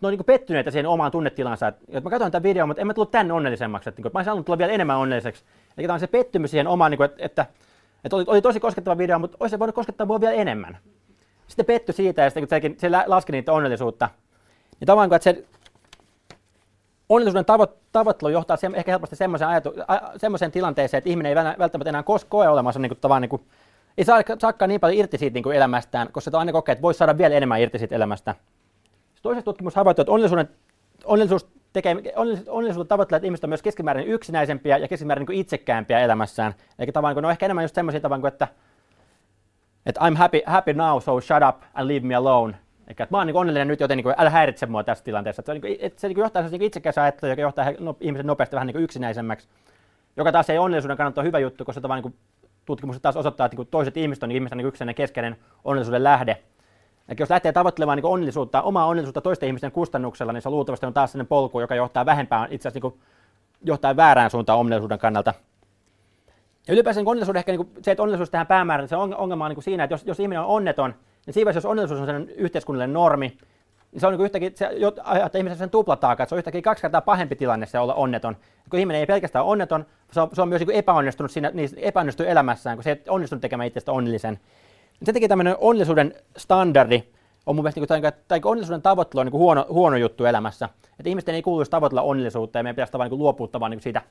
ne 0.00 0.08
on 0.08 0.14
niin 0.14 0.24
pettyneitä 0.24 0.70
siihen 0.70 0.86
omaan 0.86 1.10
tunnetilansa. 1.10 1.68
Että, 1.68 2.00
mä 2.00 2.10
katsoin 2.10 2.32
tämän 2.32 2.42
videon, 2.42 2.68
mutta 2.68 2.80
en 2.80 2.86
mä 2.86 2.94
tullut 2.94 3.10
tänne 3.10 3.32
onnellisemmaksi. 3.32 3.88
Että, 3.88 3.98
niin 3.98 4.12
kuin, 4.12 4.24
mä 4.24 4.30
olisin 4.30 4.44
tulla 4.44 4.58
vielä 4.58 4.72
enemmän 4.72 4.96
onnelliseksi. 4.96 5.44
Eli 5.78 5.86
tämä 5.86 5.94
on 5.94 6.00
se 6.00 6.06
pettymys 6.06 6.50
siihen 6.50 6.66
omaan, 6.66 6.90
niin 6.90 6.96
kuin, 6.96 7.04
että, 7.04 7.24
että, 7.24 7.46
että 8.04 8.16
oli, 8.16 8.24
oli, 8.26 8.42
tosi 8.42 8.60
koskettava 8.60 8.98
video, 8.98 9.18
mutta 9.18 9.36
olisi 9.40 9.58
voinut 9.58 9.74
koskettaa 9.74 10.06
mua 10.06 10.20
vielä 10.20 10.34
enemmän. 10.34 10.78
Sitten 11.48 11.66
petty 11.66 11.92
siitä 11.92 12.22
ja 12.22 12.30
sitten 12.30 12.60
kun 12.60 12.78
se, 12.78 12.88
laski 13.06 13.32
niitä 13.32 13.52
onnellisuutta. 13.52 14.08
Niin 14.80 14.86
tavallaan, 14.86 15.16
että 15.16 15.24
se 15.24 15.44
onnellisuuden 17.08 17.44
tavo- 17.44 17.76
tavoittelu 17.92 18.30
johtaa 18.30 18.56
se, 18.56 18.70
ehkä 18.74 18.92
helposti 18.92 19.16
semmoiseen, 19.16 19.50
ajatu, 19.50 19.74
semmoiseen 20.16 20.52
tilanteeseen, 20.52 20.98
että 20.98 21.10
ihminen 21.10 21.30
ei 21.30 21.58
välttämättä 21.58 21.88
enää 21.88 22.02
kos- 22.02 22.26
koe 22.28 22.48
olemassa 22.48 22.80
niin 22.80 22.90
kuin, 22.90 22.98
tavan, 23.00 23.22
niin 23.22 23.30
kuin, 23.30 23.42
ei 23.98 24.04
saa, 24.04 24.20
saakaan 24.38 24.68
niin 24.68 24.80
paljon 24.80 24.98
irti 24.98 25.18
siitä 25.18 25.34
niin 25.34 25.42
kuin 25.42 25.56
elämästään, 25.56 26.08
koska 26.12 26.30
se 26.30 26.36
aina 26.36 26.52
kokee, 26.52 26.72
että 26.72 26.82
voisi 26.82 26.98
saada 26.98 27.18
vielä 27.18 27.34
enemmän 27.34 27.60
irti 27.60 27.78
siitä 27.78 27.94
elämästä. 27.94 28.34
Toisessa 29.24 29.44
tutkimus 29.44 29.74
havaittu, 29.74 30.02
että 30.02 30.12
onnellisuuden, 30.12 30.48
onnellisuus 31.04 31.48
tekee, 31.72 31.96
onnellisuuden 32.48 32.88
tavoittelee, 32.88 33.16
että 33.16 33.26
ihmiset 33.26 33.44
on 33.44 33.50
myös 33.50 33.62
keskimäärin 33.62 34.06
yksinäisempiä 34.06 34.76
ja 34.76 34.88
keskimäärin 34.88 35.26
niin 35.28 35.40
itsekkäämpiä 35.40 35.98
elämässään. 35.98 36.54
Eli 36.78 36.92
tavallaan, 36.92 37.22
ne 37.22 37.26
on 37.26 37.30
ehkä 37.30 37.46
enemmän 37.46 37.64
just 37.64 37.74
semmoisia 37.74 38.00
tavan 38.00 38.20
kuin, 38.20 38.32
että, 38.32 38.48
että 39.86 40.00
I'm 40.00 40.16
happy, 40.16 40.40
happy 40.46 40.72
now, 40.72 41.00
so 41.00 41.20
shut 41.20 41.42
up 41.48 41.62
and 41.74 41.88
leave 41.88 42.06
me 42.06 42.14
alone. 42.14 42.54
Eli 42.86 42.90
että 42.90 43.06
mä 43.10 43.18
oon 43.18 43.26
niin 43.26 43.36
onnellinen 43.36 43.68
nyt, 43.68 43.80
joten 43.80 43.96
niin 43.96 44.02
kuin, 44.02 44.14
älä 44.18 44.30
häiritse 44.30 44.66
mua 44.66 44.84
tässä 44.84 45.04
tilanteessa. 45.04 45.40
Että 45.40 45.50
se, 45.50 45.54
niin 45.54 45.60
kuin, 45.60 45.76
että 45.80 46.00
se 46.00 46.08
niin 46.08 46.18
johtaa 46.18 46.42
niin 46.42 46.62
itsekäs 46.62 46.98
ajattelua, 46.98 47.32
joka 47.32 47.42
johtaa 47.42 47.64
no, 47.78 47.96
ihmisen 48.00 48.26
nopeasti 48.26 48.56
vähän 48.56 48.66
niin 48.66 48.74
kuin 48.74 48.84
yksinäisemmäksi. 48.84 49.48
Joka 50.16 50.32
taas 50.32 50.50
ei 50.50 50.58
onnellisuuden 50.58 50.96
kannalta 50.96 51.20
ole 51.20 51.26
hyvä 51.26 51.38
juttu, 51.38 51.64
koska 51.64 51.80
tavallaan 51.80 52.04
niin 52.04 52.18
tutkimukset 52.64 53.02
taas 53.02 53.16
osoittaa, 53.16 53.46
että 53.46 53.56
niin 53.56 53.66
toiset 53.66 53.96
ihmiset 53.96 54.22
on 54.22 54.28
niin 54.28 54.36
ihmisten 54.36 54.58
niin 54.58 54.68
yksinäinen 54.68 54.94
keskeinen 54.94 55.36
onnellisuuden 55.64 56.04
lähde. 56.04 56.42
Eli 57.08 57.16
jos 57.20 57.30
lähtee 57.30 57.52
tavoittelemaan 57.52 57.96
niin 57.96 58.06
onnellisuutta, 58.06 58.62
omaa 58.62 58.86
onnellisuutta 58.86 59.20
toisten 59.20 59.46
ihmisten 59.46 59.72
kustannuksella, 59.72 60.32
niin 60.32 60.42
se 60.42 60.50
luultavasti 60.50 60.86
on 60.86 60.94
taas 60.94 61.12
sellainen 61.12 61.28
polku, 61.28 61.60
joka 61.60 61.74
johtaa 61.74 62.06
vähempään, 62.06 62.52
itse 62.52 62.68
asiassa 62.68 62.88
niin 62.88 63.00
johtaa 63.64 63.96
väärään 63.96 64.30
suuntaan 64.30 64.58
onnellisuuden 64.58 64.98
kannalta. 64.98 65.34
Ja 66.68 66.74
ylipäänsä 66.74 67.00
niin 67.00 67.08
onnellisuus 67.08 67.36
ehkä 67.36 67.52
niin 67.52 67.70
se, 67.82 67.90
että 67.90 68.02
onnellisuus 68.02 68.30
tähän 68.30 68.46
päämäärään, 68.46 68.88
se 68.88 68.96
ongelma 68.96 69.44
on 69.44 69.50
niin 69.50 69.62
siinä, 69.62 69.84
että 69.84 69.94
jos, 69.94 70.04
jos 70.06 70.20
ihminen 70.20 70.40
on 70.40 70.46
onneton, 70.46 70.94
niin 71.26 71.34
siinä 71.34 71.50
jos 71.50 71.64
onnellisuus 71.64 72.00
on 72.00 72.06
sellainen 72.06 72.34
yhteiskunnallinen 72.36 72.94
normi, 72.94 73.38
niin 73.92 74.00
se 74.00 74.06
on 74.06 74.12
niin 74.12 74.24
yhtäkkiä, 74.24 74.50
se 74.54 74.68
aiheuttaa 75.02 75.38
ihmisen 75.38 75.58
sen 75.58 75.70
tuplataaka, 75.70 76.22
että 76.22 76.28
se 76.28 76.34
on 76.34 76.38
yhtäkkiä 76.38 76.62
kaksi 76.62 76.82
kertaa 76.82 77.00
pahempi 77.00 77.36
tilanne 77.36 77.66
se 77.66 77.78
olla 77.78 77.94
onneton. 77.94 78.36
Ja 78.42 78.70
kun 78.70 78.80
ihminen 78.80 79.00
ei 79.00 79.06
pelkästään 79.06 79.44
onneton, 79.44 79.86
se 80.12 80.20
on, 80.20 80.28
se 80.32 80.42
on 80.42 80.48
myös 80.48 80.60
niin 80.60 80.70
epäonnistunut 80.70 81.30
siinä, 81.30 81.50
niin 81.54 81.70
epäonnistunut 81.76 82.32
elämässään, 82.32 82.76
kun 82.76 82.84
se 82.84 82.90
ei 82.90 83.02
onnistunut 83.08 83.40
tekemään 83.40 83.66
itsestä 83.66 83.92
onnellisen. 83.92 84.40
Sen 85.02 85.14
takia 85.14 85.28
tämmöinen 85.28 85.56
onnellisuuden 85.58 86.14
standardi 86.36 87.02
on 87.46 87.54
mun 87.54 87.64
mielestä, 87.64 87.80
niin 87.80 88.02
kuin, 88.02 88.12
tai 88.28 88.40
onnellisuuden 88.44 88.82
tavoittelu 88.82 89.20
on 89.20 89.26
niin 89.26 89.32
huono, 89.32 89.66
huono 89.68 89.96
juttu 89.96 90.24
elämässä. 90.24 90.68
Että 90.98 91.08
ihmisten 91.08 91.34
ei 91.34 91.42
kuuluisi 91.42 91.70
tavoitella 91.70 92.02
onnellisuutta 92.02 92.58
ja 92.58 92.62
meidän 92.62 92.76
pitäisi 92.76 92.92
tavallaan 92.92 93.10
niin 93.10 93.18
luopua 93.18 93.48
tavallaan 93.48 93.70
niin 93.70 93.82
siitä 93.82 94.02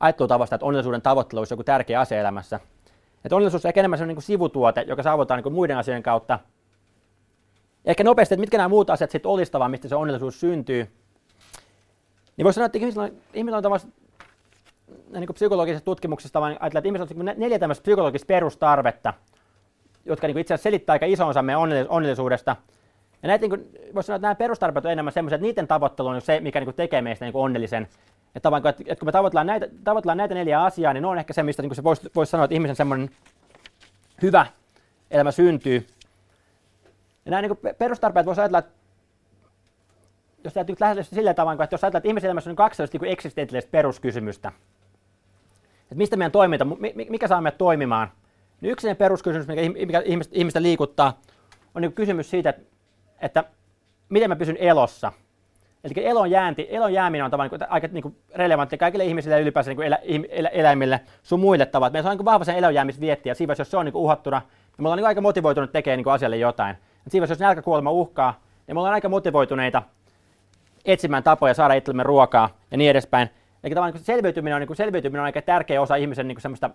ajattelutavasta, 0.00 0.54
että 0.54 0.66
onnellisuuden 0.66 1.02
tavoittelu 1.02 1.38
olisi 1.38 1.52
joku 1.52 1.64
tärkeä 1.64 2.00
asia 2.00 2.20
elämässä. 2.20 2.60
Että 3.24 3.36
onnellisuus 3.36 3.64
on 3.64 3.68
ehkä 3.68 3.80
enemmän 3.80 3.98
sellainen 3.98 4.16
niin 4.16 4.22
sivutuote, 4.22 4.84
joka 4.88 5.02
saavutetaan 5.02 5.42
niin 5.42 5.52
muiden 5.52 5.76
asioiden 5.76 6.02
kautta. 6.02 6.38
Ja 7.84 7.90
ehkä 7.90 8.04
nopeasti, 8.04 8.34
että 8.34 8.40
mitkä 8.40 8.56
nämä 8.56 8.68
muut 8.68 8.90
asiat 8.90 9.10
sitten 9.10 9.30
olisi 9.30 9.52
mistä 9.68 9.88
se 9.88 9.96
onnellisuus 9.96 10.40
syntyy. 10.40 10.88
Niin 12.36 12.44
voisi 12.44 12.54
sanoa, 12.54 12.66
että 12.66 12.78
ihmisillä 12.78 13.04
on, 13.04 13.12
ihmisillä 13.34 13.56
on 13.56 13.62
tavallaan 13.62 13.92
niin 15.12 15.34
psykologisessa 15.34 15.84
tutkimuksessa 15.84 16.40
vaan 16.40 16.56
ajatellaan, 16.60 16.86
että 16.86 17.04
ihmisillä 17.04 17.30
on 17.30 17.40
neljä 17.40 17.58
tämmöistä 17.58 17.82
psykologista 17.82 18.26
perustarvetta, 18.26 19.14
jotka 20.04 20.26
niin 20.26 20.38
itse 20.38 20.54
asiassa 20.54 20.62
selittää 20.62 20.92
aika 20.92 21.06
ison 21.06 21.28
osan 21.28 21.44
meidän 21.44 21.86
onnellisuudesta. 21.88 22.56
Ja 23.22 23.28
näitä, 23.28 23.46
niin 23.46 23.68
voisi 23.94 24.06
sanoa, 24.06 24.16
että 24.16 24.26
nämä 24.26 24.34
perustarpeet 24.34 24.84
on 24.84 24.92
enemmän 24.92 25.12
semmoisia, 25.12 25.34
että 25.36 25.46
niiden 25.46 25.68
tavoittelu 25.68 26.08
on 26.08 26.20
se, 26.20 26.40
mikä 26.40 26.60
niin 26.60 26.74
tekee 26.74 27.02
meistä 27.02 27.24
niin 27.24 27.36
onnellisen. 27.36 27.88
Että, 28.34 28.48
että, 28.56 28.68
että 28.68 28.96
kun 28.96 29.08
me 29.08 29.12
tavoitellaan 29.12 29.46
näitä, 29.46 29.68
tavoitellaan 29.84 30.18
näitä 30.18 30.34
neljä 30.34 30.62
asiaa, 30.62 30.92
niin 30.92 31.02
ne 31.02 31.08
on 31.08 31.18
ehkä 31.18 31.32
se, 31.32 31.42
mistä 31.42 31.62
niin 31.62 31.74
se 31.74 31.84
voisi, 31.84 32.10
voisi 32.14 32.30
sanoa, 32.30 32.44
että 32.44 32.54
ihmisen 32.54 32.76
semmoinen 32.76 33.10
hyvä 34.22 34.46
elämä 35.10 35.30
syntyy. 35.30 35.86
Ja 37.24 37.30
nämä 37.30 37.42
niin 37.42 37.76
perustarpeet 37.78 38.26
voisi 38.26 38.40
ajatella, 38.40 38.58
että 38.58 38.72
jos 40.44 40.54
täytyy 40.54 40.76
lähteä 40.80 41.02
sillä 41.02 41.34
tavalla, 41.34 41.64
että 41.64 41.74
jos 41.74 41.84
ajatellaan, 41.84 42.00
että 42.00 42.08
ihmisen 42.08 42.28
elämässä 42.28 42.50
on 42.50 42.56
kaksi 42.56 42.82
niin 42.82 43.12
eksistentiaalista 43.12 43.70
peruskysymystä, 43.70 44.52
että 45.82 45.94
mistä 45.94 46.16
meidän 46.16 46.32
toiminta, 46.32 46.66
mikä 46.94 47.28
saa 47.28 47.40
meidät 47.40 47.58
toimimaan, 47.58 48.12
niin 48.62 48.72
yksi 48.72 48.94
peruskysymys, 48.94 49.48
mikä 49.86 50.00
ihmistä, 50.04 50.34
ihmistä 50.34 50.62
liikuttaa, 50.62 51.20
on 51.74 51.82
niin 51.82 51.92
kysymys 51.92 52.30
siitä, 52.30 52.54
että, 53.20 53.44
miten 54.08 54.30
mä 54.30 54.36
pysyn 54.36 54.56
elossa. 54.56 55.12
Eli 55.84 56.06
elon, 56.06 56.30
jäänti, 56.30 56.66
elon 56.70 56.92
jääminen 56.92 57.24
on 57.24 57.30
tavallaan 57.30 57.60
niin 57.60 57.72
aika 57.72 57.88
niin 57.92 58.02
kuin 58.02 58.16
relevantti 58.34 58.78
kaikille 58.78 59.04
ihmisille 59.04 59.36
ja 59.36 59.42
ylipäänsä 59.42 59.70
niin 59.70 59.76
kuin 59.76 59.86
elä, 59.86 59.98
elä, 60.28 60.48
eläimille, 60.48 61.00
sun 61.22 61.40
muille 61.40 61.66
tavat. 61.66 61.92
Meillä 61.92 62.10
on 62.10 62.16
niin 62.16 62.24
vahva 62.24 62.44
sen 62.44 62.56
elonjäämisvietti 62.56 63.28
ja 63.28 63.34
siinä 63.34 63.54
jos 63.58 63.70
se 63.70 63.76
on 63.76 63.84
niin 63.84 63.92
kuin 63.92 64.02
uhattuna, 64.02 64.38
niin 64.38 64.74
me 64.78 64.88
ollaan 64.88 64.96
niin 64.96 65.06
aika 65.06 65.20
motivoitunut 65.20 65.72
tekemään 65.72 65.96
niin 65.96 66.04
kuin 66.04 66.14
asialle 66.14 66.36
jotain. 66.36 66.76
Et 67.06 67.12
siinä 67.12 67.26
jos 67.28 67.38
nälkäkuolema 67.38 67.90
uhkaa, 67.90 68.40
niin 68.66 68.76
me 68.76 68.80
ollaan 68.80 68.94
aika 68.94 69.08
motivoituneita 69.08 69.82
etsimään 70.84 71.22
tapoja 71.22 71.54
saada 71.54 71.74
itsellemme 71.74 72.02
ruokaa 72.02 72.48
ja 72.70 72.76
niin 72.76 72.90
edespäin. 72.90 73.30
Eli 73.64 73.74
tavallaan 73.74 73.94
niin 73.94 74.04
selviytyminen 74.04 74.54
on, 74.54 74.60
niin 74.60 74.66
kuin 74.66 74.76
selviytyminen 74.76 75.20
on 75.20 75.24
aika 75.24 75.42
tärkeä 75.42 75.82
osa 75.82 75.96
ihmisen 75.96 76.28
niin 76.28 76.36
kuin 76.36 76.42
semmoista 76.42 76.70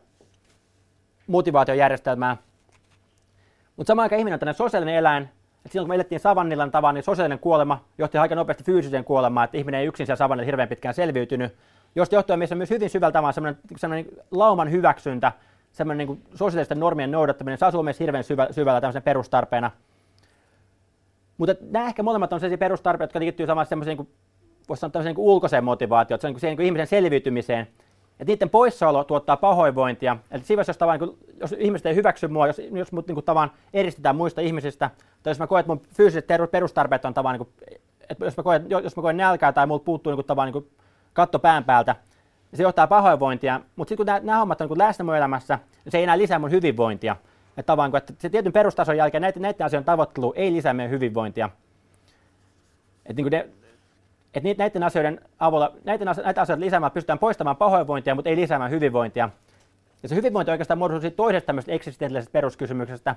motivaatiojärjestelmää. 1.27 2.37
Mutta 3.75 3.87
samaan 3.87 4.03
aikaan 4.03 4.19
ihminen 4.19 4.35
on 4.35 4.39
tämmöinen 4.39 4.57
sosiaalinen 4.57 4.95
eläin, 4.95 5.23
että 5.23 5.69
silloin 5.71 5.85
kun 5.85 5.89
me 5.89 5.95
elettiin 5.95 6.19
savannilla 6.19 6.67
tavan, 6.67 6.95
niin 6.95 7.03
sosiaalinen 7.03 7.39
kuolema 7.39 7.85
johti 7.97 8.17
aika 8.17 8.35
nopeasti 8.35 8.63
fyysiseen 8.63 9.03
kuolemaan, 9.03 9.45
että 9.45 9.57
ihminen 9.57 9.81
ei 9.81 9.87
yksin 9.87 10.05
siellä 10.05 10.17
savannilla 10.17 10.45
hirveän 10.45 10.69
pitkään 10.69 10.93
selviytynyt, 10.93 11.55
josta 11.95 12.15
johtuen 12.15 12.39
meissä 12.39 12.55
on 12.55 12.57
myös 12.57 12.69
hyvin 12.69 12.89
syvältä 12.89 13.21
vaan 13.21 13.33
semmoinen, 13.33 13.61
semmoinen 13.77 14.05
lauman 14.31 14.71
hyväksyntä, 14.71 15.31
semmoinen 15.71 16.07
niin 16.07 16.23
sosiaalisten 16.35 16.79
normien 16.79 17.11
noudattaminen, 17.11 17.57
se 17.57 17.65
asuu 17.65 17.83
meissä 17.83 18.03
hirveän 18.03 18.23
syvä, 18.23 18.47
syvällä 18.51 18.81
tämmöisen 18.81 19.03
perustarpeena. 19.03 19.71
Mutta 21.37 21.55
nämä 21.69 21.87
ehkä 21.87 22.03
molemmat 22.03 22.33
on 22.33 22.39
sellaisia 22.39 22.57
perustarpeita, 22.57 23.09
jotka 23.09 23.19
liittyy 23.19 23.45
samassa 23.45 23.69
semmoiseen, 23.69 23.97
niin 23.97 24.09
voisi 24.69 24.81
sanoa 24.81 25.03
niin 25.03 25.17
ulkoiseen 25.17 25.63
motivaatioon, 25.63 26.19
se 26.19 26.27
on 26.27 26.35
niin 26.41 26.55
kuin 26.55 26.65
ihmisen 26.65 26.87
selviytymiseen, 26.87 27.67
että 28.19 28.31
niiden 28.31 28.49
poissaolo 28.49 29.03
tuottaa 29.03 29.37
pahoinvointia. 29.37 30.17
Eli 30.31 30.43
siinä 30.43 30.63
jos, 30.67 30.77
tavan, 30.77 30.99
niin 30.99 31.17
jos 31.39 31.55
ihmiset 31.57 31.85
ei 31.85 31.95
hyväksy 31.95 32.27
mua, 32.27 32.47
jos, 32.47 32.61
jos 32.71 32.91
mut 32.91 33.07
niin 33.07 33.23
tavan 33.23 33.51
eristetään 33.73 34.15
muista 34.15 34.41
ihmisistä, 34.41 34.89
tai 35.23 35.31
jos 35.31 35.39
mä 35.39 35.47
koen, 35.47 35.59
että 35.59 35.71
mun 35.73 35.81
fyysiset 35.93 36.25
perustarpeet 36.51 37.05
on 37.05 37.13
tavan, 37.13 37.39
niin 37.39 37.47
että 38.09 38.25
jos 38.25 38.37
mä, 38.37 38.43
koen, 38.43 38.65
jos 38.69 38.95
mä 38.95 39.01
koen 39.01 39.17
nälkää 39.17 39.51
tai 39.51 39.67
mulla 39.67 39.83
puuttuu 39.85 40.15
niin 40.15 40.25
tavan, 40.25 40.51
niin 40.51 40.71
katto 41.13 41.39
pään 41.39 41.63
päältä, 41.63 41.95
niin 42.51 42.57
se 42.57 42.63
johtaa 42.63 42.87
pahoinvointia. 42.87 43.61
Mutta 43.75 43.89
sitten 43.89 44.05
kun 44.15 44.25
nämä, 44.25 44.39
hommat 44.39 44.61
on 44.61 44.67
niin 44.69 44.77
läsnä 44.77 45.05
mun 45.05 45.15
elämässä, 45.15 45.59
niin 45.85 45.91
se 45.91 45.97
ei 45.97 46.03
enää 46.03 46.17
lisää 46.17 46.39
mun 46.39 46.51
hyvinvointia. 46.51 47.15
Että, 47.57 47.67
tavan, 47.67 47.95
että 47.95 48.13
se 48.19 48.29
tietyn 48.29 48.53
perustason 48.53 48.97
jälkeen 48.97 49.21
näiden, 49.21 49.41
näiden 49.41 49.65
asioiden 49.65 49.85
tavoittelu 49.85 50.33
ei 50.35 50.53
lisää 50.53 50.73
meidän 50.73 50.91
hyvinvointia. 50.91 51.49
Että 53.05 53.21
niin 53.21 53.31
ne, 53.31 53.49
et 54.33 54.57
näiden 54.57 54.83
asioiden 54.83 55.21
avulla, 55.39 55.73
näiden 55.83 56.07
asio- 56.07 56.23
näitä 56.23 56.41
asioita 56.41 56.65
lisäämällä 56.65 56.93
pystytään 56.93 57.19
poistamaan 57.19 57.57
pahoinvointia, 57.57 58.15
mutta 58.15 58.29
ei 58.29 58.35
lisäämään 58.35 58.71
hyvinvointia. 58.71 59.29
Ja 60.03 60.09
se 60.09 60.15
hyvinvointi 60.15 60.51
oikeastaan 60.51 60.77
muodostuu 60.77 61.11
toisesta 61.11 61.45
tämmöisestä 61.45 61.71
eksistentiaalisesta 61.71 62.31
peruskysymyksestä, 62.31 63.15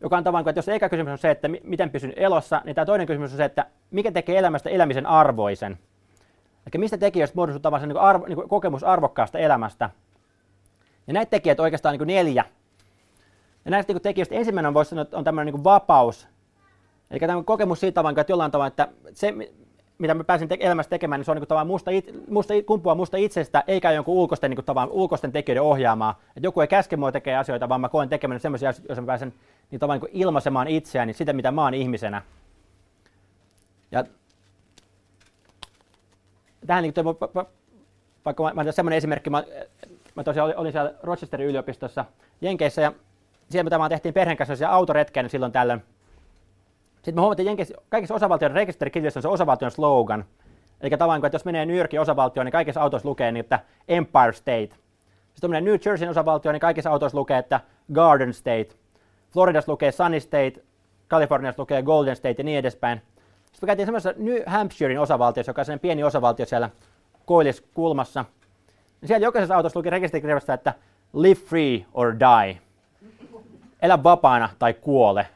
joka 0.00 0.16
on 0.16 0.24
tavallaan, 0.24 0.48
että 0.48 0.58
jos 0.58 0.68
eka 0.68 0.88
kysymys 0.88 1.12
on 1.12 1.18
se, 1.18 1.30
että 1.30 1.48
miten 1.62 1.90
pysyn 1.90 2.12
elossa, 2.16 2.62
niin 2.64 2.74
tämä 2.74 2.86
toinen 2.86 3.06
kysymys 3.06 3.32
on 3.32 3.36
se, 3.36 3.44
että 3.44 3.66
mikä 3.90 4.12
tekee 4.12 4.38
elämästä 4.38 4.70
elämisen 4.70 5.06
arvoisen. 5.06 5.78
Eli 6.66 6.80
mistä 6.80 6.98
tekijöistä 6.98 7.36
muodostuu 7.36 7.60
tavallaan 7.60 7.88
niin 7.88 7.98
arvo, 7.98 8.26
niin 8.26 8.48
kokemus 8.48 8.84
arvokkaasta 8.84 9.38
elämästä. 9.38 9.90
Ja 11.06 11.12
näitä 11.12 11.30
tekijöitä 11.30 11.62
oikeastaan 11.62 11.98
niin 11.98 12.06
neljä. 12.06 12.44
Ja 13.64 13.70
näistä 13.70 13.92
niin 13.92 14.02
tekijöistä 14.02 14.34
ensimmäinen 14.34 14.74
voisi 14.74 14.88
sanoa, 14.88 15.02
että 15.02 15.16
on 15.16 15.24
tämmöinen 15.24 15.54
niin 15.54 15.64
vapaus. 15.64 16.28
Eli 17.10 17.20
tämä 17.20 17.42
kokemus 17.42 17.80
siitä 17.80 18.04
että 18.20 18.32
jollain 18.32 18.50
tavalla, 18.50 18.66
että 18.66 18.88
se, 19.12 19.34
mitä 20.00 20.14
mä 20.14 20.24
pääsin 20.24 20.48
te- 20.48 20.56
elämässä 20.60 20.90
tekemään, 20.90 21.18
niin 21.18 21.24
se 21.24 21.30
on 21.30 21.36
niin 21.36 21.46
kuin, 21.48 21.66
musta, 21.66 21.90
it, 21.90 22.28
musta, 22.28 22.54
kumpua 22.66 22.94
musta 22.94 23.16
itsestä, 23.16 23.64
eikä 23.66 23.92
jonkun 23.92 24.14
ulkoisten, 24.14 24.50
niin 24.50 24.64
kuin, 24.64 24.88
ulkoisten 24.90 25.32
tekijöiden 25.32 25.62
ohjaamaa. 25.62 26.20
Että 26.28 26.46
joku 26.46 26.60
ei 26.60 26.68
käske 26.68 26.96
mua 26.96 27.12
tekee 27.12 27.36
asioita, 27.36 27.68
vaan 27.68 27.80
mä 27.80 27.88
koen 27.88 28.08
tekemään 28.08 28.40
sellaisia 28.40 28.68
asioita, 28.68 28.90
joissa 28.90 29.02
mä 29.02 29.06
pääsen 29.06 29.34
niin 29.70 29.80
tavallaan 29.80 30.08
niin 30.12 30.22
ilmaisemaan 30.22 30.68
itseäni, 30.68 31.12
sitä 31.12 31.32
mitä 31.32 31.50
mä 31.50 31.62
oon 31.62 31.74
ihmisenä. 31.74 32.22
Ja 33.90 34.04
tähän 36.66 36.82
niin 36.82 36.94
kuin, 36.94 37.16
vaikka 38.24 38.42
mä, 38.42 38.64
mä 38.64 38.72
semmoinen 38.72 38.96
esimerkki, 38.96 39.30
mä, 39.30 39.44
mä 40.14 40.24
tosiaan 40.24 40.46
olin, 40.46 40.56
olin 40.56 40.72
siellä 40.72 40.94
Rochesterin 41.02 41.48
yliopistossa 41.48 42.04
Jenkeissä 42.40 42.82
ja 42.82 42.92
siellä 43.50 43.64
mitä 43.64 43.78
mä 43.78 43.88
tehtiin 43.88 44.14
perheen 44.14 44.36
kanssa 44.36 44.68
autoretkeä 44.68 45.22
niin 45.22 45.30
silloin 45.30 45.52
tällöin. 45.52 45.82
Sitten 47.02 47.14
me 47.14 47.20
huomattiin 47.20 47.46
Jenkeissä, 47.46 47.74
kaikissa 47.88 48.14
osavaltioiden 48.14 48.56
rekisterikirjoissa 48.56 49.18
on 49.18 49.22
se 49.22 49.28
osavaltion 49.28 49.70
slogan. 49.70 50.24
Eli 50.80 50.90
tavallaan, 50.90 51.26
että 51.26 51.34
jos 51.34 51.44
menee 51.44 51.66
New 51.66 51.76
Yorkin 51.76 52.00
osavaltioon, 52.00 52.44
niin 52.44 52.52
kaikissa 52.52 52.80
autoissa 52.80 53.08
lukee 53.08 53.32
niin, 53.32 53.40
että 53.40 53.60
Empire 53.88 54.32
State. 54.32 54.68
Sitten 55.34 55.50
menee 55.50 55.60
New 55.60 55.80
Jerseyn 55.84 56.10
osavaltioon, 56.10 56.52
niin 56.52 56.60
kaikissa 56.60 56.90
autoissa 56.90 57.18
lukee, 57.18 57.38
että 57.38 57.60
Garden 57.92 58.34
State. 58.34 58.68
Floridassa 59.32 59.72
lukee 59.72 59.92
Sunny 59.92 60.20
State, 60.20 60.52
Kaliforniassa 61.08 61.62
lukee 61.62 61.82
Golden 61.82 62.16
State 62.16 62.34
ja 62.38 62.44
niin 62.44 62.58
edespäin. 62.58 62.98
Sitten 62.98 63.60
me 63.62 63.66
käytiin 63.66 63.86
semmoisessa 63.86 64.22
New 64.22 64.42
Hampshirein 64.46 65.00
osavaltiossa, 65.00 65.50
joka 65.50 65.60
on 65.60 65.64
sellainen 65.64 65.80
pieni 65.80 66.04
osavaltio 66.04 66.46
siellä 66.46 66.70
koilliskulmassa. 67.26 68.24
Niin 69.00 69.08
siellä 69.08 69.24
jokaisessa 69.24 69.56
autossa 69.56 69.78
luki 69.78 69.90
rekisterikirjassa, 69.90 70.54
että 70.54 70.74
live 71.12 71.40
free 71.40 71.84
or 71.94 72.14
die. 72.18 72.58
Elä 73.82 74.02
vapaana 74.02 74.48
tai 74.58 74.74
kuole. 74.74 75.26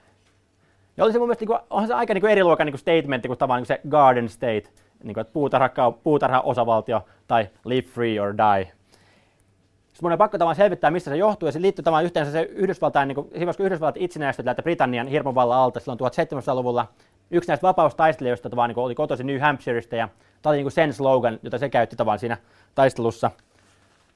Ja 0.97 1.05
oli 1.05 1.13
se 1.13 1.19
mun 1.19 1.29
mielestä, 1.29 1.45
niin 1.45 1.59
kuin, 1.69 1.87
se 1.87 1.95
aika 1.95 2.15
niin 2.15 2.21
kuin 2.21 2.31
eri 2.31 2.45
luokan 2.45 2.67
niin 2.67 2.79
statementti 2.79 3.29
kuin 3.29 3.39
tavallaan 3.39 3.61
niin 3.61 3.67
se 3.67 3.81
Garden 3.89 4.29
State, 4.29 4.63
niin 5.03 5.15
kuin, 5.15 5.21
että 5.21 5.33
puutarha, 5.33 5.91
puutarha 5.91 6.41
osavaltio 6.41 7.05
tai 7.27 7.49
live 7.65 7.89
free 7.89 8.21
or 8.21 8.35
die. 8.37 8.65
Sitten 8.65 10.07
mun 10.07 10.13
on 10.13 10.19
pakko 10.19 10.39
tavallaan 10.39 10.57
selvittää, 10.57 10.91
mistä 10.91 11.11
se 11.11 11.17
johtuu, 11.17 11.49
ja 11.49 11.53
se 11.53 11.63
liittyy 11.63 11.83
tavallaan 11.83 12.05
yhteensä 12.05 12.33
se 12.33 12.43
Yhdysvaltain, 12.43 13.09
niin 13.09 13.15
kuin, 13.15 13.29
kun 13.57 13.67
Yhdysvallat 13.67 13.97
itsenäistyi 13.99 14.45
täältä 14.45 14.63
Britannian 14.63 15.07
hirmuvallan 15.07 15.59
alta 15.59 15.81
silloin 15.81 15.99
1700-luvulla, 16.01 16.87
yksi 17.31 17.49
näistä 17.49 17.67
vapaustaistelijoista 17.67 18.51
tavallaan 18.51 18.71
niin 18.71 18.85
oli 18.85 18.95
kotoisin 18.95 19.27
New 19.27 19.41
Hampshireista, 19.41 19.97
ja 19.97 20.09
tämä 20.43 20.51
oli 20.51 20.57
niin 20.57 20.65
kuin 20.65 20.73
sen 20.73 20.93
slogan, 20.93 21.39
jota 21.43 21.59
se 21.59 21.69
käytti 21.69 21.97
tavallaan 21.97 22.19
siinä 22.19 22.37
taistelussa. 22.75 23.31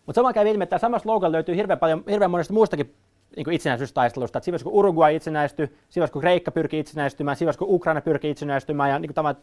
Mutta 0.06 0.18
samaan 0.18 0.34
kävi 0.34 0.50
ilmi, 0.50 0.62
että 0.62 0.70
tämä 0.70 0.80
sama 0.80 0.98
slogan 0.98 1.32
löytyy 1.32 1.56
hirveän, 1.56 1.78
paljon, 1.78 2.04
hirveän 2.10 2.30
monesta 2.30 2.54
muustakin 2.54 2.94
niin 3.38 3.54
itsenäisyystaistelusta. 3.54 4.40
Siinä 4.40 4.58
kun 4.62 4.72
Uruguay 4.72 5.16
itsenäistyi, 5.16 5.76
siinä 5.88 6.08
kun 6.08 6.20
Kreikka 6.20 6.50
pyrki 6.50 6.78
itsenäistymään, 6.78 7.36
siinä 7.36 7.52
kun 7.58 7.68
Ukraina 7.70 8.00
pyrki 8.00 8.30
itsenäistymään 8.30 8.90
ja 8.90 8.98
niin 8.98 9.14
kuin 9.14 9.36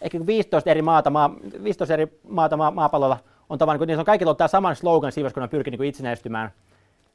ehkä 0.00 0.26
15 0.26 0.70
eri 0.70 0.82
maata, 0.82 1.10
maa, 1.10 1.34
15 1.64 1.94
eri 1.94 2.20
maata 2.28 2.56
maa, 2.56 2.70
maapallolla 2.70 3.18
on 3.48 3.58
tavallaan, 3.58 3.80
niin, 3.80 3.88
niin 3.88 3.98
on 3.98 4.04
kaikilla 4.04 4.34
tämä 4.34 4.48
sama 4.48 4.74
slogan 4.74 5.12
siinä 5.12 5.30
kun 5.30 5.42
ne 5.42 5.48
pyrkii 5.48 5.70
niin 5.70 5.84
itsenäistymään. 5.84 6.50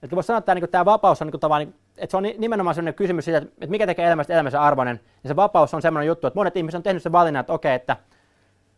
Että 0.03 0.15
voisi 0.15 0.27
sanoa, 0.27 0.37
että 0.37 0.45
tämä, 0.45 0.59
niin 0.59 0.69
tämä 0.69 0.85
vapaus 0.85 1.21
on 1.21 1.27
niin 1.27 1.59
niin, 1.59 1.73
että 1.97 2.11
se 2.11 2.17
on 2.17 2.23
nimenomaan 2.37 2.75
sellainen 2.75 2.93
kysymys 2.93 3.25
siitä, 3.25 3.37
että 3.37 3.67
mikä 3.67 3.85
tekee 3.85 4.07
elämästä 4.07 4.33
elämänsä 4.33 4.61
arvoinen. 4.61 4.99
Ja 5.23 5.27
se 5.27 5.35
vapaus 5.35 5.73
on 5.73 5.81
sellainen 5.81 6.07
juttu, 6.07 6.27
että 6.27 6.39
monet 6.39 6.57
ihmiset 6.57 6.77
on 6.77 6.83
tehnyt 6.83 7.03
sen 7.03 7.11
valinnan, 7.11 7.39
että 7.39 7.53
okei, 7.53 7.75
että 7.75 7.97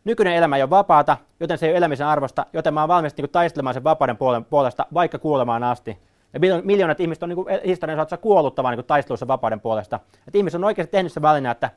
nykyinen 0.03 0.35
elämä 0.35 0.55
ei 0.55 0.63
ole 0.63 0.69
vapaata, 0.69 1.17
joten 1.39 1.57
se 1.57 1.65
ei 1.65 1.71
ole 1.71 1.77
elämisen 1.77 2.07
arvosta, 2.07 2.45
joten 2.53 2.73
mä 2.73 2.79
oon 2.79 2.87
valmis 2.87 3.17
niin 3.17 3.23
kuin, 3.23 3.31
taistelemaan 3.31 3.73
sen 3.73 3.83
vapauden 3.83 4.17
puolesta, 4.49 4.85
vaikka 4.93 5.19
kuolemaan 5.19 5.63
asti. 5.63 5.97
Ja 6.33 6.39
miljoonat 6.63 6.99
ihmiset 6.99 7.23
on 7.23 7.29
niin 7.29 7.45
historian 7.65 7.97
saatossa 7.97 8.17
kuollut 8.17 8.55
niin 8.75 8.85
taistelussa 8.85 9.27
vapauden 9.27 9.59
puolesta. 9.59 9.99
Että 10.27 10.37
ihmiset 10.37 10.57
on 10.57 10.63
oikeasti 10.63 10.91
tehnyt 10.91 11.11
se 11.11 11.21
valinnan, 11.21 11.51
että 11.51 11.69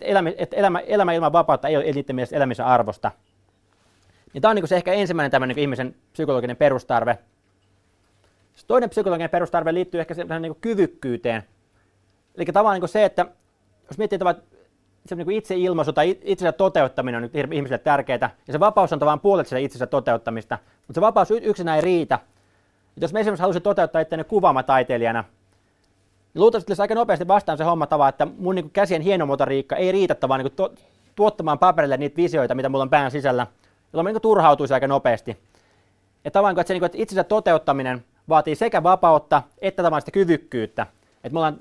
elämä, 0.00 0.32
että 0.36 0.56
elämä, 0.56 0.78
elämä 0.78 1.12
ilman 1.12 1.32
vapautta 1.32 1.68
ei 1.68 1.76
ole 1.76 1.84
niiden 1.84 2.16
mielestä 2.16 2.36
elämisen 2.36 2.66
arvosta. 2.66 3.10
Ja 4.34 4.40
tämä 4.40 4.50
on 4.50 4.56
niin 4.56 4.68
se 4.68 4.76
ehkä 4.76 4.92
ensimmäinen 4.92 5.30
tämmöinen 5.30 5.56
niin 5.56 5.62
ihmisen 5.62 5.94
psykologinen 6.12 6.56
perustarve. 6.56 7.18
Sitten 8.54 8.68
toinen 8.68 8.90
psykologinen 8.90 9.30
perustarve 9.30 9.74
liittyy 9.74 10.00
ehkä 10.00 10.14
siihen 10.14 10.42
niin 10.42 10.56
kyvykkyyteen. 10.60 11.42
Eli 12.36 12.44
tavallaan 12.44 12.80
niin 12.80 12.88
se, 12.88 13.04
että 13.04 13.26
jos 13.88 13.98
miettii 13.98 14.18
että 14.30 14.42
se 15.06 15.14
niin 15.14 15.30
itseilmaisu 15.30 15.92
tai 15.92 16.18
itsensä 16.22 16.52
toteuttaminen 16.52 17.24
on 17.24 17.52
ihmisille 17.52 17.78
tärkeää, 17.78 18.30
ja 18.46 18.52
se 18.52 18.60
vapaus 18.60 18.92
on 18.92 18.98
tavallaan 18.98 19.20
puolet 19.20 19.46
itsensä 19.60 19.86
toteuttamista, 19.86 20.58
mutta 20.86 20.94
se 20.94 21.00
vapaus 21.00 21.30
yksinään 21.30 21.76
ei 21.76 21.82
riitä, 21.82 22.18
et 22.98 23.02
jos 23.02 23.12
mä 23.12 23.18
esimerkiksi 23.18 23.40
haluaisin 23.40 23.62
toteuttaa 23.62 24.00
itseäni 24.00 24.24
kuvaamataiteilijana, 24.24 25.24
niin 26.34 26.40
luultavasti 26.40 26.72
aika 26.78 26.94
nopeasti 26.94 27.28
vastaan 27.28 27.58
se 27.58 27.64
homma 27.64 27.86
tava, 27.86 28.08
että 28.08 28.26
mun 28.38 28.54
niin 28.54 28.70
käsien 28.70 29.02
hienomotoriikka 29.02 29.76
ei 29.76 29.92
riitä 29.92 30.14
tavallaan 30.14 30.44
niin 30.44 30.56
to, 30.56 30.74
tuottamaan 31.14 31.58
paperille 31.58 31.96
niitä 31.96 32.16
visioita, 32.16 32.54
mitä 32.54 32.68
mulla 32.68 32.82
on 32.82 32.90
pään 32.90 33.10
sisällä, 33.10 33.46
jolloin 33.92 34.04
mä 34.04 34.12
niin 34.12 34.22
turhautuisi 34.22 34.74
aika 34.74 34.86
nopeasti. 34.86 35.36
Et 36.24 36.32
tavallaan, 36.32 36.60
että 36.60 36.68
se 36.68 36.74
niin 36.74 36.80
kuin, 36.80 36.86
että 36.86 36.98
itsensä 36.98 37.24
toteuttaminen 37.24 38.04
vaatii 38.28 38.54
sekä 38.54 38.82
vapautta 38.82 39.42
että 39.58 39.82
tavallaan 39.82 40.02
sitä 40.02 40.10
kyvykkyyttä. 40.10 40.86
Et 41.24 41.32
me 41.32 41.38
ollaan, 41.38 41.58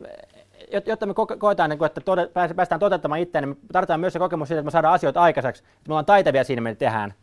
jotta 0.86 1.06
me 1.06 1.14
koetaan, 1.40 1.70
niin 1.70 1.78
kuin, 1.78 1.86
että 1.86 2.02
tode, 2.02 2.30
päästään 2.56 2.80
toteuttamaan 2.80 3.22
itseään, 3.22 3.50
niin 3.50 3.58
me 3.62 3.68
tarvitaan 3.74 4.00
myös 4.00 4.14
se 4.14 4.20
kokemus 4.20 4.48
siitä, 4.48 4.60
että 4.60 4.66
me 4.66 4.72
saadaan 4.72 4.94
asioita 4.94 5.22
aikaiseksi. 5.22 5.64
Että 5.64 5.88
me 5.88 5.94
ollaan 5.94 6.06
taitavia 6.06 6.44
siinä, 6.44 6.62
mitä 6.62 6.80
tehdään. 6.80 7.14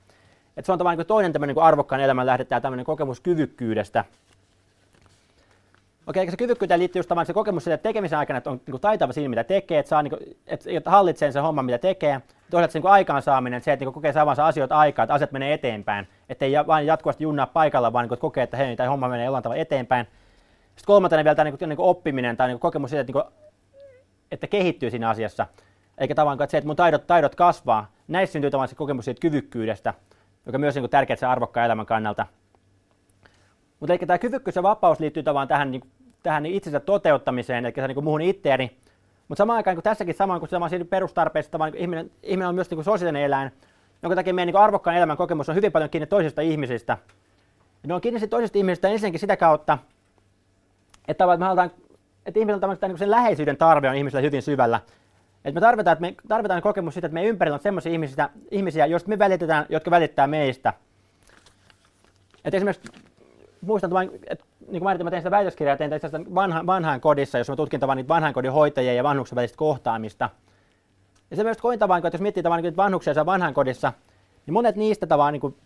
Että 0.56 0.66
se 0.66 0.72
on 0.72 0.78
tavallaan 0.78 0.98
niin 0.98 1.06
toinen 1.06 1.32
tämmöinen 1.32 1.56
niin 1.56 1.64
arvokkaan 1.64 2.00
elämän 2.00 2.26
lähde, 2.26 2.44
tämä 2.44 2.60
tämmöinen 2.60 2.86
kokemus 2.86 3.20
kyvykkyydestä. 3.20 4.04
Okei, 6.06 6.30
se 6.30 6.36
kyvykkyyteen 6.36 6.80
liittyy 6.80 7.00
just 7.00 7.10
se 7.26 7.32
kokemus 7.32 7.64
siitä, 7.64 7.74
että 7.74 7.88
tekemisen 7.88 8.18
aikana, 8.18 8.36
että 8.36 8.50
on 8.50 8.60
niin 8.66 8.80
taitava 8.80 9.12
siinä, 9.12 9.28
mitä 9.28 9.44
tekee, 9.44 9.78
että, 9.78 9.90
saa, 9.90 10.02
niin 10.02 10.10
kuin, 10.10 10.36
että 10.46 10.90
hallitsee 10.90 11.32
sen 11.32 11.42
homman, 11.42 11.64
mitä 11.64 11.78
tekee. 11.78 12.20
Toisaalta 12.50 12.72
se 12.72 12.78
niin 12.78 12.90
aikaansaaminen, 12.90 13.62
se, 13.62 13.72
että 13.72 13.84
niin 13.84 13.92
kokee 13.92 14.12
saavansa 14.12 14.46
asioita 14.46 14.78
aikaa, 14.78 15.02
että 15.02 15.14
asiat 15.14 15.32
menee 15.32 15.52
eteenpäin. 15.52 16.08
Että 16.28 16.44
ei 16.44 16.52
vain 16.66 16.86
jatkuvasti 16.86 17.24
junnaa 17.24 17.46
paikalla, 17.46 17.92
vaan 17.92 18.08
niin 18.08 18.18
kokee, 18.18 18.44
että 18.44 18.56
hei, 18.56 18.76
tämä 18.76 18.88
homma 18.88 19.08
menee 19.08 19.24
jollain 19.24 19.42
tavalla 19.42 19.62
eteenpäin. 19.62 20.06
Sitten 20.66 20.86
kolmantena 20.86 21.24
vielä 21.24 21.34
tämä 21.34 21.44
niin 21.44 21.58
kuin, 21.58 21.68
niin 21.68 21.80
oppiminen 21.80 22.36
tai 22.36 22.48
niin 22.48 22.58
kokemus 22.58 22.90
siitä, 22.90 23.00
että, 23.00 23.12
niin 23.12 23.22
kuin, 23.22 23.34
että 24.32 24.46
kehittyy 24.46 24.90
siinä 24.90 25.08
asiassa. 25.08 25.46
Eikä 25.98 26.14
tavallaan 26.14 26.42
että 26.42 26.50
se, 26.50 26.58
että 26.58 26.66
mun 26.66 26.76
taidot, 26.76 27.06
taidot 27.06 27.34
kasvaa. 27.34 27.90
Näissä 28.08 28.32
syntyy 28.32 28.50
tavallaan 28.50 28.68
se 28.68 28.74
kokemus 28.74 29.04
siitä 29.04 29.20
kyvykkyydestä 29.20 29.94
joka 30.46 30.58
myös 30.58 30.74
niin 30.74 30.90
tärkeää 30.90 31.16
sen 31.16 31.28
arvokkaan 31.28 31.66
elämän 31.66 31.86
kannalta. 31.86 32.26
Mutta 33.80 33.92
eli 33.92 33.98
tämä 33.98 34.18
kyvykkyys 34.18 34.56
ja 34.56 34.62
vapaus 34.62 35.00
liittyy 35.00 35.22
tavallaan 35.22 35.48
tähän, 35.48 35.70
niin, 35.70 35.82
tähän 36.22 36.46
itsensä 36.46 36.80
toteuttamiseen, 36.80 37.64
eli 37.64 37.74
se 37.76 37.88
niin 37.88 38.04
muuhun 38.04 38.22
itteeni. 38.22 38.76
Mutta 39.28 39.40
samaan 39.40 39.56
aikaan, 39.56 39.76
kun 39.76 39.82
tässäkin 39.82 40.14
samaan 40.14 40.40
kuin 40.40 40.50
sama 40.50 40.68
siinä 40.68 40.84
perustarpeessa, 40.84 41.58
niin 41.58 41.74
ihminen, 41.74 42.10
ihminen 42.22 42.48
on 42.48 42.54
myös 42.54 42.70
niin 42.70 42.84
sosiaalinen 42.84 43.22
eläin, 43.22 43.50
jonka 44.02 44.16
takia 44.16 44.34
meidän 44.34 44.46
niin 44.52 44.62
arvokkaan 44.62 44.96
elämän 44.96 45.16
kokemus 45.16 45.48
on 45.48 45.54
hyvin 45.54 45.72
paljon 45.72 45.90
kiinni 45.90 46.06
toisista 46.06 46.42
ihmisistä. 46.42 46.98
Ja 47.82 47.88
ne 47.88 47.94
on 47.94 48.00
kiinni 48.00 48.28
toisista 48.28 48.58
ihmisistä 48.58 48.88
ensinnäkin 48.88 49.20
sitä 49.20 49.36
kautta, 49.36 49.78
että, 51.08 51.36
me 51.36 51.44
halutaan, 51.44 51.70
että 52.26 52.40
ihmisillä 52.40 52.68
on 52.68 52.76
niin 52.82 52.98
sen 52.98 53.10
läheisyyden 53.10 53.56
tarve 53.56 53.88
on 53.88 53.94
ihmisillä 53.94 54.22
hyvin 54.22 54.42
syvällä. 54.42 54.80
Et 55.44 55.54
me 55.54 55.60
tarvitaan, 55.60 55.92
että 55.92 56.02
me 56.02 56.14
tarvitaan 56.28 56.62
kokemus 56.62 56.94
siitä, 56.94 57.06
että 57.06 57.14
meidän 57.14 57.30
ympärillä 57.30 57.54
on 57.54 57.62
sellaisia 57.62 57.92
ihmisiä, 57.92 58.28
ihmisiä, 58.50 58.86
joista 58.86 59.08
me 59.08 59.18
välitetään, 59.18 59.66
jotka 59.68 59.90
välittää 59.90 60.26
meistä. 60.26 60.72
Et 62.44 62.54
esimerkiksi 62.54 62.92
muistan, 63.60 63.90
että 64.30 64.44
niin 64.68 64.82
kuin 64.82 65.04
mä 65.04 65.10
tein 65.10 65.22
sitä 65.22 65.30
väitöskirjaa, 65.30 65.76
tein 65.76 65.90
tästä 65.90 66.20
vanha, 66.34 66.66
vanhaan 66.66 67.00
kodissa, 67.00 67.38
jos 67.38 67.48
mä 67.48 67.56
tutkin 67.56 67.80
tavan 67.80 67.96
niitä 67.96 68.08
vanhaan 68.08 68.34
kodin 68.34 68.52
hoitajia 68.52 68.94
ja 68.94 69.04
vanhuksen 69.04 69.36
välistä 69.36 69.56
kohtaamista. 69.56 70.30
Ja 71.30 71.36
se 71.36 71.44
myös 71.44 71.58
koin 71.58 71.78
tavan, 71.78 71.98
että 71.98 72.14
jos 72.14 72.20
miettii 72.20 72.42
tavan 72.42 72.62
niitä 72.62 72.76
vanhuksia 72.76 73.26
vanhaan 73.26 73.54
kodissa, 73.54 73.92
niin 74.46 74.54
monet 74.54 74.76
niistä 74.76 75.06
tavan 75.06 75.32
niin 75.32 75.40
kuin, 75.40 75.56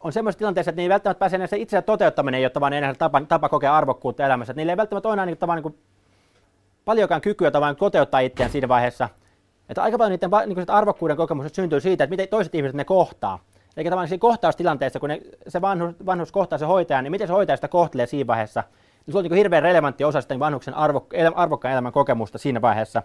on 0.00 0.12
semmoisessa 0.12 0.38
tilanteessa, 0.38 0.70
että 0.70 0.80
ne 0.80 0.82
ei 0.82 0.88
välttämättä 0.88 1.18
pääse 1.18 1.36
enää 1.36 1.46
se 1.46 1.82
toteuttaminen, 1.82 2.42
jotta 2.42 2.60
vaan 2.60 2.72
enää 2.72 2.94
tapa, 2.94 3.20
tapa 3.28 3.48
kokea 3.48 3.76
arvokkuutta 3.76 4.26
elämässä. 4.26 4.52
Että 4.52 4.60
niillä 4.60 4.72
ei 4.72 4.76
välttämättä 4.76 5.08
ole 5.08 5.12
enää 5.12 5.26
niin, 5.26 5.38
tavan, 5.38 5.56
niin 5.56 5.62
kuin, 5.62 5.78
paljonkaan 6.84 7.20
kykyä 7.20 7.50
tavallaan 7.50 7.76
toteuttaa 7.76 8.20
itseään 8.20 8.52
siinä 8.52 8.68
vaiheessa. 8.68 9.08
Että 9.68 9.82
aika 9.82 9.98
paljon 9.98 10.12
niiden 10.12 10.56
niin 10.56 10.70
arvokkuuden 10.70 11.16
kokemukset 11.16 11.54
syntyy 11.54 11.80
siitä, 11.80 12.04
että 12.04 12.12
miten 12.12 12.28
toiset 12.28 12.54
ihmiset 12.54 12.76
ne 12.76 12.84
kohtaa. 12.84 13.38
Eli 13.76 13.84
tavallaan 13.84 14.08
siinä 14.08 14.20
kohtaustilanteessa, 14.20 15.00
kun 15.00 15.08
ne, 15.08 15.20
se 15.48 15.60
vanhus, 15.60 15.94
vanhus 16.06 16.32
kohtaa 16.32 16.58
se 16.58 16.64
hoitaja, 16.64 17.02
niin 17.02 17.10
miten 17.10 17.26
se 17.26 17.32
hoitaja 17.32 17.56
sitä 17.56 17.68
kohtelee 17.68 18.06
siinä 18.06 18.26
vaiheessa. 18.26 18.64
Niin 19.06 19.12
se 19.12 19.18
on 19.18 19.24
niin 19.24 19.34
hirveän 19.34 19.62
relevantti 19.62 20.04
osa 20.04 20.20
sitten 20.20 20.38
vanhuksen 20.38 20.74
arvo, 20.74 21.06
arvokkaan 21.34 21.72
elämän 21.72 21.92
kokemusta 21.92 22.38
siinä 22.38 22.62
vaiheessa. 22.62 23.02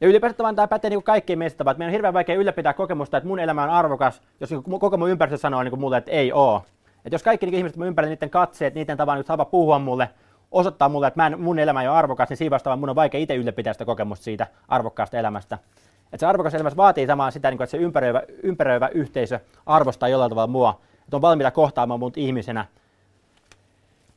Ja 0.00 0.08
ylipäätään 0.08 0.56
tämä 0.56 0.68
pätee 0.68 0.90
niin 0.90 0.96
kuin 0.96 1.04
kaikkiin 1.04 1.38
meistä, 1.38 1.64
että 1.70 1.78
meidän 1.78 1.90
on 1.90 1.92
hirveän 1.92 2.14
vaikea 2.14 2.36
ylläpitää 2.36 2.72
kokemusta, 2.72 3.16
että 3.16 3.28
mun 3.28 3.38
elämä 3.38 3.62
on 3.62 3.70
arvokas, 3.70 4.22
jos 4.40 4.50
niin 4.50 4.62
kuin 4.62 4.80
koko 4.80 4.96
mun 4.96 5.10
ympäristö 5.10 5.38
sanoo 5.38 5.62
niin 5.62 5.70
kuin 5.70 5.80
mulle, 5.80 5.96
että 5.96 6.10
ei 6.10 6.32
oo. 6.32 6.62
Että 7.04 7.14
jos 7.14 7.22
kaikki 7.22 7.46
niin 7.46 7.54
ihmiset 7.54 7.76
mun 7.76 7.86
ympärillä, 7.86 8.14
niiden 8.14 8.30
katseet, 8.30 8.74
niiden 8.74 8.96
tavan 8.96 9.16
niin 9.16 9.26
tapa 9.26 9.44
puhua 9.44 9.78
mulle, 9.78 10.10
osoittaa 10.54 10.88
mulle, 10.88 11.06
että 11.06 11.20
mä 11.20 11.26
en, 11.26 11.40
mun 11.40 11.58
elämä 11.58 11.82
ei 11.82 11.88
ole 11.88 11.96
arvokas, 11.96 12.28
niin 12.28 12.36
siinä 12.36 12.50
vastaavaan 12.50 12.78
mun 12.78 12.90
on 12.90 12.96
vaikea 12.96 13.20
itse 13.20 13.34
ylläpitää 13.34 13.72
sitä 13.72 13.84
kokemusta 13.84 14.24
siitä 14.24 14.46
arvokkaasta 14.68 15.18
elämästä. 15.18 15.58
Että 16.04 16.16
se 16.18 16.26
arvokas 16.26 16.54
elämä 16.54 16.70
vaatii 16.76 17.06
samaan 17.06 17.32
sitä, 17.32 17.50
niin 17.50 17.62
että 17.62 17.70
se 17.70 17.76
ympäröivä, 17.76 18.22
ympäröivä 18.42 18.88
yhteisö 18.88 19.40
arvostaa 19.66 20.08
jollain 20.08 20.30
tavalla 20.30 20.46
mua, 20.46 20.80
että 21.04 21.16
on 21.16 21.22
valmiita 21.22 21.50
kohtaamaan 21.50 22.00
mut 22.00 22.16
ihmisenä. 22.16 22.66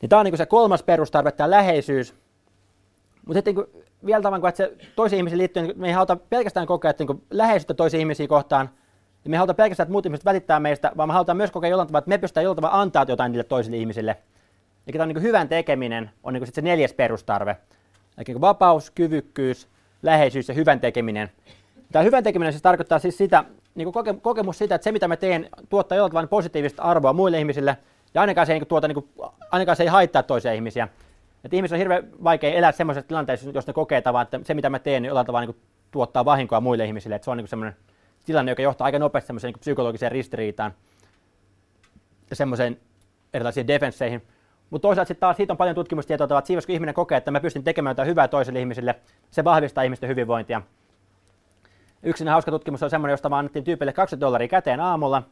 Niin 0.02 0.10
tämä 0.10 0.20
on 0.20 0.26
niin 0.26 0.38
se 0.38 0.46
kolmas 0.46 0.84
perustarve, 0.84 1.32
tämä 1.32 1.50
läheisyys. 1.50 2.16
Mutta 3.26 3.38
sitten 3.38 3.56
niin 3.56 3.86
vielä 4.06 4.22
tavallaan, 4.22 4.50
että 4.50 4.64
se 4.64 4.74
toisiin 4.96 5.18
ihmisiin 5.18 5.38
liittyen, 5.38 5.68
niin 5.68 5.80
me 5.80 5.88
ei 5.88 5.94
haluta 5.94 6.16
pelkästään 6.16 6.68
kokea 6.68 6.92
että 6.92 7.04
niin 7.04 7.24
läheisyyttä 7.32 7.74
toisiin 7.74 8.00
ihmisiin 8.00 8.30
kohtaan, 8.30 8.70
niin 9.24 9.32
me 9.32 9.36
ei 9.36 9.38
haluta 9.38 9.54
pelkästään, 9.54 9.86
että 9.86 9.92
muut 9.92 10.06
ihmiset 10.06 10.26
välittää 10.26 10.60
meistä, 10.60 10.92
vaan 10.98 11.10
me 11.10 11.14
halutaan 11.14 11.38
myös 11.38 11.52
kokea 11.52 11.70
jollain 11.70 11.88
tavalla, 11.88 12.00
että 12.00 12.10
me 12.10 12.18
pystytään 12.18 12.44
jollain 12.44 12.56
tavalla 12.56 12.82
antaa 12.82 13.06
jotain 13.08 13.32
niille 13.32 13.44
toisille 13.44 13.78
ihmisille. 13.78 14.18
Eli 14.88 14.94
tämä 14.94 15.04
on 15.04 15.10
niin 15.10 15.22
hyvän 15.22 15.50
tekeminen 15.50 16.12
on 16.24 16.34
niin 16.34 16.54
se 16.54 16.62
neljäs 16.62 16.94
perustarve. 16.94 17.58
Eli 18.18 18.26
niin 18.28 18.42
vapaus, 18.42 18.92
kyvykkyys, 18.92 19.68
läheisyys 20.04 20.48
ja 20.48 20.54
hyvän 20.54 20.80
tekeminen. 20.80 21.30
Tämä 21.92 22.04
hyvän 22.04 22.24
tekeminen 22.24 22.54
siis 22.54 22.62
tarkoittaa 22.62 23.00
siis 23.00 23.18
sitä, 23.18 23.44
niin 23.76 23.94
koke, 23.94 24.14
kokemus 24.22 24.58
siitä, 24.58 24.76
että 24.76 24.84
se 24.84 24.92
mitä 24.92 25.08
mä 25.08 25.16
teen 25.16 25.50
tuottaa 25.70 25.96
jollain 25.96 26.12
tavalla 26.12 26.28
positiivista 26.28 26.84
arvoa 26.84 27.14
muille 27.14 27.40
ihmisille, 27.40 27.78
ja 28.14 28.22
ainakaan 28.22 28.48
se 28.48 28.54
ei, 28.54 28.60
niin 28.60 28.68
tuota, 28.68 28.88
niin 28.88 28.96
kuin, 28.96 29.32
ainakaan 29.52 29.76
se 29.76 29.84
ei 29.84 29.90
haittaa 29.90 30.24
toisia 30.24 30.54
ihmisiä. 30.54 30.88
Et 31.44 31.54
ihmisen 31.54 31.76
on 31.76 31.80
hirveän 31.80 32.08
vaikea 32.24 32.54
elää 32.54 32.72
semmoisessa 32.72 33.08
tilanteessa, 33.08 33.50
jos 33.54 33.68
ne 33.68 33.74
kokee 33.74 34.02
tavan, 34.02 34.24
että 34.24 34.40
se 34.44 34.54
mitä 34.54 34.70
mä 34.70 34.80
teen, 34.80 35.02
niin 35.02 35.08
jollain 35.08 35.26
tavalla 35.26 35.46
niin 35.46 35.62
tuottaa 35.92 36.26
vahinkoa 36.26 36.62
muille 36.62 36.86
ihmisille. 36.86 37.16
Et 37.16 37.24
se 37.24 37.32
on 37.32 37.38
niin 37.38 37.48
semmoinen 37.48 37.76
tilanne, 38.26 38.52
joka 38.52 38.62
johtaa 38.62 38.86
aika 38.86 39.00
nopeasti 39.00 39.34
niin 39.44 39.60
psykologiseen 39.60 40.12
ristiriitaan 40.12 40.74
ja 42.30 42.36
semmoiseen 42.36 42.80
erilaisiin 43.34 43.68
defensseihin. 43.68 44.22
Mutta 44.70 44.88
toisaalta 44.88 45.08
sitten 45.08 45.20
taas 45.20 45.38
siitä 45.38 45.54
on 45.54 45.58
paljon 45.58 45.76
tutkimustietoa, 45.76 46.38
että 46.38 46.48
siinä 46.48 46.62
kun 46.66 46.76
ihminen 46.76 46.96
kokee, 46.96 47.18
että 47.18 47.32
mä 47.32 47.40
pystyn 47.40 47.64
tekemään 47.64 47.92
jotain 47.92 48.08
hyvää 48.08 48.28
toiselle 48.28 48.60
ihmisille, 48.60 48.96
se 49.32 49.44
vahvistaa 49.44 49.84
ihmisten 49.84 50.10
hyvinvointia. 50.10 50.62
Yksi 52.04 52.26
hauska 52.26 52.52
tutkimus 52.52 52.84
on 52.84 52.90
semmoinen, 52.90 53.14
josta 53.14 53.30
vaan 53.30 53.40
annettiin 53.40 53.66
tyypille 53.66 53.94
20 53.94 54.26
dollaria 54.26 54.48
käteen 54.48 54.80
aamulla. 54.80 55.24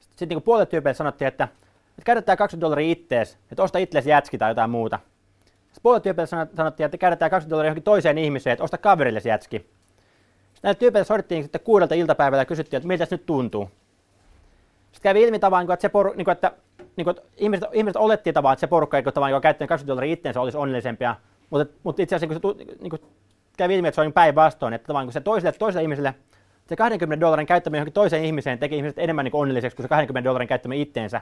Sitten 0.00 0.28
niin 0.28 0.42
puolet 0.42 0.68
tyypeille 0.68 0.94
sanottiin, 0.94 1.28
että, 1.28 1.44
että 1.88 2.02
käytetään 2.04 2.38
20 2.38 2.64
dollaria 2.64 2.92
ittees, 2.92 3.38
että 3.52 3.62
osta 3.62 3.78
itseesi 3.78 4.10
jätski 4.10 4.38
tai 4.38 4.50
jotain 4.50 4.70
muuta. 4.70 4.98
Sitten 5.44 5.82
puolet 5.82 6.02
tyypeille 6.02 6.46
sanottiin, 6.56 6.84
että 6.84 6.98
käytetään 6.98 7.30
20 7.30 7.50
dollaria 7.50 7.68
johonkin 7.68 7.82
toiseen 7.82 8.18
ihmiseen, 8.18 8.52
että 8.52 8.64
osta 8.64 8.78
kaverille 8.78 9.20
jätski. 9.24 9.58
Sitten 9.58 10.60
näille 10.62 10.78
tyypeille 10.78 11.04
soitettiin 11.04 11.42
sitten 11.42 11.60
kuudelta 11.60 11.94
iltapäivällä 11.94 12.40
ja 12.40 12.46
kysyttiin, 12.46 12.78
että 12.78 12.88
miltä 12.88 13.06
se 13.06 13.14
nyt 13.14 13.26
tuntuu. 13.26 13.70
Sitten 14.92 15.10
kävi 15.10 15.22
ilmi 15.22 15.38
tavallaan, 15.38 15.72
että, 15.74 15.82
se 15.82 15.88
poru, 15.88 16.12
niin 16.16 16.24
kuin, 16.24 16.32
että, 16.32 16.52
niin 16.96 17.04
kuin, 17.04 17.16
ihmiset, 17.36 17.68
ihmiset 17.72 17.96
olettiin 17.96 18.34
tavallaan, 18.34 18.52
että 18.52 18.60
se 18.60 18.66
porukka, 18.66 18.96
joka, 18.96 19.12
tavallaan, 19.12 19.30
joka 19.30 19.42
käyttänyt 19.42 19.68
20 19.68 19.90
dollaria 19.90 20.12
itteensä, 20.12 20.40
olisi 20.40 20.58
onnellisempia. 20.58 21.16
Mutta, 21.50 21.74
mutta 21.82 22.02
itse 22.02 22.16
asiassa 22.16 22.48
niin 22.80 22.90
kuin, 22.90 23.02
kävi 23.56 23.74
ilmi, 23.74 23.88
että 23.88 23.94
se 23.94 24.00
on 24.00 24.12
päinvastoin, 24.12 24.74
että 24.74 24.86
tavallaan 24.86 25.12
se 25.12 25.20
toiselle, 25.20 25.52
toiselle 25.52 25.82
ihmiselle 25.82 26.14
se 26.68 26.76
20 26.76 27.20
dollarin 27.20 27.46
käyttäminen 27.46 27.78
johonkin 27.78 27.92
toiseen 27.92 28.24
ihmiseen 28.24 28.58
teki 28.58 28.76
ihmiset 28.76 28.98
enemmän 28.98 29.24
niin 29.24 29.36
onnelliseksi 29.36 29.76
kuin 29.76 29.84
se 29.84 29.88
20 29.88 30.28
dollarin 30.28 30.48
käyttäminen 30.48 30.82
itteensä. 30.82 31.20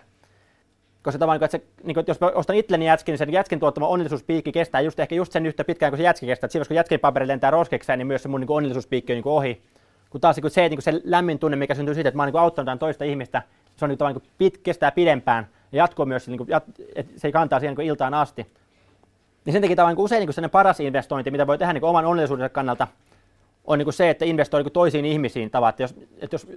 Koska 1.02 1.18
tavallaan, 1.18 1.44
että, 1.44 1.58
se, 1.58 1.64
niin 1.82 1.94
kuin, 1.94 2.04
jos 2.08 2.20
mä 2.20 2.32
ostan 2.34 2.56
itselleni 2.56 2.86
jätskin, 2.86 3.12
niin 3.12 3.18
sen 3.18 3.32
jätskin 3.32 3.60
tuottama 3.60 3.88
onnellisuuspiikki 3.88 4.52
kestää 4.52 4.80
just 4.80 5.00
ehkä 5.00 5.14
just 5.14 5.32
sen 5.32 5.46
yhtä 5.46 5.64
pitkään 5.64 5.90
kuin 5.90 5.98
se 5.98 6.02
jätski 6.02 6.26
kestää. 6.26 6.50
Silloin 6.50 6.68
kun 6.68 6.76
jätskin 6.76 7.00
paperi 7.00 7.28
lentää 7.28 7.50
roskekseen, 7.50 7.98
niin 7.98 8.06
myös 8.06 8.22
se 8.22 8.28
mun 8.28 8.40
niin 8.40 8.46
kuin 8.46 8.56
onnellisuuspiikki 8.56 9.12
on 9.12 9.14
niin 9.14 9.22
kuin 9.22 9.32
ohi. 9.32 9.62
Kun 10.10 10.20
taas 10.20 10.36
niin 10.36 10.50
se, 10.50 10.60
niin 10.60 10.76
kuin 10.76 10.82
se 10.82 11.00
lämmin 11.04 11.38
tunne, 11.38 11.56
mikä 11.56 11.74
syntyy 11.74 11.94
siitä, 11.94 12.08
että 12.08 12.16
mä 12.16 12.22
oon 12.22 12.32
niin 12.32 12.40
auttanut 12.40 12.80
toista 12.80 13.04
ihmistä, 13.04 13.42
se 13.76 13.84
on 13.84 13.88
niin, 13.88 13.98
niin 14.00 14.20
kuin 14.20 14.30
pit, 14.38 14.58
kestää 14.58 14.92
pidempään 14.92 15.46
ja 15.74 15.82
jatkuu 15.82 16.06
myös, 16.06 16.28
niin 16.28 16.38
kuin, 16.38 16.48
jat, 16.48 16.64
se 17.16 17.32
kantaa 17.32 17.60
siihen 17.60 17.74
niin 17.76 17.88
iltaan 17.88 18.14
asti. 18.14 18.46
Niin 19.44 19.52
sen 19.52 19.62
takia 19.62 19.76
tavallaan 19.76 19.96
niin 19.96 20.04
usein 20.04 20.28
niin 20.36 20.50
paras 20.50 20.80
investointi, 20.80 21.30
mitä 21.30 21.46
voi 21.46 21.58
tehdä 21.58 21.72
niin 21.72 21.84
oman 21.84 22.04
onnellisuuden 22.04 22.50
kannalta, 22.50 22.88
on 23.64 23.78
niin 23.78 23.92
se, 23.92 24.10
että 24.10 24.24
investoi 24.24 24.62
niin 24.62 24.72
toisiin 24.72 25.04
ihmisiin 25.04 25.50
tavat. 25.50 25.80
Jos, 25.80 25.94
että 26.20 26.34
jos, 26.34 26.48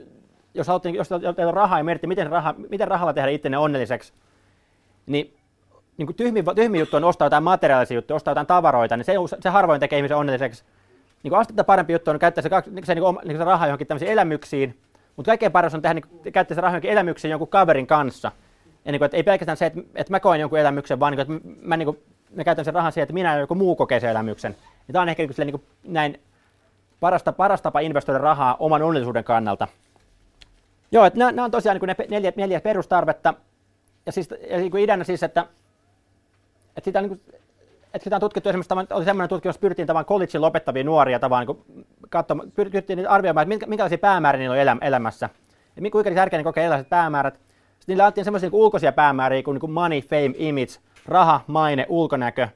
jos, 0.54 0.68
haluat, 0.68 0.86
jos 0.86 1.10
teillä 1.10 1.48
on 1.48 1.54
rahaa 1.54 1.78
ja 1.78 1.84
mietitte, 1.84 2.08
miten, 2.08 2.30
raha, 2.30 2.56
miten 2.70 2.88
rahalla 2.88 3.14
tehdä 3.14 3.30
ittenne 3.30 3.58
onnelliseksi, 3.58 4.14
niin, 5.06 5.34
niin 5.98 6.06
kuin 6.06 6.16
tyhmi, 6.16 6.44
tyhmi 6.56 6.80
juttu 6.80 6.98
on 6.98 7.04
ostaa 7.04 7.26
jotain 7.26 7.44
materiaalisia 7.44 7.96
juttuja, 7.96 8.16
ostaa 8.16 8.32
jotain 8.32 8.48
tavaroita, 8.48 8.98
niin 8.98 9.06
se, 9.06 9.14
se 9.40 9.50
harvoin 9.50 9.80
tekee 9.80 10.00
ihmisen 10.00 10.18
onnelliseksi. 10.18 10.64
Niin 11.24 11.30
kuin 11.30 11.40
astetta 11.40 11.64
parempi 11.64 11.94
juttu 11.94 12.12
on 12.12 12.20
käyttää 12.20 12.42
se, 12.42 12.50
se, 12.84 12.96
niin 12.96 13.04
niin 13.26 13.38
se 13.38 13.44
raha 13.44 13.68
johonkin 13.68 13.88
tämmöisiin 13.88 14.12
elämyksiin, 14.12 14.78
mutta 15.16 15.30
kaikkein 15.30 15.52
paras 15.52 15.74
on 15.74 15.82
tehdä, 15.82 15.94
niin, 15.94 16.34
käyttää 16.34 16.56
se 16.56 16.62
raha 16.62 16.72
johonkin 16.72 16.92
elämyksiin 16.92 17.32
jonkun 17.32 17.48
kaverin 17.48 17.88
kanssa. 17.88 18.32
Ja 18.88 18.92
niin 18.92 19.00
kuin, 19.00 19.06
että 19.06 19.18
ei 19.18 19.24
pelkästään 19.24 19.58
se, 19.58 19.66
että, 19.66 19.80
että 19.96 20.14
mä 20.14 20.20
koen 20.20 20.42
jonkun 20.42 20.60
elämyksen, 20.60 21.00
vaan 21.00 21.14
niin 21.14 21.28
kuin, 21.28 21.38
että 21.38 21.68
mä, 21.68 21.78
niin 21.78 21.86
kuin, 21.86 22.00
mä 22.36 22.44
käytän 22.44 22.66
sen 22.66 22.74
rahan 22.74 22.92
siihen, 22.92 23.04
että 23.04 23.14
minä 23.14 23.34
ja 23.34 23.40
joku 23.40 23.56
muu 23.56 23.76
kokee 23.76 24.00
sen 24.00 24.10
elämyksen. 24.10 24.56
Ja 24.88 24.92
tämä 24.92 25.02
on 25.02 25.10
ehkä 25.10 25.24
niin 25.24 25.52
kuin, 25.52 25.64
näin 25.84 26.20
paras, 27.00 27.24
paras 27.38 27.62
tapa 27.62 27.80
investoida 27.80 28.20
rahaa 28.20 28.56
oman 28.60 28.82
onnellisuuden 28.82 29.24
kannalta. 29.24 29.68
Joo, 30.92 31.06
että 31.06 31.20
nämä, 31.20 31.32
nämä 31.32 31.46
on 31.46 31.52
tosiaan 31.52 31.80
niin 31.80 31.88
ne 31.88 32.06
neljä, 32.10 32.32
neljä 32.36 32.62
perustarvetta. 32.62 33.34
Ja, 34.06 34.12
siis, 34.12 34.30
ja 34.50 34.58
niin 34.58 34.72
kuin 34.72 34.84
ideana 34.84 35.04
siis, 35.04 35.24
että, 35.24 35.46
että 36.78 36.86
sitä 36.86 37.02
niin 37.02 37.10
kuin, 37.10 37.22
että 37.94 38.04
sitä 38.04 38.16
on 38.16 38.20
tutkittu 38.20 38.50
esimerkiksi, 38.50 38.74
oli 38.74 39.06
sellainen 39.06 39.30
tutkimus, 39.30 39.50
jossa 39.50 39.62
pyrittiin 39.62 39.88
tavan 39.88 40.06
collegein 40.06 40.42
lopettavia 40.42 40.84
nuoria 40.84 41.20
tavan, 41.20 41.48
niin 41.48 41.86
katsomaan, 42.10 42.52
pyrittiin 42.52 43.10
arvioimaan, 43.10 43.52
että 43.52 43.68
minkälaisia 43.68 43.98
päämääriä 43.98 44.50
niillä 44.50 44.72
on 44.72 44.84
elämässä. 44.84 45.30
Ja 45.76 45.92
kuinka 45.92 46.12
tärkeää 46.12 46.44
kokea 46.44 46.64
erilaiset 46.64 46.90
päämäärät. 46.90 47.47
Niillä 47.88 48.04
annettiin 48.04 48.26
sellaisia 48.26 48.50
niin 48.50 48.60
ulkoisia 48.60 48.92
päämääriä 48.92 49.44
kuin, 49.44 49.56
niin 49.56 49.60
kuin 49.60 49.72
money, 49.72 50.02
fame, 50.02 50.34
image, 50.38 50.74
raha, 51.06 51.42
maine, 51.48 51.86
ulkonäkö. 51.90 52.48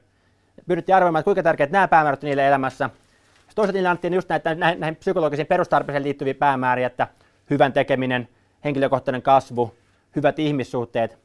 Pyrittiin 0.68 0.96
arvioimaan, 0.96 1.20
että 1.20 1.24
kuinka 1.24 1.42
tärkeät 1.42 1.70
nämä 1.70 1.88
päämäärät 1.88 2.22
niille 2.22 2.48
elämässä. 2.48 2.88
Sitten 2.88 3.54
toisaalta 3.54 3.76
niillä 3.76 3.90
annettiin 3.90 4.14
just 4.14 4.28
näitä, 4.28 4.54
näihin, 4.54 4.80
näihin 4.80 4.96
psykologisiin 4.96 5.46
perustarpeisiin 5.46 6.02
liittyviä 6.02 6.34
päämääriä, 6.34 6.86
että 6.86 7.08
hyvän 7.50 7.72
tekeminen, 7.72 8.28
henkilökohtainen 8.64 9.22
kasvu, 9.22 9.74
hyvät 10.16 10.38
ihmissuhteet. 10.38 11.18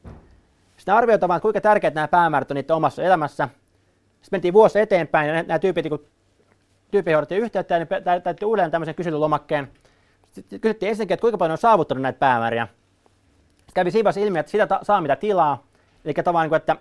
Sitten 0.76 0.94
arvioitamaan, 0.94 1.36
että 1.36 1.42
kuinka 1.42 1.60
tärkeät 1.60 1.94
nämä 1.94 2.08
päämäärät 2.08 2.50
on 2.50 2.54
niiden 2.54 2.76
omassa 2.76 3.02
elämässä. 3.02 3.48
Sitten 4.22 4.36
mentiin 4.36 4.54
vuosi 4.54 4.78
eteenpäin 4.80 5.28
ja 5.28 5.42
nämä 5.42 5.58
tyypit, 5.58 5.88
kun 5.88 6.04
tyyppi 6.90 7.12
hoidettiin 7.12 7.40
yhteyttä, 7.40 7.78
niin 7.78 7.88
täytti 8.24 8.44
uudelleen 8.44 8.70
tämmöisen 8.70 8.94
kyselylomakkeen. 8.94 9.70
Sitten 10.30 10.60
kysyttiin 10.60 10.90
ensinnäkin, 10.90 11.14
että 11.14 11.20
kuinka 11.20 11.38
paljon 11.38 11.52
on 11.52 11.58
saavuttanut 11.58 12.02
näitä 12.02 12.18
päämääriä. 12.18 12.68
Kävi 13.78 13.90
siinä 13.90 14.10
ilmi, 14.16 14.38
että 14.38 14.52
sitä 14.52 14.68
saa 14.82 15.00
mitä 15.00 15.16
tilaa. 15.16 15.62
Eli 16.04 16.14
tavallaan, 16.14 16.54
että 16.54 16.76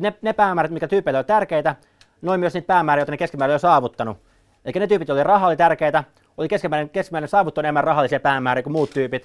ne, 0.00 0.14
ne 0.22 0.32
päämäärät, 0.32 0.70
mikä 0.70 0.88
tyypeille 0.88 1.18
on 1.18 1.24
tärkeitä, 1.24 1.76
noin 2.22 2.40
myös 2.40 2.54
niitä 2.54 2.66
päämääriä, 2.66 3.00
joita 3.00 3.12
ne 3.12 3.16
keskimäärin 3.16 3.54
on 3.54 3.60
saavuttanut. 3.60 4.18
Eli 4.64 4.72
ne 4.78 4.86
tyypit, 4.86 5.08
joille 5.08 5.22
raha 5.22 5.46
oli 5.46 5.56
tärkeitä, 5.56 6.04
oli 6.36 6.48
keskimäärin, 6.48 6.90
keskimäärin 6.90 7.28
saavuttanut 7.28 7.64
enemmän 7.64 7.84
rahallisia 7.84 8.20
päämääriä 8.20 8.62
kuin 8.62 8.72
muut 8.72 8.90
tyypit. 8.90 9.22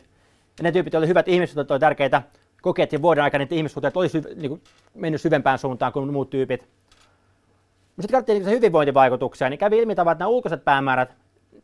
Ja 0.58 0.64
ne 0.64 0.72
tyypit, 0.72 0.94
joille 0.94 1.08
hyvät 1.08 1.28
ihmissuhteet 1.28 1.72
oli 1.72 1.80
tärkeitä, 1.80 2.22
kokeettiin 2.62 3.02
vuoden 3.02 3.24
aikana, 3.24 3.44
että 3.44 3.56
ihmissuhteet 3.56 3.98
olisi 3.98 4.22
niin 4.36 4.50
kuin, 4.50 4.62
mennyt 4.94 5.22
syvempään 5.22 5.60
suuntaan 5.60 5.94
kuin 5.94 6.14
muut 6.14 6.30
tyypit. 6.30 6.62
Mutta 6.62 8.02
sitten 8.02 8.18
katsottiin 8.18 8.40
niitä 8.40 8.52
hyvinvointivaikutuksia, 8.52 9.50
niin 9.50 9.58
kävi 9.58 9.78
ilmi 9.78 9.96
tavallaan, 9.96 10.16
että 10.16 10.24
nämä 10.24 10.30
ulkoiset 10.30 10.66
päämäärät, 10.66 11.16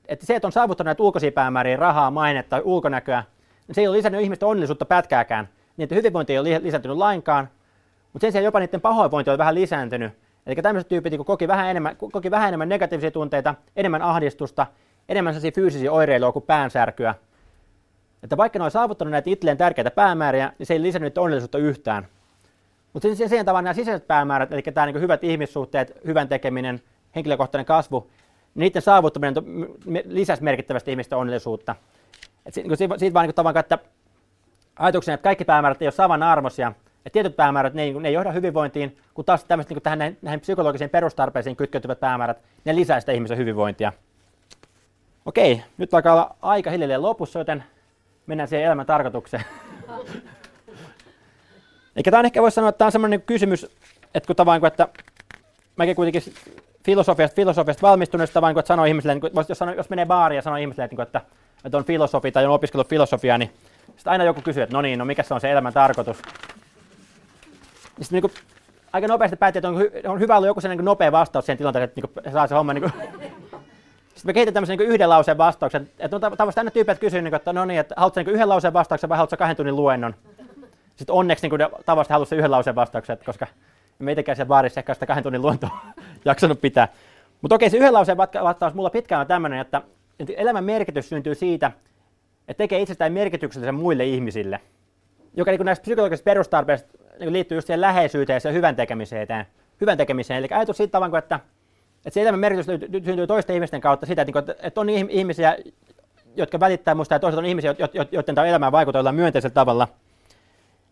että 0.07 0.25
se, 0.25 0.35
että 0.35 0.47
on 0.47 0.51
saavuttanut 0.51 0.85
näitä 0.85 1.03
ulkoisia 1.03 1.31
päämääriä, 1.31 1.75
rahaa, 1.75 2.11
mainetta, 2.11 2.61
ulkonäköä, 2.63 3.19
niin 3.19 3.36
se 3.71 3.81
ei 3.81 3.87
ole 3.87 3.97
lisännyt 3.97 4.21
ihmisten 4.21 4.49
onnellisuutta 4.49 4.85
pätkääkään. 4.85 5.49
Että 5.79 5.95
hyvinvointi 5.95 6.33
ei 6.33 6.39
ole 6.39 6.59
lisääntynyt 6.63 6.97
lainkaan, 6.97 7.49
mutta 8.13 8.23
sen 8.25 8.31
sijaan 8.31 8.45
jopa 8.45 8.59
niiden 8.59 8.81
pahoinvointi 8.81 9.29
on 9.31 9.37
vähän 9.37 9.55
lisääntynyt. 9.55 10.13
Eli 10.45 10.55
tämmöiset 10.55 10.89
tyypit 10.89 11.11
niin 11.11 11.25
koki 11.25 11.47
vähän, 11.47 11.69
enemmän, 11.69 11.95
koki 11.95 12.31
vähän 12.31 12.47
enemmän 12.47 12.69
negatiivisia 12.69 13.11
tunteita, 13.11 13.55
enemmän 13.75 14.01
ahdistusta, 14.01 14.67
enemmän 15.09 15.33
sellaisia 15.33 15.55
fyysisiä 15.55 15.91
oireiluja 15.91 16.31
kuin 16.31 16.45
päänsärkyä. 16.45 17.15
Että 18.23 18.37
vaikka 18.37 18.59
ne 18.59 18.65
on 18.65 18.71
saavuttanut 18.71 19.11
näitä 19.11 19.29
itselleen 19.29 19.57
tärkeitä 19.57 19.91
päämääriä, 19.91 20.53
niin 20.59 20.67
se 20.67 20.73
ei 20.73 20.81
lisännyt 20.81 21.17
onnellisuutta 21.17 21.57
yhtään. 21.57 22.07
Mutta 22.93 23.15
sen, 23.15 23.29
sen 23.29 23.45
tavan 23.45 23.63
nämä 23.63 23.73
sisäiset 23.73 24.07
päämäärät, 24.07 24.51
eli 24.51 24.61
tämä 24.61 24.85
niin 24.85 25.01
hyvät 25.01 25.23
ihmissuhteet, 25.23 25.97
hyvän 26.05 26.27
tekeminen, 26.27 26.81
henkilökohtainen 27.15 27.65
kasvu, 27.65 28.09
niiden 28.55 28.81
saavuttaminen 28.81 29.33
lisäsi 30.05 30.43
merkittävästi 30.43 30.91
ihmisten 30.91 31.17
onnellisuutta. 31.17 31.75
Et 32.47 32.53
siitä, 32.53 32.69
niin 32.69 32.99
siitä 32.99 33.13
vaan 33.13 33.27
niin 33.27 33.35
tavan, 33.35 33.57
että 33.57 33.77
ajatuksena, 34.79 35.13
että 35.13 35.23
kaikki 35.23 35.45
päämäärät 35.45 35.81
ei 35.81 35.85
ole 35.85 35.91
samanarvoisia, 35.91 36.73
että 37.05 37.13
tietyt 37.13 37.35
päämäärät 37.35 37.73
ne 37.73 37.83
ei, 37.83 37.93
ne 37.93 38.07
ei 38.07 38.13
johda 38.13 38.31
hyvinvointiin, 38.31 38.97
kun 39.13 39.25
taas 39.25 39.43
tämmöiset 39.43 39.69
niin 39.69 39.81
tähän 39.81 39.99
näihin, 39.99 40.17
näihin 40.21 40.39
psykologisiin 40.39 40.89
perustarpeisiin 40.89 41.55
kytkeytyvät 41.55 41.99
päämäärät, 41.99 42.37
ne 42.65 42.75
lisää 42.75 42.99
sitä 42.99 43.11
ihmisen 43.11 43.37
hyvinvointia. 43.37 43.93
Okei, 45.25 45.63
nyt 45.77 45.93
alkaa 45.93 46.13
olla 46.13 46.35
aika 46.41 46.71
hiljalleen 46.71 47.01
lopussa, 47.01 47.39
joten 47.39 47.63
mennään 48.27 48.47
siihen 48.47 48.65
elämän 48.65 48.85
tarkoitukseen. 48.85 49.43
Eikä 51.95 52.11
tämä 52.11 52.23
ehkä 52.25 52.41
voisi 52.41 52.55
sanoa, 52.55 52.69
että 52.69 52.77
tämä 52.77 52.87
on 52.87 52.91
semmoinen 52.91 53.21
kysymys, 53.21 53.63
että 54.13 54.27
kun 54.27 54.35
tavallaan, 54.35 54.67
että 54.67 54.87
mäkin 55.75 55.95
kuitenkin 55.95 56.33
filosofiasta, 56.85 57.35
filosofiasta 57.35 57.87
valmistuneesta, 57.87 58.41
vaan 58.41 58.53
niin 58.53 58.59
että 58.59 58.67
sanoo 58.67 58.85
ihmisille, 58.85 59.15
niin 59.15 59.31
jos, 59.49 59.57
sanoo, 59.57 59.75
jos 59.75 59.89
menee 59.89 60.05
baariin 60.05 60.35
ja 60.35 60.41
sanoo 60.41 60.57
ihmisille, 60.57 60.85
että, 60.85 60.95
niin 60.95 61.01
että, 61.07 61.21
että 61.65 61.77
on 61.77 61.85
filosofi 61.85 62.31
tai 62.31 62.45
on 62.45 62.51
opiskellut 62.51 62.87
filosofiaa, 62.87 63.37
niin 63.37 63.51
sitten 63.87 64.11
aina 64.11 64.23
joku 64.23 64.41
kysyy, 64.41 64.63
että 64.63 64.75
no 64.75 64.81
niin, 64.81 64.99
no 64.99 65.05
mikä 65.05 65.23
se 65.23 65.33
on 65.33 65.41
se 65.41 65.51
elämän 65.51 65.73
tarkoitus. 65.73 66.17
Sitten 68.01 68.21
niin 68.21 68.31
aika 68.93 69.07
nopeasti 69.07 69.37
päätti, 69.37 69.59
että 69.59 69.69
on, 69.69 69.81
hy- 69.81 70.09
on 70.09 70.19
hyvä 70.19 70.37
olla 70.37 70.47
joku 70.47 70.59
niin 70.67 70.85
nopea 70.85 71.11
vastaus 71.11 71.45
siihen 71.45 71.57
tilanteeseen, 71.57 71.89
että 71.89 72.01
niin 72.01 72.33
saa 72.33 72.47
se 72.47 72.55
homma 72.55 72.73
niin 72.73 72.83
sitten 74.17 74.29
me 74.29 74.33
kehitetään 74.33 74.53
tämmöisen 74.53 74.77
niin 74.77 74.89
yhden 74.89 75.09
lauseen 75.09 75.37
vastauksen. 75.37 75.89
Että 75.99 76.15
on 76.15 76.21
tavallaan 76.21 76.53
aina 76.55 76.71
tyypit 76.71 76.99
kysyy, 76.99 77.21
niin 77.21 77.31
kuin, 77.31 77.37
että 77.37 77.53
no 77.53 77.65
niin, 77.65 77.79
että 77.79 77.95
haluatko 77.97 78.19
niin 78.19 78.29
yhden 78.29 78.49
lauseen 78.49 78.73
vastauksen 78.73 79.09
vai 79.09 79.17
haluatko 79.17 79.37
kahden 79.37 79.55
tunnin 79.55 79.75
luennon? 79.75 80.15
Sitten 80.95 81.15
onneksi 81.15 81.49
niin 81.49 81.59
tavallaan 81.85 82.13
halusi 82.13 82.35
yhden 82.35 82.51
lauseen 82.51 82.75
vastauksen, 82.75 83.17
koska 83.25 83.47
me 83.99 84.11
itsekään 84.11 84.35
siellä 84.35 84.47
baarissa 84.47 84.79
ehkä 84.79 84.93
sitä 84.93 85.05
kahden 85.05 85.23
tunnin 85.23 85.41
luontoa 85.41 85.77
jaksanut 86.25 86.61
pitää. 86.61 86.87
Mutta 87.41 87.55
okei, 87.55 87.69
se 87.69 87.77
yhden 87.77 87.93
lauseen 87.93 88.17
vastaus 88.17 88.73
mulla 88.73 88.89
pitkään 88.89 89.21
on 89.21 89.27
tämmöinen, 89.27 89.59
että 89.59 89.81
elämän 90.37 90.63
merkitys 90.63 91.09
syntyy 91.09 91.35
siitä, 91.35 91.71
että 92.47 92.63
tekee 92.63 92.79
itsestään 92.79 93.13
merkityksellisen 93.13 93.75
muille 93.75 94.05
ihmisille, 94.05 94.59
joka 95.35 95.51
niin 95.51 95.65
näistä 95.65 95.81
psykologisista 95.83 96.23
perustarpeista 96.23 96.97
niin 97.19 97.33
liittyy 97.33 97.57
just 97.57 97.67
siihen 97.67 97.81
läheisyyteen 97.81 98.41
ja 98.43 98.51
hyvän 98.51 98.75
tekemiseen. 98.75 99.27
Hyvän 99.81 99.97
tekemiseen. 99.97 100.39
Eli 100.39 100.47
ajatus 100.51 100.77
siitä 100.77 100.91
tavalla, 100.91 101.17
että, 101.17 101.39
että 101.95 102.09
se 102.09 102.21
elämän 102.21 102.39
merkitys 102.39 102.65
syntyy 103.05 103.27
toisten 103.27 103.55
ihmisten 103.55 103.81
kautta 103.81 104.05
sitä, 104.05 104.21
että, 104.21 104.41
niin 104.41 104.55
että 104.59 104.81
on 104.81 104.89
ihmisiä, 104.89 105.57
jotka 106.35 106.59
välittää 106.59 106.95
minusta 106.95 107.15
ja 107.15 107.19
toiset 107.19 107.37
on 107.37 107.45
ihmisiä, 107.45 107.75
joiden 108.11 108.35
tämä 108.35 108.47
elämään 108.47 108.71
vaikuttaa 108.71 109.11
myönteisellä 109.11 109.53
tavalla. 109.53 109.87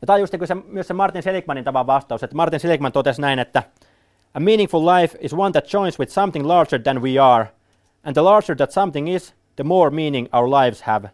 Ja 0.01 0.05
tämä 0.07 0.15
on 0.15 0.19
just 0.19 0.33
niin 0.33 0.47
se, 0.47 0.55
myös 0.55 0.87
se 0.87 0.93
Martin 0.93 1.23
Seligmanin 1.23 1.63
tavan 1.63 1.87
vastaus, 1.87 2.23
että 2.23 2.35
Martin 2.35 2.59
Seligman 2.59 2.91
totesi 2.91 3.21
näin, 3.21 3.39
että 3.39 3.63
A 4.33 4.39
meaningful 4.39 4.85
life 4.85 5.17
is 5.21 5.33
one 5.33 5.51
that 5.51 5.73
joins 5.73 5.99
with 5.99 6.11
something 6.11 6.45
larger 6.45 6.81
than 6.81 7.01
we 7.01 7.19
are, 7.19 7.47
and 8.05 8.13
the 8.13 8.21
larger 8.21 8.55
that 8.55 8.71
something 8.71 9.09
is, 9.09 9.33
the 9.55 9.63
more 9.63 9.89
meaning 9.89 10.27
our 10.31 10.49
lives 10.49 10.81
have. 10.81 11.09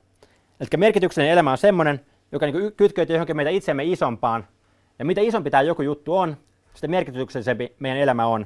Eli 0.60 0.68
merkityksellinen 0.78 1.34
elämä 1.34 1.52
on 1.52 1.58
semmoinen, 1.58 2.06
joka 2.32 2.46
niin 2.46 2.74
kytkeytyy 2.78 3.16
johonkin 3.16 3.36
meitä 3.36 3.50
itsemme 3.50 3.84
isompaan. 3.84 4.48
Ja 5.00 5.06
mitä 5.06 5.22
isompi 5.22 5.50
tämä 5.50 5.62
joku 5.62 5.82
juttu 5.82 6.18
on, 6.18 6.38
sitä 6.74 6.88
merkityksellisempi 6.88 7.76
meidän 7.80 7.98
elämä 7.98 8.26
on. 8.26 8.46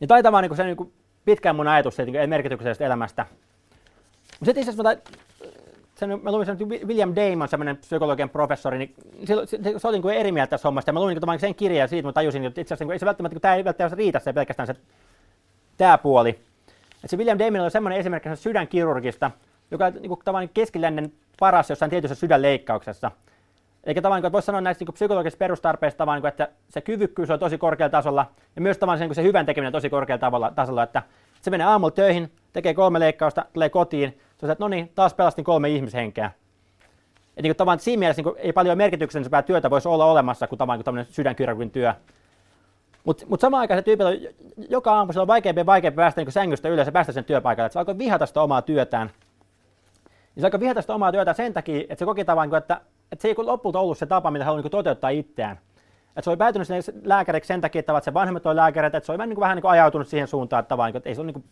Ja 0.00 0.06
taitaa 0.06 0.32
vaan 0.32 0.44
niin 0.44 0.56
se 0.56 0.64
niin 0.64 0.92
pitkään 1.24 1.56
mun 1.56 1.68
ajatus 1.68 1.96
siitä 1.96 2.12
niin 2.12 2.30
merkityksellisestä 2.30 2.86
elämästä. 2.86 3.26
Mutta 4.22 4.44
sitten 4.44 4.62
itse 4.62 4.82
asiassa 4.82 6.18
mä 6.22 6.32
luin 6.32 6.46
sen 6.46 6.58
William 6.68 7.12
Damon, 7.14 7.48
semmoinen 7.48 7.76
psykologian 7.76 8.30
professori, 8.30 8.78
niin 8.78 8.94
se, 9.24 9.34
oli 9.88 10.00
niin 10.00 10.14
eri 10.14 10.32
mieltä 10.32 10.50
tässä 10.50 10.68
hommasta. 10.68 10.88
Ja 10.88 10.92
mä 10.92 11.00
luin 11.00 11.18
niin 11.26 11.40
sen 11.40 11.54
kirjan 11.54 11.88
siitä, 11.88 12.06
mutta 12.08 12.18
tajusin, 12.20 12.44
että 12.44 12.60
itse 12.60 12.74
asiassa 12.74 12.84
niin 12.84 12.92
ei 12.92 12.98
se 12.98 13.06
välttämättä, 13.06 13.40
tämä 13.40 13.54
ei 13.54 13.64
välttämättä 13.64 13.96
riitä 13.96 14.18
se 14.18 14.32
pelkästään 14.32 14.66
se 14.66 14.74
tämä 15.76 15.98
puoli. 15.98 16.38
Et 17.04 17.10
se 17.10 17.16
William 17.16 17.38
Damon 17.38 17.60
oli 17.60 17.70
semmoinen 17.70 17.98
esimerkki 17.98 18.36
sydänkirurgista, 18.36 19.30
joka 19.70 19.86
on 19.86 19.92
niin 19.92 20.18
tavallaan 20.24 20.48
keskilännen 20.54 21.12
paras 21.38 21.70
jossain 21.70 21.90
tietyssä 21.90 22.14
sydänleikkauksessa. 22.14 23.10
Eikä 23.84 24.02
tavallaan, 24.02 24.18
että 24.26 24.32
voisi 24.32 24.46
sanoa 24.46 24.60
näistä 24.60 24.84
niin 24.84 24.94
psykologisista 24.94 25.38
perustarpeista, 25.38 26.06
vaan, 26.06 26.26
että 26.26 26.48
se 26.68 26.80
kyvykkyys 26.80 27.30
on 27.30 27.38
tosi 27.38 27.58
korkealla 27.58 27.90
tasolla 27.90 28.26
ja 28.56 28.62
myös 28.62 28.78
tavallaan 28.78 28.98
se, 28.98 29.04
niin 29.06 29.14
se 29.14 29.22
hyvän 29.22 29.46
tekeminen 29.46 29.68
on 29.68 29.72
tosi 29.72 29.90
korkealla 29.90 30.50
tasolla, 30.50 30.82
että 30.82 31.02
se 31.40 31.50
menee 31.50 31.66
aamulla 31.66 31.90
töihin, 31.90 32.32
tekee 32.52 32.74
kolme 32.74 33.00
leikkausta, 33.00 33.44
tulee 33.52 33.68
kotiin, 33.68 34.18
se 34.40 34.52
että 34.52 34.64
no 34.64 34.68
niin, 34.68 34.92
taas 34.94 35.14
pelastin 35.14 35.44
kolme 35.44 35.68
ihmishenkeä. 35.68 36.30
Et 37.36 37.42
niin 37.42 37.56
tavallaan, 37.56 37.78
siinä 37.78 37.98
mielessä 37.98 38.22
niin 38.22 38.34
ei 38.38 38.52
paljon 38.52 38.78
merkityksellisempää 38.78 39.42
työtä 39.42 39.70
voisi 39.70 39.88
olla 39.88 40.04
olemassa 40.04 40.46
kuin 40.46 40.58
tavallaan 40.58 40.84
tämmöinen 40.84 41.12
sydänkirurgin 41.12 41.70
työ. 41.70 41.94
Mutta 43.04 43.24
mut 43.28 43.40
samaan 43.40 43.60
aikaan 43.60 43.78
se 43.78 43.82
tyypillä 43.82 44.10
on 44.10 44.16
joka 44.68 44.92
aamu 44.92 45.12
on 45.16 45.26
vaikeampi 45.26 45.60
ja 45.60 45.66
vaikeampi 45.66 45.96
päästä 45.96 46.20
niin 46.20 46.32
sängystä 46.32 46.68
ylös 46.68 46.86
ja 46.86 46.92
päästä 46.92 47.12
sen 47.12 47.24
työpaikalle. 47.24 47.66
Että 47.66 47.72
se 47.72 47.78
alkoi 47.78 47.98
vihata 47.98 48.26
sitä 48.26 48.42
omaa 48.42 48.62
työtään. 48.62 49.10
Ja 50.36 50.40
se 50.40 50.46
alkoi 50.46 50.60
vihata 50.60 50.80
sitä 50.80 50.94
omaa 50.94 51.12
työtä 51.12 51.32
sen 51.32 51.52
takia, 51.52 51.80
että 51.80 51.96
se 51.96 52.04
koki 52.04 52.24
tavallaan, 52.24 52.58
että, 52.58 52.80
että 53.12 53.22
se 53.22 53.28
ei 53.28 53.34
lopulta 53.36 53.78
ollut 53.78 53.98
se 53.98 54.06
tapa, 54.06 54.30
mitä 54.30 54.44
haluaa 54.44 54.62
niin 54.62 54.70
toteuttaa 54.70 55.10
itseään. 55.10 55.58
Että 56.08 56.22
se 56.22 56.30
oli 56.30 56.36
päätynyt 56.36 56.68
sinne 56.68 56.80
lääkäriksi 57.04 57.48
sen 57.48 57.60
takia, 57.60 57.80
että 57.80 58.00
se 58.00 58.14
vanhemmat 58.14 58.46
oli 58.46 58.56
lääkäreitä, 58.56 58.98
että 58.98 59.06
se 59.06 59.12
oli 59.12 59.18
vähän 59.18 59.28
niin, 59.28 59.40
vähän 59.40 59.56
niin 59.56 59.62
kuin 59.62 59.72
ajautunut 59.72 60.08
siihen 60.08 60.28
suuntaan, 60.28 60.60
että, 60.60 60.68
tavallaan, 60.68 60.96
että 60.96 61.08
ei 61.08 61.14
se 61.14 61.20
ole 61.20 61.32
niin 61.32 61.44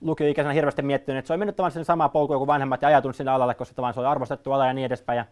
lukioikäisenä 0.00 0.52
hirveästi 0.52 0.82
miettinyt, 0.82 1.18
että 1.18 1.26
se 1.26 1.32
on 1.32 1.38
mennyt 1.38 1.56
tavallaan 1.56 1.84
samaa 1.84 2.08
polkua 2.08 2.38
kuin 2.38 2.46
vanhemmat 2.46 2.82
ja 2.82 2.88
ajatunut 2.88 3.16
sinne 3.16 3.32
alalle, 3.32 3.54
koska 3.54 3.92
se 3.92 4.00
oli 4.00 4.06
arvostettu 4.06 4.52
ala 4.52 4.66
ja 4.66 4.72
niin 4.72 4.86
edespäin. 4.86 5.16
Ja, 5.16 5.24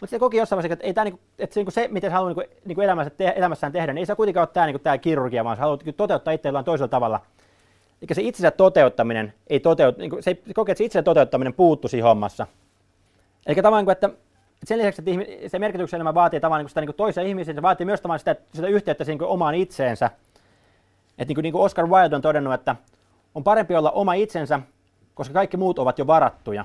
mutta 0.00 0.10
se 0.10 0.18
koki 0.18 0.36
jossain 0.36 0.56
vaiheessa, 0.56 0.72
että, 0.72 0.86
ei 0.86 0.94
tämä, 0.94 1.04
niinku, 1.04 1.20
että 1.38 1.54
se, 1.54 1.60
niinku 1.60 1.70
se, 1.70 1.88
miten 1.88 2.10
se 2.10 2.14
haluaa 2.14 2.34
niinku, 2.34 2.54
niinku 2.64 2.80
elämässä 2.80 3.10
te, 3.10 3.32
elämässään 3.36 3.72
tehdä, 3.72 3.92
niin 3.92 3.98
ei 3.98 4.06
se 4.06 4.14
kuitenkaan 4.14 4.42
ole 4.42 4.52
tämä, 4.52 4.66
niinku, 4.66 4.78
tämä 4.78 4.98
kirurgia, 4.98 5.44
vaan 5.44 5.56
se 5.56 5.60
haluaa 5.60 5.78
toteuttaa 5.96 6.32
itse 6.32 6.48
toisella 6.64 6.88
tavalla. 6.88 7.20
Eli 8.02 8.14
se 8.14 8.22
itsensä 8.22 8.50
toteuttaminen 8.50 9.32
ei 9.46 9.60
toteut, 9.60 9.98
niinku, 9.98 10.16
se, 10.20 10.42
se 10.46 10.54
kokee, 10.54 10.72
että 10.72 10.78
se 10.78 10.84
itsensä 10.84 11.02
toteuttaminen 11.02 11.54
puuttu 11.54 11.88
siinä 11.88 12.08
hommassa. 12.08 12.46
Eli 13.46 13.54
tavallaan, 13.54 13.90
että 13.90 14.10
sen 14.64 14.78
lisäksi, 14.78 15.02
että 15.06 15.48
se 15.48 15.58
merkityksen 15.58 15.98
elämä 15.98 16.14
vaatii 16.14 16.40
tavallaan 16.40 16.60
niinku 16.60 16.68
sitä 16.68 16.80
niinku 16.80 16.92
toisia 16.92 17.22
ihmisiä, 17.22 17.54
se 17.54 17.62
vaatii 17.62 17.86
myös 17.86 18.00
tavallaan 18.00 18.18
sitä, 18.18 18.36
sitä 18.54 18.68
yhteyttä 18.68 19.04
siihen, 19.04 19.18
niinku 19.18 19.32
omaan 19.32 19.54
itseensä. 19.54 20.06
Että 20.06 21.28
niin 21.28 21.34
kuin, 21.34 21.42
niin 21.42 21.52
kuin 21.52 21.62
Oscar 21.62 21.86
Wilde 21.86 22.16
on 22.16 22.22
todennut, 22.22 22.54
että 22.54 22.76
on 23.34 23.44
parempi 23.44 23.76
olla 23.76 23.90
oma 23.90 24.14
itsensä 24.14 24.60
koska 25.20 25.34
kaikki 25.34 25.56
muut 25.56 25.78
ovat 25.78 25.98
jo 25.98 26.06
varattuja. 26.06 26.64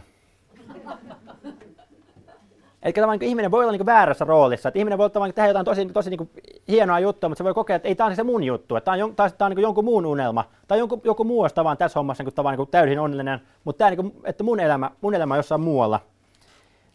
Eli 2.85 2.93
tavallaan 2.93 3.19
niin 3.19 3.29
ihminen 3.29 3.51
voi 3.51 3.63
olla 3.63 3.71
niin 3.71 3.85
väärässä 3.85 4.25
roolissa. 4.25 4.69
Että 4.69 4.79
ihminen 4.79 4.97
voi 4.97 5.09
tavallaan 5.09 5.33
tehdä 5.33 5.49
jotain 5.49 5.65
tosi, 5.65 5.85
tosi 5.85 6.09
niin 6.09 6.29
hienoa 6.67 6.99
juttua, 6.99 7.29
mutta 7.29 7.37
se 7.37 7.43
voi 7.43 7.53
kokea, 7.53 7.75
että 7.75 7.87
ei 7.87 7.95
tämä 7.95 8.09
on 8.09 8.15
se 8.15 8.23
mun 8.23 8.43
juttu, 8.43 8.75
että 8.75 8.91
tämä 8.91 9.05
on, 9.05 9.15
tämä 9.15 9.45
on 9.45 9.51
niin 9.51 9.61
jonkun 9.61 9.85
muun 9.85 10.05
unelma. 10.05 10.43
Tai 10.67 10.79
jonkun, 10.79 11.01
joku 11.03 11.23
muu 11.23 11.41
olisi 11.41 11.55
tavan 11.55 11.77
tässä 11.77 11.99
hommassa 11.99 12.23
niin 12.23 12.33
tavallaan 12.33 12.59
niin 12.59 12.71
täysin 12.71 12.99
onnellinen, 12.99 13.39
mutta 13.63 13.77
tämä, 13.77 13.89
niin 13.89 13.97
kuin, 13.97 14.13
että 14.23 14.43
mun 14.43 14.59
elämä, 14.59 14.91
mun 15.01 15.15
elämä 15.15 15.33
on 15.33 15.37
jossain 15.39 15.61
muualla. 15.61 15.99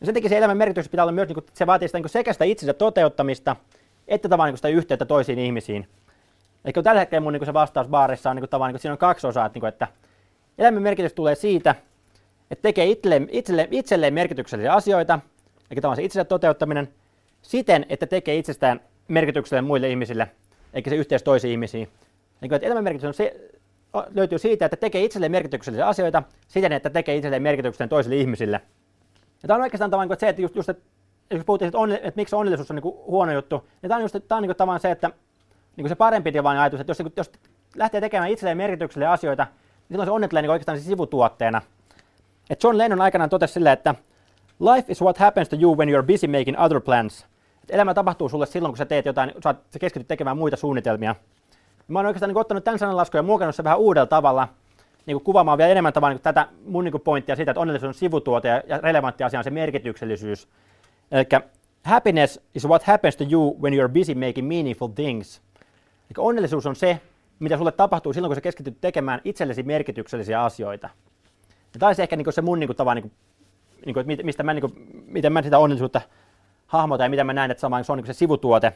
Ja 0.01 0.07
sen 0.07 0.15
takia 0.15 0.29
se 0.29 0.39
elämän 0.39 0.57
merkitys 0.57 0.89
pitää 0.89 1.05
olla 1.05 1.13
myös, 1.13 1.29
niin 1.29 1.35
kuin, 1.35 1.47
se 1.55 1.67
vaatii 1.67 1.89
sitä, 1.89 1.99
niin 1.99 2.09
sekä 2.09 2.33
sitä 2.33 2.45
itsensä 2.45 2.73
toteuttamista, 2.73 3.57
että 4.09 4.29
tavallaan 4.29 4.53
niin 4.53 4.59
sitä 4.59 4.69
yhteyttä 4.69 5.05
toisiin 5.05 5.39
ihmisiin. 5.39 5.89
Eli 6.65 6.73
tällä 6.73 7.01
hetkellä 7.01 7.21
mun 7.21 7.33
niin 7.33 7.47
se 7.47 7.55
vastaus 7.55 7.89
baarissa 7.89 8.31
on 8.31 8.37
niin 8.37 8.49
tavallaan, 8.49 8.75
niin 8.75 8.81
siinä 8.81 8.93
on 8.93 8.99
kaksi 8.99 9.27
osaa, 9.27 9.47
että, 9.47 9.57
niin 9.57 9.61
kuin, 9.61 9.69
että 9.69 9.89
Elämän 10.59 10.83
merkitys 10.83 11.13
tulee 11.13 11.35
siitä, 11.35 11.75
että 12.51 12.63
tekee 12.63 12.87
itselleen, 12.87 13.29
itselleen 13.71 14.15
merkityksellisiä 14.15 14.73
asioita, 14.73 15.19
tämä 15.81 15.91
on 15.91 15.97
se 15.97 16.03
itsensä 16.03 16.25
toteuttaminen, 16.25 16.89
siten, 17.43 17.87
että 17.89 18.07
tekee 18.07 18.37
itsestään 18.37 18.81
merkityksellinen 19.09 19.65
muille 19.65 19.91
ihmisille, 19.91 20.31
eikä 20.75 20.91
se 20.91 20.97
yhteys 20.97 21.23
toisiin 21.23 21.53
ihmisiin. 21.53 21.89
Eli 22.43 22.51
elämän 22.63 22.85
merkitys 22.85 23.09
on 23.09 23.15
se, 23.15 23.51
löytyy 24.15 24.39
siitä, 24.39 24.65
että 24.65 24.77
tekee 24.77 25.05
itselleen 25.05 25.33
merkityksellisiä 25.33 25.89
asioita 25.89 26.23
siten, 26.49 26.73
että 26.73 26.91
tekee 26.91 27.17
itselleen 27.17 27.43
merkityksellinen 27.43 27.89
toisille 27.89 28.17
ihmisille. 28.17 28.61
Ja 29.43 29.47
tämä 29.47 29.57
on 29.57 29.63
oikeastaan 29.63 29.91
tavallaan 29.91 30.21
se, 30.21 30.29
että 30.29 30.43
just, 30.43 30.57
just 30.57 30.69
että 30.69 30.83
jos 31.31 31.45
puhuttiin, 31.45 31.69
että, 31.69 31.79
että 31.95 32.21
miksi 32.21 32.37
onnellisuus 32.37 32.71
on 32.71 32.77
niin 32.77 32.95
huono 33.07 33.33
juttu, 33.33 33.69
niin 33.83 33.89
tämä 33.89 33.97
on, 33.97 34.03
just, 34.03 34.17
tämä 34.29 34.37
on 34.37 34.43
niin 34.43 34.57
kuin 34.57 34.81
se, 34.81 34.91
että 34.91 35.09
niin 35.77 35.83
kuin 35.83 35.89
se 35.89 35.95
parempi 35.95 36.33
tilanne 36.33 36.61
ajatus, 36.61 36.81
että 36.81 36.91
jos, 36.91 37.03
jos 37.17 37.31
lähtee 37.77 38.01
tekemään 38.01 38.31
itselleen 38.31 38.57
merkityksellisiä 38.57 39.13
asioita, 39.13 39.47
silloin 39.89 40.07
se 40.07 40.11
onnettelee 40.11 40.43
niin 40.43 40.51
oikeastaan 40.51 40.81
sivutuotteena. 40.81 41.63
Et 42.51 42.63
John 42.63 42.79
Lennon 42.79 43.01
aikanaan 43.01 43.31
totesi 43.31 43.53
silleen, 43.53 43.73
että 43.73 43.95
Life 44.61 44.93
is 44.93 45.03
what 45.03 45.19
happens 45.19 45.49
to 45.49 45.57
you 45.61 45.77
when 45.77 45.89
you're 45.89 46.07
busy 46.07 46.27
making 46.27 46.61
other 46.61 46.81
plans. 46.81 47.27
Et 47.63 47.71
elämä 47.71 47.95
tapahtuu 47.95 48.29
sulle 48.29 48.47
silloin, 48.47 48.73
kun 48.73 48.79
sä 48.79 48.87
teet 48.87 49.07
jotain, 49.07 49.33
sä, 49.45 49.55
keskityt 49.81 50.09
tekemään 50.09 50.37
muita 50.37 50.57
suunnitelmia. 50.57 51.15
Mä 51.89 51.99
oon 51.99 52.07
oikeastaan 52.07 52.29
niin 52.29 52.39
ottanut 52.39 52.65
tämän 52.65 52.79
sananlaskun 52.79 53.19
ja 53.19 53.23
muokannut 53.23 53.55
sen 53.55 53.65
vähän 53.65 53.79
uudella 53.79 54.07
tavalla, 54.07 54.49
niin 55.07 55.15
kuin 55.15 55.25
kuvaamaan 55.25 55.59
vielä 55.59 55.71
enemmän 55.71 55.93
tavalla 55.93 56.15
niin 56.15 56.23
tätä 56.23 56.49
mun 56.67 56.85
niin 56.85 57.01
pointtia 57.05 57.37
siitä, 57.37 57.51
että 57.51 57.61
onnellisuus 57.61 57.89
on 57.89 57.95
sivutuote 57.95 58.49
ja 58.49 58.79
relevantti 58.79 59.25
asia 59.25 59.41
on 59.41 59.45
se 59.45 59.51
merkityksellisyys. 59.51 60.49
Eli 61.11 61.25
happiness 61.85 62.41
is 62.55 62.69
what 62.69 62.83
happens 62.83 63.17
to 63.17 63.25
you 63.31 63.57
when 63.63 63.75
you're 63.75 63.93
busy 63.93 64.15
making 64.15 64.49
meaningful 64.49 64.89
things. 64.89 65.43
Eli 66.11 66.15
onnellisuus 66.19 66.67
on 66.67 66.77
se, 66.77 67.01
mitä 67.39 67.57
sulle 67.57 67.73
tapahtuu 67.73 68.13
silloin, 68.13 68.29
kun 68.29 68.37
sä 68.37 68.41
keskityt 68.41 68.81
tekemään 68.81 69.21
itsellesi 69.25 69.63
merkityksellisiä 69.63 70.43
asioita. 70.43 70.91
Ja 71.81 71.87
olisi 71.87 72.03
ehkä 72.03 72.17
niin 72.17 72.33
se 72.33 72.43
mun 72.43 72.61
niin 72.61 72.69
kuin, 72.69 72.77
tava, 72.77 72.95
niin 72.95 73.13
niin 73.87 73.95
kuin, 73.95 74.07
mistä 74.23 74.43
mä, 74.43 74.55
niin 74.55 74.61
kuin, 74.61 75.05
miten 75.07 75.33
mä 75.33 75.43
sitä 75.43 75.59
onnellisuutta 75.59 76.01
hahmotan 76.67 77.05
ja 77.05 77.11
mitä 77.11 77.25
mä 77.25 77.33
näen, 77.33 77.51
että 77.51 77.61
sama, 77.61 77.83
se 77.83 77.93
on 77.93 77.99
niin 77.99 78.07
se 78.07 78.13
sivutuote. 78.13 78.73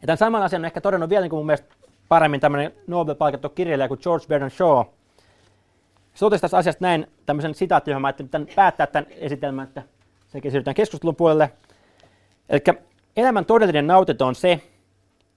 Ja 0.00 0.06
tämän 0.06 0.18
saman 0.18 0.42
asian 0.42 0.60
on 0.60 0.64
ehkä 0.66 0.80
todennut 0.80 1.10
vielä 1.10 1.22
niin 1.22 1.30
kuin 1.30 1.38
mun 1.38 1.46
mielestä 1.46 1.74
paremmin 2.08 2.40
tämmöinen 2.40 2.72
Nobel-palkittu 2.86 3.48
kirjailija 3.48 3.88
kuin 3.88 4.00
George 4.02 4.26
Bernard 4.28 4.50
Shaw. 4.50 4.84
Se 6.14 6.20
totesi 6.20 6.40
tästä 6.40 6.56
asiasta 6.56 6.84
näin 6.84 7.06
tämmöisen 7.26 7.54
sitaatti, 7.54 7.90
johon 7.90 8.02
mä 8.02 8.08
ajattelin 8.08 8.30
tämän 8.30 8.48
päättää 8.56 8.86
tämän 8.86 9.06
esitelmän, 9.10 9.64
että 9.64 9.82
sekin 10.28 10.50
siirrytään 10.50 10.74
keskustelun 10.74 11.16
puolelle. 11.16 11.52
Eli 12.48 12.60
elämän 13.16 13.44
todellinen 13.44 13.86
nautinto 13.86 14.26
on 14.26 14.34
se, 14.34 14.60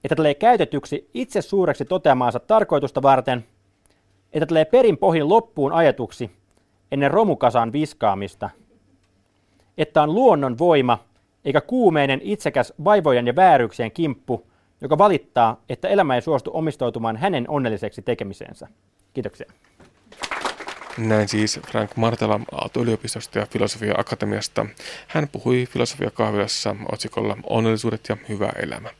että 0.04 0.16
tulee 0.16 0.34
käytetyksi 0.34 1.10
itse 1.14 1.42
suureksi 1.42 1.84
toteamaansa 1.84 2.40
tarkoitusta 2.40 3.02
varten, 3.02 3.46
että 4.32 4.46
tulee 4.46 4.64
perin 4.64 4.98
pohjin 4.98 5.28
loppuun 5.28 5.72
ajatuksi 5.72 6.30
ennen 6.92 7.10
romukasan 7.10 7.72
viskaamista, 7.72 8.50
että 9.78 10.02
on 10.02 10.14
luonnon 10.14 10.58
voima 10.58 11.04
eikä 11.44 11.60
kuumeinen 11.60 12.20
itsekäs 12.22 12.72
vaivojen 12.84 13.26
ja 13.26 13.36
vääryksien 13.36 13.92
kimppu, 13.92 14.46
joka 14.80 14.98
valittaa, 14.98 15.60
että 15.68 15.88
elämä 15.88 16.14
ei 16.14 16.22
suostu 16.22 16.50
omistautumaan 16.54 17.16
hänen 17.16 17.44
onnelliseksi 17.48 18.02
tekemiseensä. 18.02 18.68
Kiitoksia. 19.14 19.52
Näin 20.98 21.28
siis 21.28 21.60
Frank 21.70 21.96
Martela 21.96 22.40
Aalto-yliopistosta 22.52 23.38
ja 23.38 23.46
Filosofia 23.46 23.94
Akatemiasta. 23.98 24.66
Hän 25.06 25.28
puhui 25.28 25.66
Filosofia 25.66 26.10
kahvilassa 26.10 26.76
otsikolla 26.92 27.36
Onnellisuudet 27.42 28.00
ja 28.08 28.16
hyvä 28.28 28.48
elämä. 28.62 28.90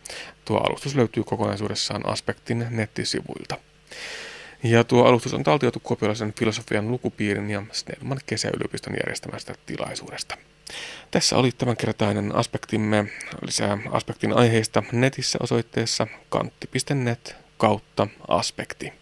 Tuo 0.44 0.58
alustus 0.58 0.96
löytyy 0.96 1.24
kokonaisuudessaan 1.24 2.08
Aspektin 2.08 2.66
nettisivuilta. 2.70 3.56
Ja 4.62 4.84
tuo 4.84 5.04
alustus 5.04 5.34
on 5.34 5.42
taltioitu 5.42 5.80
kuopiolaisen 5.82 6.32
filosofian 6.32 6.90
lukupiirin 6.90 7.50
ja 7.50 7.62
Snellman 7.72 8.18
kesäyliopiston 8.26 8.94
järjestämästä 8.94 9.54
tilaisuudesta. 9.66 10.36
Tässä 11.10 11.36
oli 11.36 11.52
tämänkertainen 11.52 12.34
aspektimme. 12.34 13.04
Lisää 13.42 13.78
aspektin 13.90 14.32
aiheista 14.32 14.82
netissä 14.92 15.38
osoitteessa 15.42 16.06
kantti.net 16.28 17.36
kautta 17.58 18.08
aspekti. 18.28 18.92